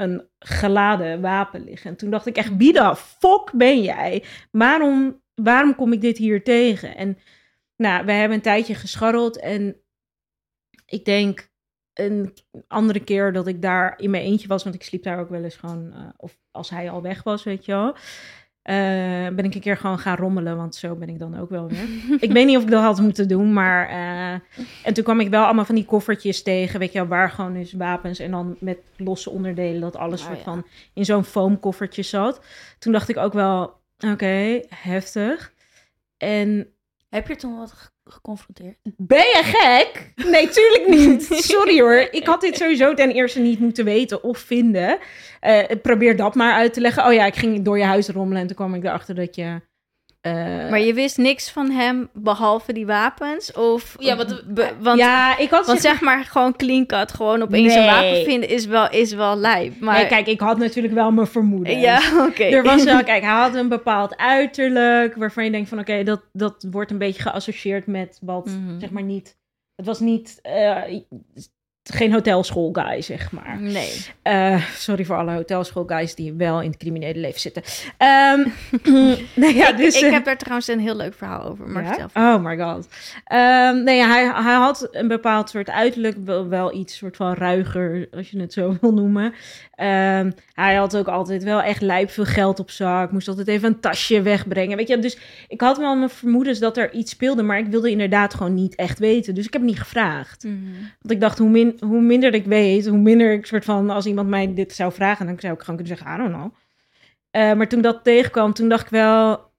een 0.00 0.28
geladen 0.38 1.20
wapen 1.20 1.64
liggen. 1.64 1.90
En 1.90 1.96
toen 1.96 2.10
dacht 2.10 2.26
ik 2.26 2.36
echt, 2.36 2.56
wie 2.56 2.72
de 2.72 2.96
fuck 2.96 3.50
ben 3.52 3.82
jij? 3.82 4.24
Waarom, 4.50 5.22
waarom 5.34 5.74
kom 5.74 5.92
ik 5.92 6.00
dit 6.00 6.18
hier 6.18 6.44
tegen? 6.44 6.96
En 6.96 7.18
nou, 7.76 8.04
we 8.04 8.12
hebben 8.12 8.36
een 8.36 8.42
tijdje 8.42 8.74
gescharreld 8.74 9.38
en 9.38 9.76
ik 10.86 11.04
denk 11.04 11.48
een 11.94 12.34
andere 12.68 13.04
keer 13.04 13.32
dat 13.32 13.46
ik 13.46 13.62
daar 13.62 13.98
in 13.98 14.10
mijn 14.10 14.22
eentje 14.22 14.48
was, 14.48 14.62
want 14.62 14.74
ik 14.74 14.82
sliep 14.82 15.02
daar 15.02 15.18
ook 15.18 15.28
wel 15.28 15.44
eens 15.44 15.56
gewoon, 15.56 15.92
eh, 15.92 16.08
of 16.16 16.38
als 16.50 16.70
hij 16.70 16.90
al 16.90 17.02
weg 17.02 17.22
was, 17.22 17.44
weet 17.44 17.64
je 17.64 17.72
wel. 17.72 17.96
Eh, 18.68 19.34
ben 19.34 19.44
ik 19.44 19.54
een 19.54 19.60
keer 19.60 19.76
gewoon 19.76 19.98
gaan 19.98 20.16
rommelen, 20.16 20.56
want 20.56 20.74
zo 20.74 20.94
ben 20.94 21.08
ik 21.08 21.18
dan 21.18 21.38
ook 21.38 21.50
wel 21.50 21.68
weer. 21.68 21.88
ik 22.28 22.32
weet 22.32 22.46
niet 22.46 22.56
of 22.56 22.62
ik 22.62 22.70
dat 22.70 22.82
had 22.82 23.00
moeten 23.00 23.28
doen, 23.28 23.52
maar... 23.52 23.88
eh, 23.88 24.40
en 24.86 24.94
toen 24.94 25.04
kwam 25.04 25.20
ik 25.20 25.28
wel 25.28 25.44
allemaal 25.44 25.64
van 25.64 25.74
die 25.74 25.84
koffertjes 25.84 26.42
tegen, 26.42 26.78
weet 26.78 26.92
je 26.92 26.98
wel, 26.98 27.08
waar 27.08 27.30
gewoon 27.30 27.52
dus 27.54 27.72
wapens 27.72 28.18
en 28.18 28.30
dan 28.30 28.56
met 28.60 28.78
losse 28.96 29.30
onderdelen, 29.30 29.80
dat 29.80 29.96
alles 29.96 30.20
Oh, 30.20 30.26
soort 30.26 30.38
ja. 30.38 30.44
van 30.44 30.66
in 30.94 31.04
zo'n 31.04 31.24
foamkoffertje 31.24 32.02
zat. 32.02 32.40
Toen 32.78 32.92
dacht 32.92 33.08
ik 33.08 33.16
ook 33.16 33.32
wel, 33.32 33.80
oké, 34.12 34.60
heftig. 34.68 35.52
En 36.16 36.66
Heb 37.08 37.26
je 37.26 37.32
er 37.32 37.38
toen 37.38 37.58
wat 37.58 37.92
geconfronteerd? 38.12 38.76
ben 38.96 39.18
je 39.18 39.40
gek? 39.44 40.12
Nee, 40.30 40.48
tuurlijk 40.48 40.88
niet. 40.88 41.22
Sorry 41.44 41.80
hoor. 41.80 42.08
Ik 42.10 42.26
had 42.26 42.40
dit 42.40 42.56
sowieso 42.56 42.94
ten 42.94 43.10
eerste 43.10 43.40
niet 43.40 43.58
moeten 43.58 43.84
weten 43.84 44.22
of 44.22 44.38
vinden. 44.38 44.98
Eh, 45.40 45.64
probeer 45.82 46.16
dat 46.16 46.34
maar 46.34 46.54
uit 46.54 46.72
te 46.72 46.80
leggen. 46.80 47.06
Oh 47.06 47.12
ja, 47.12 47.26
ik 47.26 47.36
ging 47.36 47.64
door 47.64 47.78
je 47.78 47.84
huis 47.84 48.08
rommelen 48.08 48.40
en 48.40 48.46
toen 48.46 48.56
kwam 48.56 48.74
ik 48.74 48.84
erachter 48.84 49.14
dat 49.14 49.34
je... 49.34 49.60
eh, 50.28 50.70
Maar 50.70 50.80
je 50.80 50.94
wist 50.94 51.16
niks 51.18 51.50
van 51.50 51.70
hem 51.70 52.08
behalve 52.12 52.72
die 52.72 52.86
wapens? 52.86 53.52
Of, 53.52 53.94
Ja, 53.98 54.16
want- 54.16 54.98
ja, 54.98 55.38
ik 55.38 55.50
had 55.50 55.66
want 55.66 55.80
zeg- 55.80 56.00
maar 56.00 56.24
gewoon 56.24 56.56
clean 56.56 56.86
cut, 56.86 57.12
gewoon 57.12 57.42
opeens 57.42 57.74
een 57.74 57.80
Nee. 57.80 57.90
wapen 57.90 58.24
vinden 58.24 58.48
is 58.48 58.66
wel, 58.66 58.90
is 58.90 59.12
wel 59.12 59.36
lijp. 59.36 59.80
Maar 59.80 59.96
Nee, 59.98 60.06
kijk, 60.06 60.26
ik 60.26 60.40
had 60.40 60.58
natuurlijk 60.58 60.94
wel 60.94 61.10
mijn 61.10 61.26
vermoeden. 61.26 61.78
ja, 61.78 62.00
oké. 62.26 62.44
Er 62.44 62.62
was 62.62 62.84
wel, 62.84 63.04
kijk, 63.10 63.22
hij 63.22 63.32
had 63.40 63.54
een 63.54 63.68
bepaald 63.68 64.16
uiterlijk 64.16 65.14
waarvan 65.14 65.44
je 65.44 65.50
denkt 65.50 65.68
van 65.68 65.78
oké, 65.78 66.02
dat, 66.02 66.20
dat 66.32 66.66
wordt 66.70 66.90
een 66.90 66.98
beetje 66.98 67.22
geassocieerd 67.22 67.86
met 67.86 68.18
wat, 68.22 68.46
Mhm. 68.46 68.80
zeg 68.80 68.90
maar 68.90 69.02
niet, 69.02 69.36
het 69.76 69.86
was 69.86 70.00
niet, 70.00 70.38
eh, 70.42 70.82
geen 71.94 72.12
hotelschoolguy, 72.12 73.00
zeg 73.00 73.32
maar. 73.32 73.56
Nee. 73.60 73.92
Eh, 74.22 74.62
sorry 74.74 75.04
voor 75.04 75.16
alle 75.16 75.32
hotelschoolguys 75.32 76.14
die 76.14 76.32
wel 76.32 76.60
in 76.60 76.70
het 76.70 76.78
criminele 76.78 77.20
leven 77.20 77.40
zitten. 77.40 77.62
Nee, 79.34 79.54
ja, 79.54 79.68
ik, 79.68 79.76
dus, 79.76 79.96
ik 79.96 80.04
eh, 80.04 80.12
heb 80.12 80.24
daar 80.24 80.36
trouwens 80.36 80.68
een 80.68 80.80
heel 80.80 80.96
leuk 80.96 81.14
verhaal 81.14 81.42
over. 81.42 81.68
Maar 81.68 81.84
ja? 81.84 82.34
Oh 82.34 82.44
my 82.44 82.58
god. 82.58 82.88
Ehm, 83.24 83.82
nee, 83.82 84.02
hij, 84.04 84.24
hij 84.24 84.54
had 84.54 84.88
een 84.90 85.08
bepaald 85.08 85.50
soort 85.50 85.70
uiterlijk, 85.70 86.16
wel, 86.24 86.48
wel 86.48 86.74
iets 86.74 86.96
soort 86.96 87.16
van 87.16 87.34
ruiger, 87.34 88.08
als 88.10 88.30
je 88.30 88.40
het 88.40 88.52
zo 88.52 88.74
wil 88.80 88.92
noemen. 88.92 89.34
Ehm, 89.74 90.30
hij 90.52 90.74
had 90.74 90.96
ook 90.96 91.08
altijd 91.08 91.42
wel 91.42 91.62
echt 91.62 91.80
lijp 91.80 92.10
veel 92.10 92.24
geld 92.24 92.60
op 92.60 92.70
zak, 92.70 93.12
moest 93.12 93.28
altijd 93.28 93.48
even 93.48 93.68
een 93.68 93.80
tasje 93.80 94.22
wegbrengen. 94.22 94.76
Weet 94.76 94.88
je, 94.88 94.98
dus 94.98 95.18
ik 95.48 95.60
had 95.60 95.78
wel 95.78 95.96
mijn 95.96 96.10
vermoedens 96.10 96.58
dat 96.58 96.76
er 96.76 96.92
iets 96.92 97.10
speelde, 97.10 97.42
maar 97.42 97.58
ik 97.58 97.66
wilde 97.66 97.90
inderdaad 97.90 98.34
gewoon 98.34 98.54
niet 98.54 98.74
echt 98.74 98.98
weten. 98.98 99.34
Dus 99.34 99.46
ik 99.46 99.52
heb 99.52 99.62
niet 99.62 99.78
gevraagd. 99.78 100.44
Mhm. 100.44 100.54
Want 101.00 101.10
ik 101.12 101.20
dacht, 101.20 101.38
hoe, 101.38 101.48
min, 101.48 101.77
hoe 101.80 102.00
minder 102.00 102.34
ik 102.34 102.44
weet, 102.44 102.86
hoe 102.86 102.98
minder 102.98 103.32
ik 103.32 103.46
soort 103.46 103.64
van, 103.64 103.90
als 103.90 104.06
iemand 104.06 104.28
mij 104.28 104.54
dit 104.54 104.72
zou 104.74 104.92
vragen, 104.92 105.26
dan 105.26 105.40
zou 105.40 105.52
ik 105.54 105.60
gewoon 105.60 105.76
kunnen 105.76 105.96
zeggen, 105.96 106.14
I 106.14 106.18
don't 106.22 106.34
know. 106.34 106.54
Eh, 107.30 107.52
maar 107.52 107.68
toen 107.68 107.80
dat 107.80 108.04
tegenkwam, 108.04 108.52
toen 108.52 108.68
dacht 108.68 108.84
ik 108.84 108.90
wel, 108.90 109.50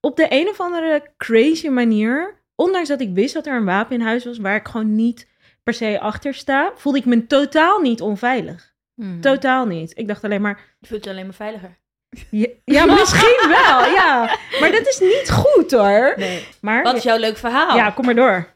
op 0.00 0.16
de 0.16 0.26
een 0.28 0.48
of 0.48 0.60
andere 0.60 1.02
crazy 1.16 1.68
manier, 1.68 2.40
ondanks 2.54 2.88
dat 2.88 3.00
ik 3.00 3.14
wist 3.14 3.34
dat 3.34 3.46
er 3.46 3.56
een 3.56 3.64
wapen 3.64 3.96
in 3.96 4.02
huis 4.06 4.24
was, 4.24 4.38
waar 4.38 4.56
ik 4.56 4.68
gewoon 4.68 4.94
niet 4.94 5.28
per 5.62 5.74
se 5.74 6.00
achter 6.00 6.34
sta, 6.34 6.72
voelde 6.76 6.98
ik 6.98 7.04
me 7.04 7.26
totaal 7.26 7.80
niet 7.80 8.00
onveilig. 8.00 8.72
Mhm. 8.94 9.20
Totaal 9.20 9.66
niet. 9.66 9.92
Ik 9.98 10.08
dacht 10.08 10.24
alleen 10.24 10.40
maar, 10.40 10.60
Je 10.78 10.86
voelt 10.86 11.04
je 11.04 11.10
alleen 11.10 11.24
maar 11.24 11.34
veiliger. 11.34 11.78
ja, 12.30 12.46
ja, 12.64 12.84
misschien 12.84 13.40
wel, 13.48 13.84
ja. 13.84 14.36
Maar 14.60 14.70
dat 14.72 14.86
is 14.88 14.98
niet 15.00 15.30
goed 15.30 15.70
hoor. 15.70 16.14
Nee. 16.16 16.46
Maar, 16.60 16.82
Wat 16.82 16.96
is 16.96 17.02
jouw 17.02 17.18
leuk 17.18 17.36
verhaal? 17.36 17.76
ja, 17.76 17.90
kom 17.90 18.04
maar 18.04 18.14
door. 18.14 18.46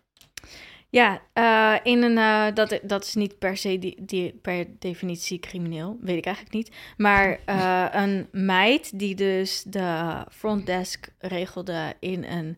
Ja, 0.95 1.21
eh, 1.33 1.75
in 1.93 2.03
een, 2.03 2.19
eh, 2.19 2.55
dat, 2.55 2.81
dat 2.83 3.05
is 3.05 3.15
niet 3.15 3.39
per 3.39 3.57
se 3.57 3.79
die, 3.79 4.05
die, 4.05 4.39
per 4.43 4.67
definitie 4.79 5.39
crimineel, 5.39 5.99
weet 6.01 6.17
ik 6.17 6.25
eigenlijk 6.25 6.55
niet. 6.55 6.71
Maar 6.97 7.39
eh, 7.45 7.87
een 7.91 8.29
meid 8.33 8.99
die 8.99 9.15
dus 9.15 9.63
de 9.63 10.25
front 10.31 10.67
desk 10.67 11.09
regelde 11.19 11.95
in 12.01 12.25
een 12.25 12.57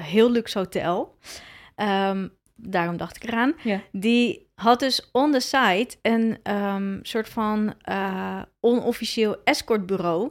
heel 0.00 0.30
luxe 0.30 0.58
hotel. 0.58 1.14
Ehm, 1.74 2.28
daarom 2.54 2.96
dacht 2.96 3.16
ik 3.16 3.22
eraan. 3.22 3.54
Ja. 3.62 3.80
Die 3.92 4.48
had 4.54 4.80
dus 4.80 5.08
on 5.12 5.32
the 5.32 5.40
side 5.40 5.88
een 6.02 6.38
ehm, 6.42 6.98
soort 7.02 7.28
van 7.28 7.74
onofficieel 8.60 9.36
escortbureau. 9.44 10.30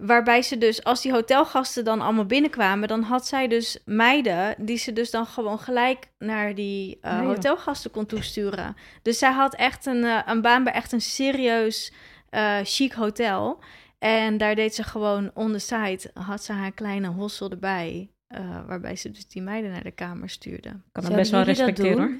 Waarbij 0.00 0.42
ze 0.42 0.58
dus, 0.58 0.84
als 0.84 1.02
die 1.02 1.12
hotelgasten 1.12 1.84
dan 1.84 2.00
allemaal 2.00 2.24
binnenkwamen, 2.26 2.88
dan 2.88 3.02
had 3.02 3.26
zij 3.26 3.48
dus 3.48 3.78
meiden 3.84 4.54
die 4.58 4.76
ze 4.76 4.92
dus 4.92 5.10
dan 5.10 5.26
gewoon 5.26 5.58
gelijk 5.58 6.08
naar 6.18 6.54
die 6.54 6.98
eh, 7.00 7.18
Ah, 7.18 7.26
hotelgasten 7.26 7.90
kon 7.90 8.06
toesturen. 8.06 8.76
Dus 9.02 9.18
zij 9.18 9.32
had 9.32 9.54
echt 9.54 9.86
een, 9.86 10.04
eh, 10.04 10.20
een 10.26 10.40
baan 10.42 10.64
bij 10.64 10.72
echt 10.72 10.92
een 10.92 11.00
serieus 11.00 11.92
eh, 12.28 12.58
chic 12.62 12.92
hotel. 12.92 13.58
En 13.98 14.38
daar 14.38 14.54
deed 14.54 14.74
ze 14.74 14.82
gewoon 14.82 15.30
on 15.34 15.52
the 15.52 15.58
side, 15.58 16.10
had 16.14 16.44
ze 16.44 16.52
haar 16.52 16.72
kleine 16.72 17.08
hossel 17.08 17.50
erbij. 17.50 18.10
eh, 18.26 18.66
waarbij 18.66 18.96
ze 18.96 19.10
dus 19.10 19.26
die 19.28 19.42
meiden 19.42 19.70
naar 19.70 19.82
de 19.82 19.90
kamer 19.90 20.28
stuurde. 20.28 20.68
kan 20.92 21.02
dat 21.04 21.12
best 21.14 21.30
wel 21.30 21.42
respecteren 21.42 21.98
hoor. 21.98 22.18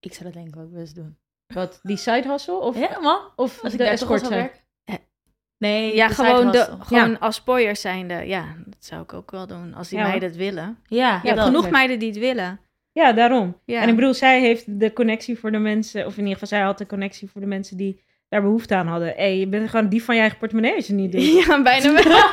Ik 0.00 0.12
zou 0.12 0.24
dat 0.24 0.32
denk 0.32 0.46
ik 0.54 0.56
ook 0.56 0.72
best 0.72 0.94
doen. 0.94 1.16
Wat, 1.54 1.80
die 1.82 1.96
side 1.96 2.28
hustle? 2.28 2.54
Of, 2.54 2.78
Ja, 2.78 3.00
man. 3.00 3.32
of 3.36 3.62
Als 3.62 3.72
ik 3.72 3.78
de 3.78 3.84
daar 3.84 3.96
toch 3.96 4.08
al 4.08 4.14
escort 4.14 4.32
zou 4.32 4.32
zijn? 4.48 4.64
Nee, 5.58 5.94
Ja, 5.94 6.08
gewoon, 6.08 6.50
de, 6.52 6.68
gewoon 6.78 7.18
als 7.18 7.40
pooier 7.40 7.76
zijnde. 7.76 8.14
Ja, 8.26 8.44
dat 8.64 8.84
zou 8.84 9.02
ik 9.02 9.12
ook 9.12 9.30
wel 9.30 9.46
doen. 9.46 9.74
Als 9.74 9.88
die 9.88 9.98
Ja, 9.98 10.06
meiden 10.06 10.28
het 10.28 10.38
willen. 10.38 10.78
Ja, 10.86 11.20
Ja, 11.22 11.42
genoeg 11.42 11.70
meiden 11.70 11.98
die 11.98 12.08
het 12.08 12.18
willen. 12.18 12.60
Ja, 12.92 13.12
daarom. 13.12 13.60
Ja. 13.64 13.80
En 13.80 13.88
ik 13.88 13.94
bedoel, 13.94 14.14
zij 14.14 14.40
heeft 14.40 14.80
de 14.80 14.92
connectie 14.92 15.38
voor 15.38 15.50
de 15.50 15.58
mensen, 15.58 16.06
of 16.06 16.12
in 16.12 16.18
ieder 16.18 16.32
geval, 16.32 16.48
zij 16.48 16.60
had 16.60 16.78
de 16.78 16.86
connectie 16.86 17.30
voor 17.30 17.40
de 17.40 17.46
mensen 17.46 17.76
die 17.76 18.04
daar 18.28 18.42
behoefte 18.42 18.74
aan 18.74 18.86
hadden. 18.86 19.12
Hé, 19.16 19.24
je 19.24 19.46
bent 19.46 19.70
gewoon 19.70 19.88
dief 19.88 20.04
van 20.04 20.14
je 20.14 20.20
eigen 20.20 20.38
portemonnee 20.38 20.74
als 20.74 20.86
je 20.86 20.92
het 20.92 21.02
niet 21.02 21.12
doet. 21.12 21.22
Ja, 21.46 21.62
bijna 21.62 21.92
wel. 22.02 22.30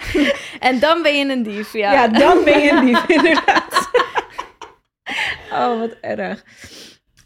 en 0.70 0.78
dan 0.78 1.02
ben 1.02 1.18
je 1.18 1.32
een 1.32 1.42
dief, 1.42 1.72
ja. 1.72 1.92
Ja, 1.92 2.08
dan 2.08 2.44
ben 2.44 2.60
je 2.60 2.70
een 2.70 2.84
dief, 2.86 3.06
inderdaad. 3.16 3.90
oh, 5.50 5.78
wat 5.78 5.96
erg. 6.00 6.44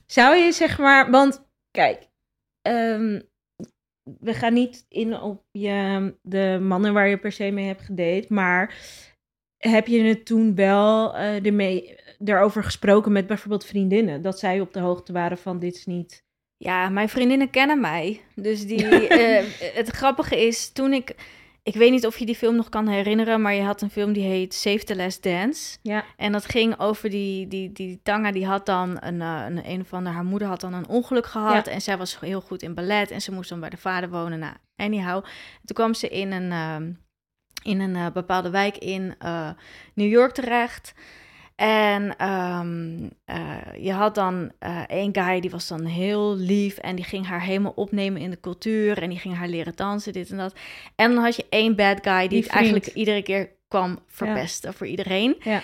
Zou 0.07 0.37
je 0.37 0.53
zeg 0.53 0.79
maar, 0.79 1.11
want 1.11 1.47
kijk, 1.71 2.09
ehm, 2.63 3.21
we 4.21 4.35
gaan 4.35 4.53
niet 4.53 4.87
in 4.89 5.21
op 5.21 5.43
je, 5.51 6.15
de 6.23 6.59
mannen 6.63 6.93
waar 6.93 7.09
je 7.09 7.19
per 7.19 7.33
se 7.33 7.51
mee 7.51 7.67
hebt 7.67 7.83
gedate, 7.83 8.27
maar 8.29 8.75
heb 9.57 9.87
je 9.87 10.03
het 10.03 10.27
toen 10.27 10.55
wel 10.55 11.17
eh 11.17 11.47
ermee, 11.47 11.99
erover 12.25 12.65
gesproken 12.65 13.13
met 13.13 13.27
bijvoorbeeld 13.27 13.65
vriendinnen, 13.65 14.23
dat 14.23 14.39
zij 14.39 14.61
op 14.61 14.73
de 14.73 14.81
hoogte 14.81 15.13
waren 15.13 15.39
van 15.39 15.59
dit 15.59 15.75
is 15.75 15.87
niet... 15.87 16.25
Ja, 16.59 16.89
mijn 16.89 17.09
vriendinnen 17.09 17.51
kennen 17.51 17.81
mij. 17.81 18.21
Dus 18.35 18.67
die, 18.67 18.87
eh, 19.09 19.45
het 19.75 19.89
grappige 19.89 20.47
is, 20.47 20.73
toen 20.73 20.93
ik... 20.93 21.15
Ik 21.67 21.75
weet 21.75 21.91
niet 21.91 22.07
of 22.07 22.19
je 22.19 22.27
die 22.27 22.35
film 22.35 22.57
nog 22.57 22.69
kan 22.69 22.89
herinneren, 22.89 23.41
maar 23.41 23.55
je 23.55 23.63
had 23.63 23.83
een 23.83 23.91
film 23.91 24.13
die 24.13 24.23
heet 24.23 24.55
Save 24.55 24.85
the 24.85 24.97
Last 24.97 25.23
Dance. 25.23 25.79
Ja, 25.83 26.05
En 26.17 26.33
dat 26.33 26.45
ging 26.45 26.79
over 26.79 27.11
die, 27.11 27.49
die, 27.49 27.73
die 27.73 28.01
Tanga, 28.03 28.33
die 28.33 28.47
had 28.47 28.67
dan 28.67 28.97
een, 29.01 29.21
eh, 29.21 29.45
een, 29.49 29.71
een 29.71 29.85
van 29.85 30.05
de, 30.05 30.11
haar 30.11 30.25
moeder 30.25 30.49
had 30.49 30.61
dan 30.61 30.75
een 30.75 30.89
ongeluk 30.89 31.27
gehad. 31.27 31.67
Ja. 31.67 31.73
En 31.73 31.81
zij 31.81 31.99
was 31.99 32.21
heel 32.21 32.41
goed 32.41 32.63
in 32.63 32.75
ballet 32.75 33.11
en 33.11 33.21
ze 33.21 33.33
moest 33.33 33.49
dan 33.49 33.61
bij 33.61 33.71
de 33.71 33.77
vader 33.77 34.11
wonen. 34.11 34.39
Nou, 34.39 34.55
anyhow. 34.77 35.25
Toen 35.65 35.77
kwam 35.77 35.95
ze 35.95 36.09
in 36.09 36.33
een, 36.33 36.53
ehm, 36.53 36.93
in 37.63 37.81
een 37.81 37.97
eh, 37.97 38.13
bepaalde 38.13 38.51
wijk 38.51 38.77
in 38.79 39.15
eh, 39.19 39.51
New 39.95 40.11
York 40.11 40.33
terecht. 40.33 40.95
En 41.57 42.17
ehm, 42.17 43.09
eh, 43.25 43.57
je 43.79 43.93
had 43.93 44.15
dan 44.15 44.53
eh 44.59 44.83
één 44.87 45.15
guy, 45.15 45.41
die 45.41 45.51
was 45.51 45.69
dan 45.69 45.85
heel 45.85 46.37
lief 46.37 46.77
en 46.79 46.97
die 46.97 47.05
ging 47.05 47.27
haar 47.27 47.43
helemaal 47.43 47.73
opnemen 47.75 48.21
in 48.21 48.31
de 48.31 48.41
cultuur 48.41 49.03
en 49.03 49.09
die 49.09 49.19
ging 49.19 49.37
haar 49.37 49.49
leren 49.49 49.77
dansen, 49.77 50.13
dit 50.13 50.31
en 50.31 50.37
dat. 50.37 50.55
En 50.97 51.15
dan 51.15 51.23
had 51.25 51.37
je 51.37 51.47
één 51.49 51.77
bad 51.77 51.99
guy 52.03 52.19
die, 52.21 52.29
Die 52.29 52.43
het 52.43 52.49
eigenlijk 52.49 52.87
iedere 52.87 53.23
keer 53.23 53.51
kwam 53.69 53.99
verpesten 54.07 54.75
voor 54.75 54.87
iedereen. 54.87 55.37
ja. 55.43 55.63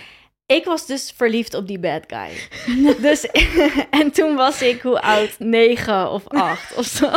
Ik 0.53 0.65
was 0.65 0.87
dus 0.87 1.13
verliefd 1.17 1.55
op 1.55 1.67
die 1.67 1.79
bad 1.79 2.05
guy. 2.07 2.31
dus, 3.09 3.27
en 4.01 4.11
toen 4.11 4.35
was 4.35 4.63
ik, 4.63 4.81
hoe 4.83 5.01
oud? 5.01 5.39
Negen 5.39 6.11
of 6.11 6.29
acht 6.29 6.75
of 6.75 6.87
zo. 6.87 7.11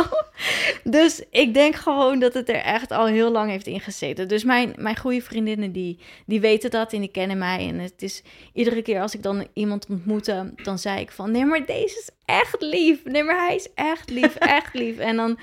Dus 0.84 1.22
ik 1.30 1.54
denk 1.54 1.74
gewoon 1.74 2.18
dat 2.18 2.34
het 2.34 2.48
er 2.48 2.62
echt 2.62 2.90
al 2.90 3.06
heel 3.06 3.30
lang 3.30 3.50
heeft 3.50 3.66
ingezeten. 3.66 4.28
Dus 4.28 4.44
mijn, 4.44 4.74
mijn 4.76 4.96
goede 4.96 5.22
vriendinnen, 5.22 5.72
die, 5.72 5.98
die 6.26 6.40
weten 6.40 6.70
dat 6.70 6.92
en 6.92 7.00
die 7.00 7.10
kennen 7.10 7.38
mij. 7.38 7.68
En 7.68 7.78
het 7.78 8.02
is 8.02 8.22
iedere 8.52 8.82
keer 8.82 9.00
als 9.00 9.14
ik 9.14 9.22
dan 9.22 9.46
iemand 9.52 9.86
ontmoette, 9.88 10.52
dan 10.62 10.78
zei 10.78 11.00
ik 11.00 11.10
van... 11.10 11.30
Nee, 11.30 11.44
maar 11.44 11.66
deze 11.66 11.98
is 11.98 12.10
echt 12.24 12.60
lief. 12.60 13.04
Nee, 13.04 13.22
maar 13.22 13.46
hij 13.46 13.54
is 13.54 13.68
echt 13.74 14.10
lief, 14.10 14.34
echt 14.34 14.74
lief. 14.74 14.98
En 14.98 15.16
dan, 15.16 15.38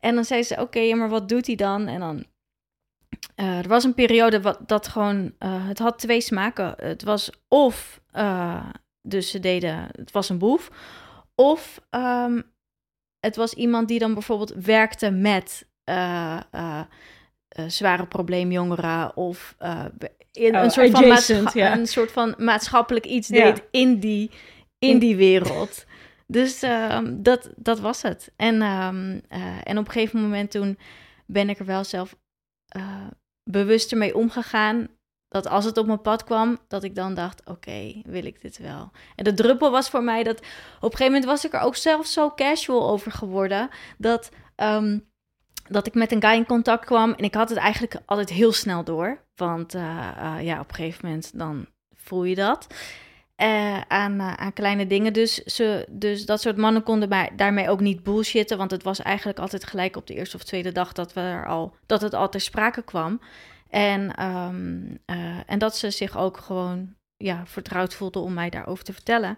en 0.00 0.14
dan 0.14 0.24
zei 0.24 0.42
ze, 0.42 0.60
oké, 0.60 0.94
maar 0.94 1.08
wat 1.08 1.28
doet 1.28 1.46
hij 1.46 1.56
dan? 1.56 1.86
En 1.86 2.00
dan... 2.00 2.24
eh, 3.34 3.58
er 3.58 3.68
was 3.68 3.84
een 3.84 3.94
periode 3.94 4.40
wat, 4.40 4.58
dat 4.68 4.88
gewoon... 4.88 5.34
eh, 5.38 5.68
het 5.68 5.78
had 5.78 5.98
twee 5.98 6.20
smaken. 6.20 6.74
Het 6.76 7.02
was 7.02 7.30
of... 7.48 8.00
eh, 8.10 8.66
dus 9.02 9.30
ze 9.30 9.40
deden... 9.40 9.88
Het 9.92 10.12
was 10.12 10.28
een 10.28 10.38
boef. 10.38 10.70
Of 11.34 11.80
ehm, 11.90 12.40
het 13.20 13.36
was 13.36 13.54
iemand 13.54 13.88
die 13.88 13.98
dan 13.98 14.12
bijvoorbeeld 14.14 14.52
werkte 14.64 15.10
met... 15.10 15.66
zware 17.66 18.06
probleemjongeren 18.06 19.16
of 19.16 19.56
in 20.32 20.56
Oh, 20.56 20.62
een, 20.62 20.70
soort 20.70 20.90
van 20.90 21.02
adjacent, 21.04 21.42
maatscha- 21.42 21.60
ja. 21.60 21.76
een 21.76 21.86
soort 21.86 22.12
van 22.12 22.34
maatschappelijk 22.38 23.04
iets 23.06 23.28
Ja. 23.28 23.44
deed 23.44 23.62
in 23.70 23.98
die, 23.98 24.30
in 24.78 24.98
die 24.98 25.16
wereld. 25.16 25.84
Dus 26.26 26.62
ehm, 26.62 27.22
dat, 27.22 27.50
dat 27.56 27.80
was 27.80 28.02
het. 28.02 28.32
En, 28.36 28.62
ehm, 28.62 29.20
eh, 29.28 29.58
en 29.62 29.78
op 29.78 29.86
een 29.86 29.92
gegeven 29.92 30.20
moment 30.20 30.50
toen 30.50 30.78
ben 31.26 31.48
ik 31.48 31.58
er 31.58 31.66
wel 31.66 31.84
zelf 31.84 32.16
bewuster 33.44 33.98
mee 33.98 34.14
omgegaan. 34.14 34.88
Dat 35.28 35.48
als 35.48 35.64
het 35.64 35.78
op 35.78 35.86
mijn 35.86 36.00
pad 36.00 36.24
kwam, 36.24 36.58
dat 36.68 36.84
ik 36.84 36.94
dan 36.94 37.14
dacht, 37.14 37.44
oké, 37.44 38.02
wil 38.04 38.24
ik 38.24 38.40
dit 38.40 38.58
wel? 38.58 38.90
En 39.16 39.24
de 39.24 39.34
druppel 39.34 39.70
was 39.70 39.90
voor 39.90 40.02
mij 40.02 40.22
dat... 40.22 40.38
Op 40.38 40.44
een 40.92 40.96
gegeven 40.96 41.06
moment 41.06 41.24
was 41.24 41.44
ik 41.44 41.52
er 41.52 41.60
ook 41.60 41.76
zelf 41.76 42.06
zo 42.06 42.32
casual 42.36 42.90
over 42.90 43.12
geworden... 43.12 43.68
dat, 43.98 44.30
ehm, 44.54 44.98
dat 45.68 45.86
ik 45.86 45.94
met 45.94 46.12
een 46.12 46.22
guy 46.22 46.34
in 46.34 46.46
contact 46.46 46.84
kwam... 46.84 47.12
en 47.12 47.24
ik 47.24 47.34
had 47.34 47.48
het 47.48 47.58
eigenlijk 47.58 47.96
altijd 48.06 48.30
heel 48.30 48.52
snel 48.52 48.84
door. 48.84 49.24
Want 49.34 49.74
eh, 49.74 50.08
eh, 50.16 50.44
ja, 50.44 50.60
op 50.60 50.68
een 50.68 50.74
gegeven 50.74 51.06
moment 51.08 51.38
dan 51.38 51.66
voel 51.94 52.24
je 52.24 52.34
dat... 52.34 52.66
eh, 53.34 53.80
aan, 53.80 54.20
eh, 54.20 54.32
aan 54.32 54.52
kleine 54.52 54.86
dingen. 54.86 55.12
Dus, 55.12 55.34
ze, 55.34 55.86
dus 55.90 56.26
dat 56.26 56.40
soort 56.40 56.56
mannen 56.56 56.82
konden 56.82 57.08
mij 57.08 57.30
daarmee 57.36 57.68
ook 57.68 57.80
niet 57.80 58.02
bullshitten. 58.02 58.58
Want 58.58 58.70
het 58.70 58.82
was 58.82 59.02
eigenlijk 59.02 59.38
altijd 59.38 59.64
gelijk 59.64 59.96
op 59.96 60.06
de 60.06 60.14
eerste 60.14 60.36
of 60.36 60.44
tweede 60.44 60.72
dag 60.72 60.92
dat, 60.92 61.12
we 61.12 61.20
er 61.20 61.46
al, 61.46 61.76
dat 61.86 62.00
het 62.00 62.14
al 62.14 62.28
ter 62.28 62.40
sprake 62.40 62.82
kwam. 62.82 63.20
En, 63.70 64.14
ehm, 64.14 64.96
eh, 65.04 65.38
en 65.46 65.58
dat 65.58 65.76
ze 65.76 65.90
zich 65.90 66.16
ook 66.16 66.36
gewoon 66.36 66.94
ja, 67.16 67.46
vertrouwd 67.46 67.94
voelde 67.94 68.18
om 68.18 68.34
mij 68.34 68.50
daarover 68.50 68.84
te 68.84 68.92
vertellen. 68.92 69.36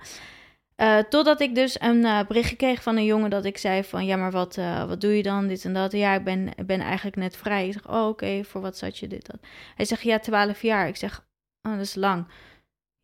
Totdat 1.08 1.40
ik 1.40 1.54
dus 1.54 1.80
een 1.80 2.02
berichtje 2.28 2.56
kreeg 2.56 2.82
van 2.82 2.96
een 2.96 3.04
jongen 3.04 3.30
dat 3.30 3.44
ik 3.44 3.58
zei 3.58 3.84
van... 3.84 4.06
ja, 4.06 4.16
maar 4.16 4.30
wat, 4.30 4.56
wat 4.86 5.00
doe 5.00 5.16
je 5.16 5.22
dan, 5.22 5.46
dit 5.46 5.64
en 5.64 5.72
dat? 5.72 5.92
Ja, 5.92 6.14
ik 6.14 6.24
ben, 6.24 6.50
ben 6.66 6.80
eigenlijk 6.80 7.16
net 7.16 7.36
vrij. 7.36 7.66
Ik 7.66 7.72
zeg, 7.72 7.88
oh, 7.88 8.06
oké, 8.06 8.44
voor 8.44 8.60
wat 8.60 8.76
zat 8.78 8.98
je 8.98 9.08
dit, 9.08 9.26
dat? 9.26 9.38
Hij 9.74 9.84
zegt, 9.84 10.02
ja, 10.02 10.18
12 10.18 10.62
jaar. 10.62 10.88
Ik 10.88 10.96
zeg, 10.96 11.24
oh, 11.62 11.72
dat 11.72 11.80
is 11.80 11.94
lang. 11.94 12.26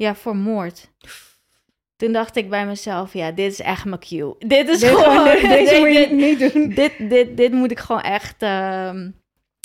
Ja, 0.03 0.15
voor 0.15 0.37
moord. 0.37 0.91
Toen 1.97 2.13
dacht 2.13 2.37
ik 2.37 2.49
bij 2.51 2.67
mezelf, 2.67 3.13
ja, 3.13 3.31
dit 3.31 3.53
is 3.53 3.61
echt 3.61 3.85
mijn 3.85 4.01
cue. 4.01 4.35
Dit 4.39 4.69
is 4.69 4.81
Dit- 4.81 4.91
gewoon... 4.91 5.25
deze 5.57 5.79
moet 5.79 5.93
je 5.93 5.99
dit, 5.99 6.11
niet 6.13 6.53
doen. 6.53 6.69
dit, 6.69 6.93
dit, 6.99 7.37
dit 7.37 7.53
moet 7.53 7.71
ik 7.71 7.79
gewoon 7.79 8.01
echt 8.03 8.43
ehm, 8.43 9.11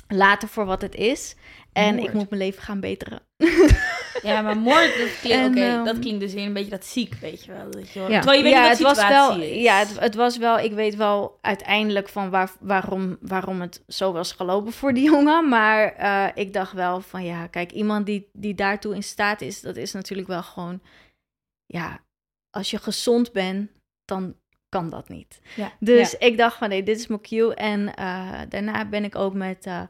laten 0.08 0.48
voor 0.48 0.66
wat 0.66 0.82
het 0.82 0.96
is. 0.96 1.36
En 1.74 1.96
Moord. 1.96 2.08
ik 2.08 2.14
moet 2.14 2.30
mijn 2.30 2.42
leven 2.42 2.62
gaan 2.62 2.80
beteren. 2.80 3.20
Ja, 4.24 4.42
maar 4.42 4.58
moord, 4.58 4.98
dat 4.98 5.20
klinkt, 5.22 5.46
En, 5.46 5.52
oké, 5.52 5.62
ehm, 5.62 5.84
dat 5.84 6.00
klinkt 6.00 6.20
dus 6.20 6.34
weer 6.34 6.46
een 6.46 6.54
beetje 6.54 6.70
dat 6.70 6.86
ziek, 6.86 7.14
weet 7.14 7.46
je 7.46 7.52
wel. 7.52 7.72
Dat 7.72 7.90
je, 7.90 8.00
wel- 8.00 8.10
Ja. 8.10 8.16
Terwijl 8.20 8.38
je 8.38 8.44
weet 8.44 8.54
ja, 8.54 8.68
het 8.68 8.80
was 8.80 9.08
wel. 9.08 9.42
is. 9.42 9.62
Ja, 9.62 9.78
het, 9.80 10.00
het 10.00 10.16
was 10.16 10.38
wel. 10.38 10.60
Ik 10.60 10.72
weet 10.72 10.96
wel 10.96 11.38
uiteindelijk 11.42 12.10
van 12.10 12.30
waar, 12.30 12.52
waarom, 12.60 13.18
waarom 13.22 13.62
het 13.62 13.84
zo 13.88 14.12
was 14.12 14.32
gelopen 14.32 14.72
voor 14.72 14.94
die 14.94 15.04
jongen. 15.04 15.50
Maar 15.50 15.94
eh, 15.94 16.28
ik 16.44 16.54
dacht 16.54 16.74
wel 16.74 17.02
van 17.02 17.24
ja, 17.26 17.48
kijk, 17.48 17.72
iemand 17.72 18.06
die, 18.06 18.30
die 18.34 18.56
daartoe 18.56 18.96
in 18.96 19.04
staat 19.04 19.42
is, 19.42 19.62
dat 19.62 19.76
is 19.76 19.94
natuurlijk 19.94 20.28
wel 20.28 20.44
gewoon. 20.44 20.82
Ja, 21.66 22.00
als 22.50 22.72
je 22.72 22.78
gezond 22.78 23.32
bent, 23.32 23.70
dan 24.06 24.36
kan 24.70 24.90
dat 24.90 25.10
niet. 25.10 25.40
Ja. 25.56 25.72
Dus 25.80 26.14
ik 26.18 26.38
dacht 26.38 26.58
van 26.58 26.70
nee, 26.70 26.84
dit 26.84 27.00
is 27.00 27.08
mijn 27.08 27.22
cue. 27.22 27.54
En 27.54 27.94
eh, 27.96 28.40
daarna 28.50 28.86
ben 28.86 29.04
ik 29.04 29.16
ook 29.16 29.34
met 29.34 29.66
eh, 29.66 29.82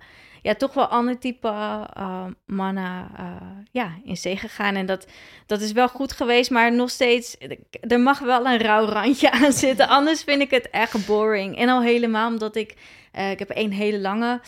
ja, 0.47 0.55
toch 0.55 0.73
wel 0.73 0.85
ander 0.85 1.19
type 1.19 1.47
eh, 1.47 2.25
mannen 2.45 3.09
eh, 3.17 3.35
ja, 3.71 3.99
in 4.03 4.17
zee 4.17 4.37
gegaan. 4.37 4.75
En 4.75 4.85
dat, 4.85 5.07
dat 5.45 5.61
is 5.61 5.71
wel 5.71 5.89
goed 5.89 6.11
geweest, 6.11 6.49
maar 6.49 6.73
nog 6.73 6.89
steeds, 6.89 7.37
er 7.81 7.99
mag 7.99 8.19
wel 8.19 8.45
een 8.45 8.57
rauw 8.57 8.85
randje 8.85 9.31
aan 9.41 9.51
zitten. 9.51 9.87
Anders 9.87 10.23
vind 10.23 10.41
ik 10.41 10.51
het 10.51 10.69
echt 10.69 11.07
boring. 11.07 11.57
En 11.57 11.69
al 11.69 11.81
helemaal 11.81 12.29
omdat 12.29 12.55
ik, 12.55 12.75
eh, 13.11 13.31
ik 13.31 13.39
heb 13.39 13.49
een 13.53 13.71
hele 13.71 13.99
lange 13.99 14.41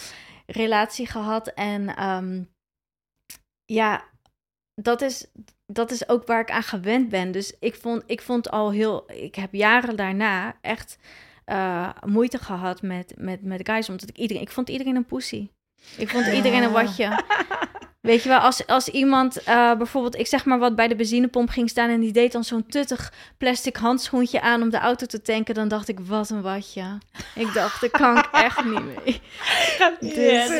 relatie 0.46 1.08
gehad. 1.08 1.48
En 1.48 1.96
ehm, 1.96 2.44
ja, 3.66 4.04
dat 4.76 5.02
is, 5.02 5.26
dat 5.66 5.92
is 5.92 6.10
ook 6.10 6.28
waar 6.28 6.42
ik 6.42 6.52
aan 6.52 6.64
gewend 6.64 7.10
ben. 7.10 7.32
Dus 7.32 7.56
ik 7.60 7.76
vond, 7.76 8.04
ik 8.06 8.22
vond 8.22 8.52
al 8.52 8.72
heel, 8.72 9.12
ik 9.12 9.36
heb 9.36 9.54
jaren 9.54 9.96
daarna 9.96 10.56
echt 10.62 10.98
eh, 11.46 11.90
moeite 12.06 12.38
gehad 12.38 12.82
met, 12.82 13.14
met, 13.18 13.44
met 13.44 13.70
guys. 13.70 13.90
Omdat 13.90 14.10
ik 14.10 14.18
iedereen, 14.18 14.44
ik 14.44 14.52
vond 14.52 14.70
iedereen 14.70 14.96
een 14.96 15.06
poesie. 15.06 15.58
Ik 15.98 16.10
vond 16.10 16.28
iedereen 16.28 16.64
een 16.64 16.72
watje. 16.72 17.10
Weet 18.00 18.24
je 18.24 18.30
wel, 18.30 18.40
als, 18.40 18.68
als 18.68 18.88
iemand 18.88 19.44
eh, 19.44 19.76
bijvoorbeeld, 19.76 20.18
ik 20.18 20.28
zeg 20.28 20.46
maar 20.46 20.60
wat, 20.60 20.76
bij 20.76 20.88
de 20.88 20.96
benzinepomp 20.96 21.50
ging 21.50 21.70
staan 21.70 21.90
en 21.90 22.00
die 22.00 22.12
deed 22.12 22.32
dan 22.32 22.44
zo'n 22.44 22.66
tuttig 22.66 23.14
plastic 23.38 23.76
handschoentje 23.76 24.42
aan 24.42 24.62
om 24.62 24.70
de 24.70 24.78
auto 24.78 25.06
te 25.06 25.22
tanken, 25.22 25.56
dan 25.56 25.68
dacht 25.68 25.88
ik, 25.88 26.00
wat 26.00 26.30
een 26.30 26.42
watje. 26.42 26.98
Ik 27.36 27.54
dacht, 27.54 27.82
daar 27.82 27.90
kan 27.90 28.18
ik 28.18 28.30
echt 28.48 28.64
niet 28.66 28.84
mee. 28.84 29.22
Dus 30.00 30.52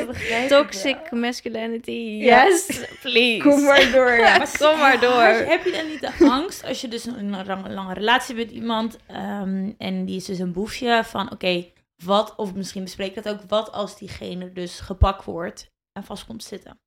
toxic 0.48 1.12
masculinity, 1.12 2.20
yes, 2.22 2.66
please. 3.02 3.50
Kom 3.50 3.64
maar 3.64 3.92
door. 3.92 4.08
Ja. 4.20 4.38
Maar 4.38 4.58
Kom 4.58 4.80
maar 4.80 5.00
door. 5.00 5.22
Heb 5.22 5.38
je, 5.40 5.52
heb 5.52 5.66
je 5.66 5.72
dan 5.72 5.88
niet 5.88 6.02
de 6.02 6.30
angst 6.30 6.66
als 6.66 6.82
je 6.82 6.88
dus 6.88 7.06
een 7.06 7.46
lange, 7.46 7.70
lange 7.70 7.94
relatie 7.94 8.36
hebt 8.36 8.48
met 8.48 8.56
iemand 8.56 8.98
ehm, 9.08 9.72
en 9.78 10.06
die 10.06 10.16
is 10.16 10.26
dus 10.26 10.40
een 10.40 10.52
boefje 10.52 11.04
van 11.06 11.32
oké, 11.32 11.66
wat, 12.04 12.36
of 12.36 12.54
misschien 12.54 12.84
bespreek 12.84 13.16
dat 13.16 13.30
ook, 13.30 13.42
wat 13.48 13.72
als 13.72 13.98
diegene 13.98 14.52
dus 14.52 14.80
gepakt 14.80 15.26
wordt 15.26 15.72
en 15.92 16.04
vast 16.04 16.26
komt 16.26 16.44
zitten? 16.44 16.80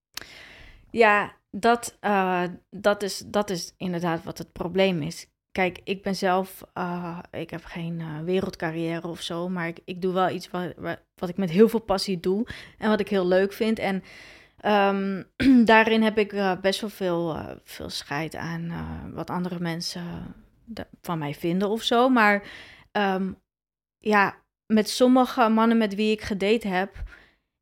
Ja, 0.91 1.33
dat, 1.51 1.97
eh, 2.01 2.45
dat, 2.71 3.03
is, 3.03 3.19
dat 3.27 3.51
is 3.51 3.75
inderdaad 3.77 4.25
wat 4.25 4.39
het 4.39 4.53
probleem 4.53 5.03
is. 5.03 5.27
Kijk, 5.51 5.81
ik 5.85 6.03
ben 6.03 6.17
zelf, 6.17 6.63
eh, 6.73 7.19
ik 7.31 7.51
heb 7.51 7.65
geen 7.65 8.01
eh, 8.01 8.19
wereldcarrière 8.21 9.09
of 9.09 9.21
zo, 9.21 9.49
maar 9.49 9.69
ik, 9.69 9.81
ik 9.85 10.03
doe 10.03 10.13
wel 10.13 10.31
iets 10.31 10.51
wat, 10.51 10.75
wat, 11.15 11.29
ik 11.29 11.37
met 11.37 11.51
heel 11.51 11.69
veel 11.69 11.81
passie 11.81 12.21
doe 12.21 12.47
en 12.79 12.89
wat 12.89 13.01
ik 13.01 13.09
heel 13.09 13.27
leuk 13.27 13.53
vind. 13.53 13.79
En 13.79 14.03
ehm, 14.57 15.23
daarin 15.65 16.03
heb 16.03 16.19
ik 16.19 16.59
best 16.61 16.81
wel 16.81 16.91
veel, 16.91 17.37
veel 17.65 17.91
scheid 17.91 18.37
aan 18.37 18.73
wat 19.15 19.31
andere 19.31 19.61
mensen 19.61 20.35
van 21.01 21.19
mij 21.19 21.35
vinden 21.35 21.69
of 21.69 21.83
zo. 21.83 22.09
Maar 22.09 22.43
ehm, 22.93 23.33
ja, 23.99 24.42
met 24.73 24.89
sommige 24.89 25.49
mannen 25.49 25.79
met 25.79 25.95
wie 25.95 26.13
ik 26.13 26.21
gedate 26.21 26.69
heb, 26.69 27.03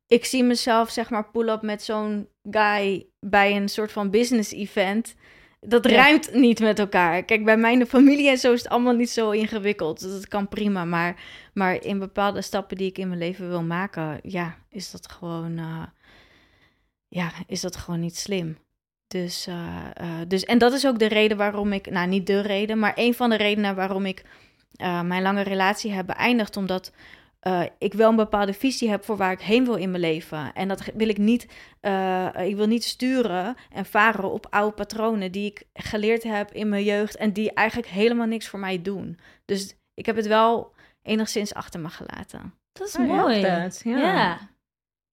ik 0.06 0.24
zie 0.24 0.44
mezelf 0.44 0.90
zeg 0.90 1.10
maar 1.10 1.30
pull-up 1.30 1.62
met 1.62 1.82
zo'n 1.82 2.28
guy 2.50 3.06
bij 3.20 3.56
een 3.56 3.68
soort 3.68 3.92
van 3.92 4.10
business 4.10 4.52
event. 4.52 5.14
Dat 5.60 5.88
Ja. 5.88 5.96
ruimt 5.96 6.34
niet 6.34 6.60
met 6.60 6.78
elkaar. 6.78 7.22
Kijk, 7.22 7.44
bij 7.44 7.56
mijn 7.56 7.86
familie 7.86 8.28
en 8.28 8.38
zo 8.38 8.52
is 8.52 8.62
het 8.62 8.72
allemaal 8.72 8.94
niet 8.94 9.10
zo 9.10 9.30
ingewikkeld. 9.30 10.00
Dus 10.00 10.12
dat 10.12 10.28
kan 10.28 10.48
prima. 10.48 10.84
Maar, 10.84 11.22
maar 11.54 11.84
in 11.84 11.98
bepaalde 11.98 12.42
stappen 12.42 12.76
die 12.76 12.88
ik 12.88 12.98
in 12.98 13.08
mijn 13.08 13.20
leven 13.20 13.48
wil 13.48 13.62
maken, 13.62 14.18
ja, 14.22 14.56
is 14.68 14.90
dat 14.90 15.12
gewoon, 15.12 15.58
eh, 15.58 15.82
ja, 17.08 17.32
is 17.46 17.60
dat 17.60 17.76
gewoon 17.76 18.00
niet 18.00 18.16
slim. 18.16 18.58
Dus, 19.08 19.46
eh, 19.46 19.90
eh, 19.94 20.28
dus, 20.28 20.44
en 20.44 20.58
dat 20.58 20.72
is 20.72 20.86
ook 20.86 20.98
de 20.98 21.06
reden 21.08 21.36
waarom 21.36 21.72
ik, 21.72 21.90
nou 21.90 22.08
niet 22.08 22.26
de 22.26 22.40
reden, 22.40 22.78
maar 22.78 22.92
een 22.94 23.14
van 23.14 23.30
de 23.30 23.36
redenen 23.36 23.74
waarom 23.74 24.06
ik 24.06 24.24
eh, 24.76 25.02
mijn 25.02 25.22
lange 25.22 25.42
relatie 25.42 25.92
heb 25.92 26.06
beëindigd. 26.06 26.56
Omdat 26.56 26.92
eh, 27.40 27.62
ik 27.78 27.92
wel 27.94 28.10
een 28.10 28.16
bepaalde 28.16 28.52
visie 28.52 28.90
heb 28.90 29.04
voor 29.04 29.16
waar 29.16 29.32
ik 29.32 29.40
heen 29.40 29.64
wil 29.64 29.74
in 29.74 29.90
mijn 29.90 30.02
leven. 30.02 30.52
En 30.54 30.68
dat 30.68 30.84
wil 30.94 31.08
ik 31.08 31.18
niet, 31.18 31.46
eh, 31.80 32.28
ik 32.44 32.56
wil 32.56 32.66
niet 32.66 32.84
sturen 32.84 33.54
en 33.72 33.84
varen 33.86 34.30
op 34.30 34.46
oude 34.50 34.74
patronen 34.74 35.32
die 35.32 35.46
ik 35.50 35.62
geleerd 35.74 36.22
heb 36.22 36.52
in 36.52 36.68
mijn 36.68 36.84
jeugd 36.84 37.16
en 37.16 37.32
die 37.32 37.52
eigenlijk 37.52 37.88
helemaal 37.88 38.26
niks 38.26 38.48
voor 38.48 38.58
mij 38.58 38.82
doen. 38.82 39.18
Dus 39.44 39.76
ik 39.94 40.06
heb 40.06 40.16
het 40.16 40.26
wel 40.26 40.74
enigszins 41.02 41.54
achter 41.54 41.80
me 41.80 41.88
gelaten. 41.88 42.54
Dat 42.72 42.88
is 42.88 42.96
Oh 42.96 43.06
ja, 43.06 43.14
mooi. 43.14 43.40
dat, 43.42 43.80
ja. 43.84 43.98
ja. 43.98 44.38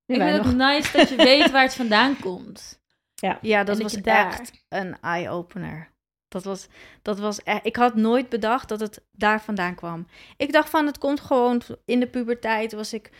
Ik 0.05 0.21
vind 0.21 0.31
het 0.31 0.43
nog- 0.43 0.53
nice 0.55 0.97
dat 0.97 1.09
je 1.09 1.15
weet 1.15 1.51
waar 1.51 1.63
het 1.63 1.75
vandaan 1.75 2.19
komt. 2.19 2.75
Ja, 3.41 3.63
dat 3.63 3.67
dat 3.67 3.81
was 3.81 3.93
daar- 3.93 4.27
echt 4.27 4.65
een 4.69 4.97
eye-opener. 5.01 5.91
Dat 6.27 6.43
was, 6.43 6.67
dat 7.01 7.19
was 7.19 7.39
ik 7.61 7.75
had 7.75 7.95
nooit 7.95 8.29
bedacht 8.29 8.69
dat 8.69 8.79
het 8.79 9.03
daar 9.11 9.41
vandaan 9.41 9.75
kwam. 9.75 10.07
Ik 10.37 10.51
dacht 10.51 10.69
van, 10.69 10.85
het 10.85 10.97
komt 10.97 11.19
gewoon 11.19 11.61
in 11.85 11.99
de 11.99 12.07
puberteit 12.07 12.73
was 12.73 12.93
ik, 12.93 13.11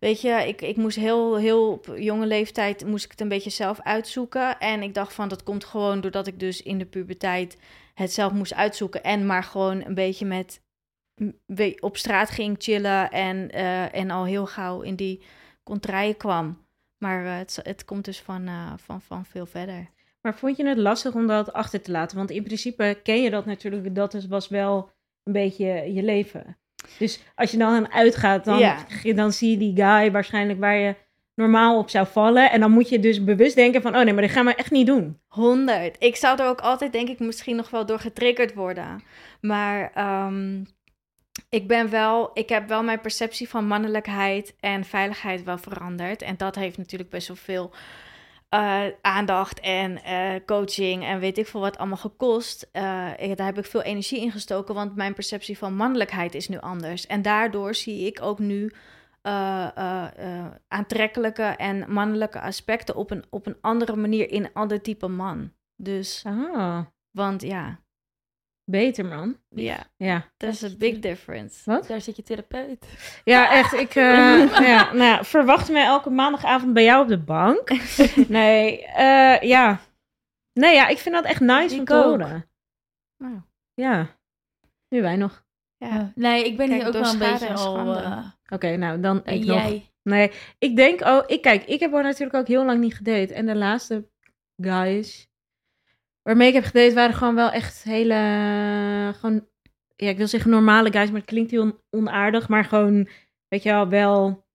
weet 0.00 0.20
je, 0.20 0.44
ik, 0.46 0.62
ik 0.62 0.76
moest 0.76 0.96
heel, 0.96 1.36
heel 1.36 1.70
op 1.70 1.92
jonge 1.96 2.26
leeftijd 2.26 2.86
moest 2.86 3.04
ik 3.04 3.10
het 3.10 3.20
een 3.20 3.28
beetje 3.28 3.50
zelf 3.50 3.80
uitzoeken. 3.80 4.58
En 4.58 4.82
ik 4.82 4.94
dacht 4.94 5.12
van, 5.12 5.28
dat 5.28 5.42
komt 5.42 5.64
gewoon 5.64 6.00
doordat 6.00 6.26
ik 6.26 6.40
dus 6.40 6.62
in 6.62 6.78
de 6.78 6.86
puberteit 6.86 7.56
het 7.94 8.12
zelf 8.12 8.32
moest 8.32 8.54
uitzoeken. 8.54 9.02
En 9.02 9.26
maar 9.26 9.44
gewoon 9.44 9.84
een 9.84 9.94
beetje 9.94 10.26
met, 10.26 10.60
op 11.80 11.96
straat 11.96 12.30
ging 12.30 12.56
chillen 12.58 13.10
en, 13.10 13.50
eh, 13.50 13.94
en 13.94 14.10
al 14.10 14.24
heel 14.24 14.46
gauw 14.46 14.80
in 14.80 14.96
die 14.96 15.22
contraien 15.62 16.16
kwam. 16.16 16.66
Maar 16.98 17.24
eh, 17.24 17.36
het, 17.36 17.60
het 17.62 17.84
komt 17.84 18.04
dus 18.04 18.20
van, 18.20 18.46
eh, 18.46 18.72
van, 18.76 19.00
van 19.00 19.24
veel 19.24 19.46
verder. 19.46 19.90
Maar 20.20 20.34
vond 20.38 20.56
je 20.56 20.66
het 20.66 20.78
lastig 20.78 21.14
om 21.14 21.26
dat 21.26 21.52
achter 21.52 21.80
te 21.82 21.90
laten? 21.90 22.16
Want 22.16 22.30
in 22.30 22.42
principe 22.42 23.00
ken 23.02 23.22
je 23.22 23.30
dat 23.30 23.46
natuurlijk, 23.46 23.94
dat 23.94 24.26
was 24.28 24.48
wel 24.48 24.90
een 25.24 25.32
beetje 25.32 25.92
je 25.92 26.02
leven. 26.02 26.56
Dus 26.98 27.22
als 27.34 27.50
je 27.50 27.56
dan 27.56 27.74
aan 27.74 27.92
uitgaat, 27.92 28.44
dan, 28.44 28.58
Ja. 28.58 28.76
dan 29.14 29.32
zie 29.32 29.50
je 29.50 29.56
die 29.56 29.84
guy 29.84 30.10
waarschijnlijk 30.10 30.60
waar 30.60 30.76
je 30.76 30.94
normaal 31.34 31.78
op 31.78 31.90
zou 31.90 32.06
vallen. 32.06 32.50
En 32.50 32.60
dan 32.60 32.70
moet 32.70 32.88
je 32.88 33.00
dus 33.00 33.24
bewust 33.24 33.54
denken 33.54 33.82
van, 33.82 33.96
oh 33.96 34.02
nee, 34.02 34.12
maar 34.12 34.22
dit 34.22 34.32
gaan 34.32 34.44
we 34.44 34.54
echt 34.54 34.70
niet 34.70 34.86
doen. 34.86 35.20
100. 35.26 35.96
Ik 35.98 36.16
zou 36.16 36.40
er 36.40 36.48
ook 36.48 36.60
altijd, 36.60 36.92
denk 36.92 37.08
ik, 37.08 37.18
misschien 37.18 37.56
nog 37.56 37.70
wel 37.70 37.86
door 37.86 37.98
getriggerd 37.98 38.54
worden. 38.54 39.02
Maar 39.40 39.90
ehm, 39.94 40.64
ik 41.48 41.66
ben 41.68 41.90
wel, 41.90 42.30
ik 42.34 42.48
heb 42.48 42.68
wel 42.68 42.82
mijn 42.82 43.00
perceptie 43.00 43.48
van 43.48 43.66
mannelijkheid 43.66 44.54
en 44.60 44.84
veiligheid 44.84 45.42
wel 45.44 45.58
veranderd. 45.58 46.22
En 46.22 46.34
dat 46.36 46.54
heeft 46.54 46.78
natuurlijk 46.78 47.10
best 47.10 47.28
wel 47.28 47.36
veel 47.36 47.70
eh, 48.48 48.84
aandacht 49.02 49.60
en 49.60 50.02
eh, 50.02 50.34
coaching 50.46 51.04
en 51.04 51.18
weet 51.18 51.38
ik 51.38 51.46
veel 51.46 51.60
wat 51.60 51.78
allemaal 51.78 51.96
gekost. 51.96 52.68
Eh, 52.72 52.82
daar 53.34 53.46
heb 53.46 53.58
ik 53.58 53.64
veel 53.64 53.82
energie 53.82 54.20
in 54.20 54.30
gestoken, 54.30 54.74
want 54.74 54.96
mijn 54.96 55.14
perceptie 55.14 55.58
van 55.58 55.74
mannelijkheid 55.74 56.34
is 56.34 56.48
nu 56.48 56.58
anders. 56.58 57.06
En 57.06 57.22
daardoor 57.22 57.74
zie 57.74 58.06
ik 58.06 58.22
ook 58.22 58.38
nu 58.38 58.72
aantrekkelijke 60.68 61.42
en 61.42 61.92
mannelijke 61.92 62.40
aspecten 62.40 62.96
op 62.96 63.10
een, 63.10 63.24
op 63.30 63.46
een 63.46 63.56
andere 63.60 63.96
manier 63.96 64.30
in 64.30 64.44
een 64.44 64.52
ander 64.52 64.82
type 64.82 65.08
man. 65.08 65.52
Dus, 65.76 66.22
Ah, 66.26 66.80
want 67.10 67.42
ja, 67.42 67.80
beter 68.70 69.04
man. 69.04 69.36
ja, 69.48 69.78
Ja, 69.96 70.32
there's 70.36 70.64
a 70.64 70.68
big 70.78 70.98
difference. 70.98 71.70
wat? 71.70 71.86
Daar 71.86 72.00
zit 72.00 72.16
je 72.16 72.22
therapeut. 72.22 72.86
Ja, 73.24 73.52
echt. 73.52 73.72
Ik 73.72 73.94
eh, 73.94 74.04
ja, 74.68 74.92
nou 74.92 75.04
ja, 75.04 75.24
verwacht 75.24 75.70
mij 75.70 75.84
elke 75.84 76.10
maandagavond 76.10 76.72
bij 76.72 76.84
jou 76.84 77.02
op 77.02 77.08
de 77.08 77.18
bank. 77.18 77.70
Nee, 78.28 78.86
eh, 78.86 79.40
ja. 79.40 79.80
Nee, 80.52 80.74
ja, 80.74 80.88
ik 80.88 80.98
vind 80.98 81.14
dat 81.14 81.24
echt 81.24 81.40
nice 81.40 81.74
om 81.74 81.80
Ik 81.80 81.86
te 81.86 81.94
horen. 81.94 82.50
Nou, 83.16 83.40
Ja. 83.74 84.16
Nu 84.88 85.02
wij 85.02 85.16
nog. 85.16 85.44
ja. 85.76 86.12
Nee, 86.14 86.44
ik 86.44 86.56
ben 86.56 86.68
Kijk, 86.68 86.78
hier 86.78 86.88
ook 86.88 87.02
wel 87.02 87.12
een 87.12 87.18
beetje 87.18 87.52
al... 87.54 87.96
eh, 87.96 88.26
Oké, 88.48 88.76
nou 88.76 89.00
dan 89.00 89.16
ik 89.24 89.44
nog. 89.44 89.56
jij? 89.56 89.90
Nee, 90.02 90.30
ik 90.58 90.76
denk, 90.76 91.00
oh, 91.00 91.22
ik 91.26 91.42
kijk, 91.42 91.64
ik 91.64 91.80
heb 91.80 91.92
haar 91.92 92.02
natuurlijk 92.02 92.34
ook 92.36 92.46
heel 92.48 92.64
lang 92.64 92.80
niet 92.80 92.94
gedate. 92.94 93.34
En 93.34 93.46
de 93.46 93.56
laatste 93.56 94.08
guys 94.56 95.27
waarmee 96.28 96.48
ik 96.48 96.54
heb 96.54 96.64
gedate 96.64 96.94
waren 96.94 97.14
gewoon 97.14 97.34
wel 97.34 97.50
echt 97.50 97.82
hele, 97.82 98.14
gewoon, 99.18 99.46
ja, 99.96 100.08
ik 100.08 100.16
wil 100.16 100.26
zeggen 100.26 100.50
normale 100.50 100.92
guys, 100.92 101.10
maar 101.10 101.20
het 101.20 101.28
klinkt 101.28 101.50
heel 101.50 101.80
onaardig, 101.90 102.48
maar 102.48 102.64
gewoon, 102.64 103.08
weet 103.48 103.62
je 103.62 103.70
wel, 103.70 103.88
wel 103.88 104.46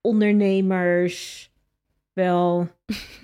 ondernemers, 0.00 1.51
wel, 2.14 2.68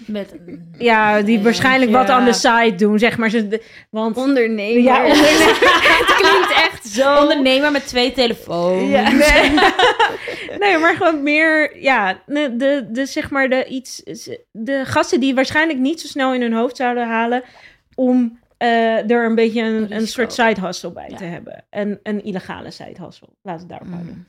Met 0.07 0.33
een... 0.33 0.75
ja, 0.79 1.23
die 1.23 1.37
Ja, 1.39 1.43
waarschijnlijk 1.45 1.91
wat 1.91 2.09
aan 2.09 2.25
de 2.25 2.33
side 2.33 2.75
doen, 2.75 2.99
zeg 2.99 3.19
maar. 3.19 3.31
Ze, 3.31 3.63
want, 3.91 4.17
Ondernemer. 4.17 4.83
Ja, 4.83 4.97
ondernemer. 5.03 5.47
het 5.99 6.15
klinkt 6.17 6.53
echt 6.53 6.87
zo. 6.87 7.21
Ondernemer 7.21 7.73
met 7.73 7.87
twee 7.87 8.13
telefoons. 8.13 8.91
Ja. 8.91 9.11
Nee. 9.11 9.51
nee, 10.61 10.79
maar 10.79 10.97
gewoon 10.97 11.23
meer, 11.23 11.83
ja, 11.83 12.23
de, 12.27 12.57
de, 12.57 12.87
de 12.91 13.07
zeg 13.07 13.31
maar 13.31 13.49
de 13.49 13.65
iets, 13.65 14.03
de 14.51 14.83
gasten 14.85 15.21
die 15.21 15.35
waarschijnlijk 15.35 15.79
niet 15.79 16.01
zo 16.01 16.07
snel 16.07 16.35
in 16.35 16.41
hun 16.41 16.53
hoofd 16.53 16.77
zouden 16.77 17.07
halen 17.09 17.43
om 17.95 18.39
eh, 18.59 19.11
er 19.11 19.25
een 19.25 19.35
beetje 19.35 19.63
een, 19.63 19.93
een 19.95 20.07
soort 20.07 20.33
side 20.33 20.61
hustle 20.61 20.93
bij 20.93 21.09
Ja. 21.09 21.17
te 21.17 21.25
hebben. 21.25 21.65
En 21.71 22.01
een 22.03 22.25
illegale 22.25 22.71
side 22.71 23.05
hustle. 23.05 23.29
Laten 23.43 23.67
we 23.67 23.75
het 23.75 23.83
daarop 23.83 23.89
houden. 23.89 24.15
Mm. 24.15 24.27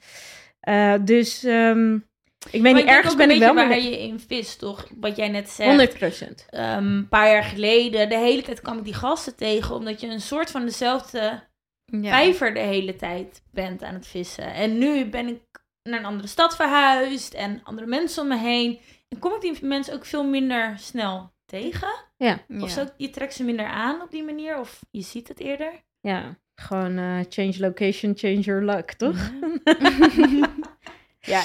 Eh, 0.59 0.93
dus 1.05 1.43
ehm, 1.43 1.97
ik 2.45 2.51
weet 2.51 2.61
Maar 2.61 2.73
niet, 2.73 2.85
ergens 2.85 3.15
ben 3.15 3.29
ik 3.31 3.39
wel 3.39 3.53
mee. 3.53 3.67
waar 3.67 3.79
je 3.79 3.99
in 4.01 4.19
vist, 4.19 4.59
toch? 4.59 4.87
Wat 4.99 5.15
jij 5.15 5.29
net 5.29 5.49
zegt. 5.49 5.69
100 5.69 5.93
procent. 5.97 6.45
Ehm, 6.49 6.85
een 6.87 7.07
paar 7.07 7.29
jaar 7.31 7.43
geleden, 7.43 8.09
de 8.09 8.17
hele 8.17 8.41
tijd 8.41 8.61
kwam 8.61 8.77
ik 8.77 8.83
die 8.83 8.93
gasten 8.93 9.35
tegen, 9.35 9.75
omdat 9.75 10.01
je 10.01 10.07
een 10.07 10.21
soort 10.21 10.51
van 10.51 10.65
dezelfde 10.65 11.47
Ja. 11.85 12.09
vijver 12.09 12.53
de 12.53 12.59
hele 12.59 12.95
tijd 12.95 13.41
bent 13.51 13.83
aan 13.83 13.93
het 13.93 14.07
vissen. 14.07 14.53
En 14.53 14.77
nu 14.77 15.05
ben 15.05 15.27
ik 15.27 15.41
naar 15.83 15.99
een 15.99 16.05
andere 16.05 16.27
stad 16.27 16.55
verhuisd 16.55 17.33
en 17.33 17.61
andere 17.63 17.87
mensen 17.87 18.21
om 18.21 18.27
me 18.27 18.37
heen. 18.37 18.79
En 19.09 19.19
kom 19.19 19.33
ik 19.33 19.41
die 19.41 19.57
mensen 19.65 19.93
ook 19.93 20.05
veel 20.05 20.23
minder 20.23 20.73
snel 20.77 21.31
tegen? 21.45 21.89
Ja. 22.17 22.39
Of 22.59 22.69
zo, 22.69 22.85
je 22.97 23.09
trekt 23.09 23.33
ze 23.33 23.43
minder 23.43 23.65
aan 23.65 24.01
op 24.01 24.11
die 24.11 24.23
manier, 24.23 24.59
of 24.59 24.79
je 24.91 25.01
ziet 25.01 25.27
het 25.27 25.39
eerder. 25.39 25.71
Ja, 26.01 26.37
gewoon 26.55 26.97
eh, 26.97 27.19
change 27.29 27.55
location, 27.59 28.13
change 28.17 28.39
your 28.39 28.65
luck, 28.65 28.91
toch? 28.93 29.31
Ja, 29.63 30.49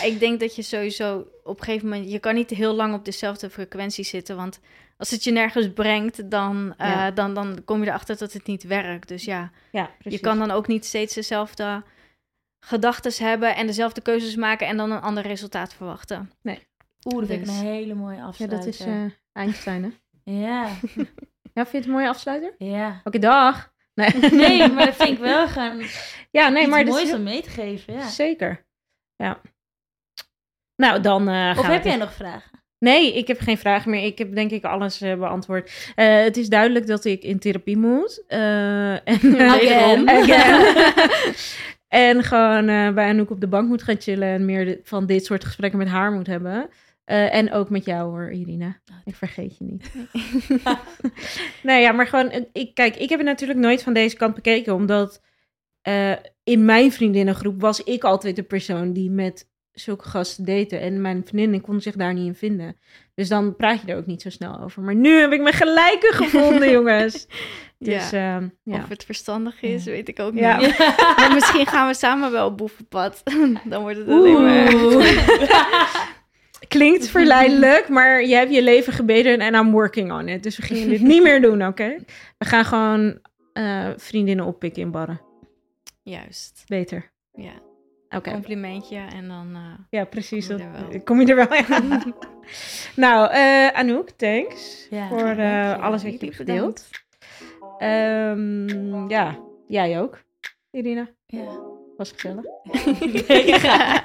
ik 0.05 0.21
denk 0.21 0.41
dat 0.41 0.57
je 0.57 0.63
sowieso 0.63 1.27
op 1.43 1.59
een 1.59 1.65
gegeven 1.65 1.89
moment... 1.89 2.11
Je 2.11 2.19
kan 2.19 2.35
niet 2.35 2.51
heel 2.51 2.75
lang 2.75 2.95
op 2.95 3.05
dezelfde 3.05 3.51
frequentie 3.51 4.05
zitten. 4.05 4.37
Want 4.37 4.61
als 4.97 5.11
het 5.11 5.25
je 5.25 5.31
nergens 5.31 5.73
brengt, 5.73 6.31
dan, 6.31 6.75
eh, 6.77 6.89
Ja. 6.89 7.11
dan, 7.11 7.35
dan 7.35 7.65
kom 7.65 7.81
je 7.83 7.87
erachter 7.89 8.19
dat 8.19 8.33
het 8.33 8.47
niet 8.47 8.63
werkt. 8.63 9.09
Dus 9.09 9.25
ja, 9.25 9.51
Ja, 9.73 9.91
precies. 9.99 10.21
je 10.21 10.27
kan 10.27 10.39
dan 10.39 10.51
ook 10.51 10.67
niet 10.67 10.85
steeds 10.85 11.15
dezelfde 11.15 11.83
gedachten 12.61 13.27
hebben... 13.27 13.57
en 13.57 13.67
dezelfde 13.67 14.01
keuzes 14.01 14.37
maken 14.37 14.67
en 14.67 14.77
dan 14.77 14.91
een 14.91 15.01
ander 15.01 15.23
resultaat 15.27 15.75
verwachten. 15.75 16.31
Oeh, 17.05 17.19
dat 17.19 17.27
vind 17.29 17.41
ik 17.41 17.47
Dus- 17.47 17.57
een 17.59 17.65
hele 17.67 17.95
mooie 17.95 18.17
Ja, 18.17 18.25
afsluiter. 18.25 18.59
dat 18.59 18.67
is 18.69 18.81
eh, 18.81 19.05
Einstein, 19.33 19.83
hè? 19.83 19.91
Ja, 20.41 20.69
Ja, 21.55 21.67
vind 21.67 21.71
je 21.71 21.77
het 21.77 21.85
een 21.87 21.93
mooie 21.93 22.09
afsluiter? 22.09 22.55
ja. 22.59 23.01
Oké, 23.05 23.19
dag. 23.19 23.73
Nee. 23.95 24.11
Nee, 24.31 24.69
maar 24.69 24.87
dat 24.87 24.95
vind 24.97 25.09
ik 25.09 25.19
wel 25.19 25.49
gaan 25.49 25.81
ja, 26.31 26.49
nee, 26.49 26.67
maar 26.69 26.85
moois 26.85 27.03
is 27.03 27.13
om 27.15 27.23
mee 27.23 27.43
te 27.43 27.51
geven, 27.51 27.95
ja. 27.95 28.09
Zeker. 28.09 28.67
Ja. 29.17 29.41
Nou, 30.77 31.01
dan 31.01 31.29
eh 31.29 31.35
gaan 31.35 31.59
Of 31.59 31.67
heb 31.67 31.85
jij 31.85 31.97
nog 31.97 32.13
vragen? 32.13 32.51
Nee, 32.79 33.15
ik 33.15 33.27
heb 33.27 33.41
geen 33.41 33.59
vragen 33.59 33.91
meer. 33.91 34.05
Ik 34.05 34.19
heb 34.19 34.35
denk 34.35 34.51
ik 34.51 34.65
alles 34.65 35.01
eh, 35.01 35.15
beantwoord. 35.15 35.93
Eh, 35.95 36.23
het 36.23 36.37
is 36.37 36.49
duidelijk 36.49 36.87
dat 36.87 37.05
ik 37.05 37.23
in 37.23 37.39
therapie 37.39 37.77
moet. 37.77 38.25
En, 38.27 39.03
Again. 39.39 40.09
Again. 40.19 40.95
en 41.89 42.23
gewoon 42.23 42.67
bij 42.95 43.09
Anouk 43.09 43.31
op 43.31 43.41
de 43.41 43.47
bank 43.49 43.69
moet 43.69 43.83
gaan 43.83 44.01
chillen... 44.01 44.29
en 44.29 44.45
meer 44.45 44.65
de- 44.65 44.81
van 44.83 45.07
dit 45.07 45.25
soort 45.25 45.45
gesprekken 45.45 45.79
met 45.79 45.89
haar 45.89 46.13
moet 46.13 46.27
hebben. 46.27 46.69
En 47.05 47.53
ook 47.53 47.71
met 47.71 47.85
jou 47.85 48.11
hoor, 48.11 48.33
Irina. 48.33 48.81
Ik 49.05 49.15
vergeet 49.15 49.59
je 49.59 49.65
niet. 49.65 49.91
nou 51.63 51.81
ja, 51.81 51.93
maar 51.93 52.07
gewoon, 52.07 52.47
ik, 52.53 52.75
kijk, 52.75 52.97
ik 52.97 53.09
heb 53.09 53.19
het 53.19 53.29
natuurlijk 53.29 53.59
nooit 53.59 53.83
van 53.83 53.93
deze 53.93 54.17
kant 54.17 54.35
bekeken, 54.35 54.75
omdat 54.75 55.21
in 56.45 56.65
mijn 56.65 56.93
vriendinnengroep 56.93 57.61
was 57.61 57.83
ik 57.83 58.05
altijd 58.05 58.37
de 58.37 58.43
persoon 58.43 58.93
die 58.93 59.11
met 59.11 59.49
zulke 59.75 60.09
gasten 60.09 60.45
date. 60.45 60.77
En 60.77 61.01
mijn 61.01 61.23
vriendinnen 61.25 61.61
konden 61.61 61.83
zich 61.83 61.95
daar 61.95 62.15
niet 62.15 62.27
in 62.27 62.35
vinden. 62.35 62.77
Dus 63.15 63.29
dan 63.29 63.57
praat 63.57 63.81
je 63.81 63.93
er 63.93 63.97
ook 63.99 64.07
niet 64.07 64.23
zo 64.23 64.31
snel 64.31 64.61
over. 64.61 64.83
Maar 64.83 64.95
nu 64.95 65.21
heb 65.21 65.33
ik 65.33 65.41
mijn 65.41 65.55
gelijke 65.55 66.11
gevonden, 66.23 66.71
jongens. 66.71 67.27
Dus 67.79 68.11
ja. 68.11 68.37
ehm, 68.37 68.49
ja. 68.63 68.77
Of 68.83 68.89
het 68.89 69.05
verstandig 69.05 69.63
is, 69.63 69.85
Ja. 69.85 69.91
weet 69.91 70.09
ik 70.09 70.21
ook 70.21 70.35
Ja. 70.35 70.57
niet. 70.59 70.79
Maar 71.17 71.31
misschien 71.35 71.67
gaan 71.67 71.89
we 71.89 71.95
samen 71.95 72.33
wel 72.33 72.47
op 72.47 72.57
boevenpad. 72.57 73.23
Dan 73.71 73.83
wordt 73.83 73.99
het 73.99 74.09
alleen 74.09 74.43
maar... 74.43 76.13
Klinkt 76.69 77.09
verleidelijk, 77.09 77.89
maar 77.89 78.25
je 78.25 78.35
hebt 78.35 78.55
je 78.55 78.63
leven 78.63 78.93
gebeden 78.93 79.41
en 79.41 79.55
I'm 79.55 79.71
working 79.71 80.13
on 80.13 80.29
it. 80.29 80.43
Dus 80.43 80.57
we 80.57 80.63
gingen 80.63 80.89
dit 80.89 81.01
niet 81.01 81.23
meer 81.23 81.41
doen, 81.41 81.67
oké? 81.67 81.97
We 82.39 82.45
gaan 82.45 82.65
gewoon 82.65 83.19
eh, 83.53 83.89
vriendinnen 83.97 84.45
oppikken 84.45 84.83
in 84.83 84.91
barren. 84.91 85.21
Juist, 86.03 86.65
Beter. 86.67 87.11
ja. 87.33 87.53
Oké. 88.17 88.31
Complimentje 88.33 88.97
en 89.15 89.29
dan... 89.29 89.55
eh, 89.55 89.61
Ja, 89.91 90.05
precies. 90.05 90.47
Kom 90.47 90.57
je 90.59 90.65
dat- 90.65 90.83
er 90.83 90.91
wel. 90.91 91.03
Kom 91.03 91.21
je 91.21 91.27
er 91.27 91.37
wel 91.37 91.55
in. 91.59 92.15
nou, 93.05 93.31
eh, 93.31 93.69
Anouk, 93.69 94.11
thanks 94.11 94.87
Ja, 94.91 95.09
voor 95.09 95.19
eh, 95.29 95.83
alles 95.83 96.03
wat 96.03 96.13
je 96.13 96.19
hebt 96.25 96.37
gedeeld. 96.37 96.89
Ehm, 97.79 99.09
ja, 99.09 99.39
jij 99.69 100.01
ook, 100.01 100.23
Irina. 100.71 101.09
Ja. 101.27 101.59
Was 101.97 102.13
gezellig. 102.13 102.45
Ja. 103.47 104.03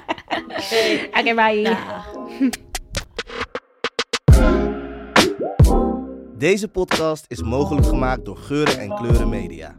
Oké, 1.20 1.34
bye. 1.34 1.60
Ja. 1.60 2.04
Deze 6.38 6.68
podcast 6.68 7.24
is 7.28 7.42
mogelijk 7.42 7.86
gemaakt 7.86 8.24
door 8.24 8.36
Geuren 8.36 8.78
en 8.78 8.94
Kleuren 8.94 9.28
Media. 9.28 9.78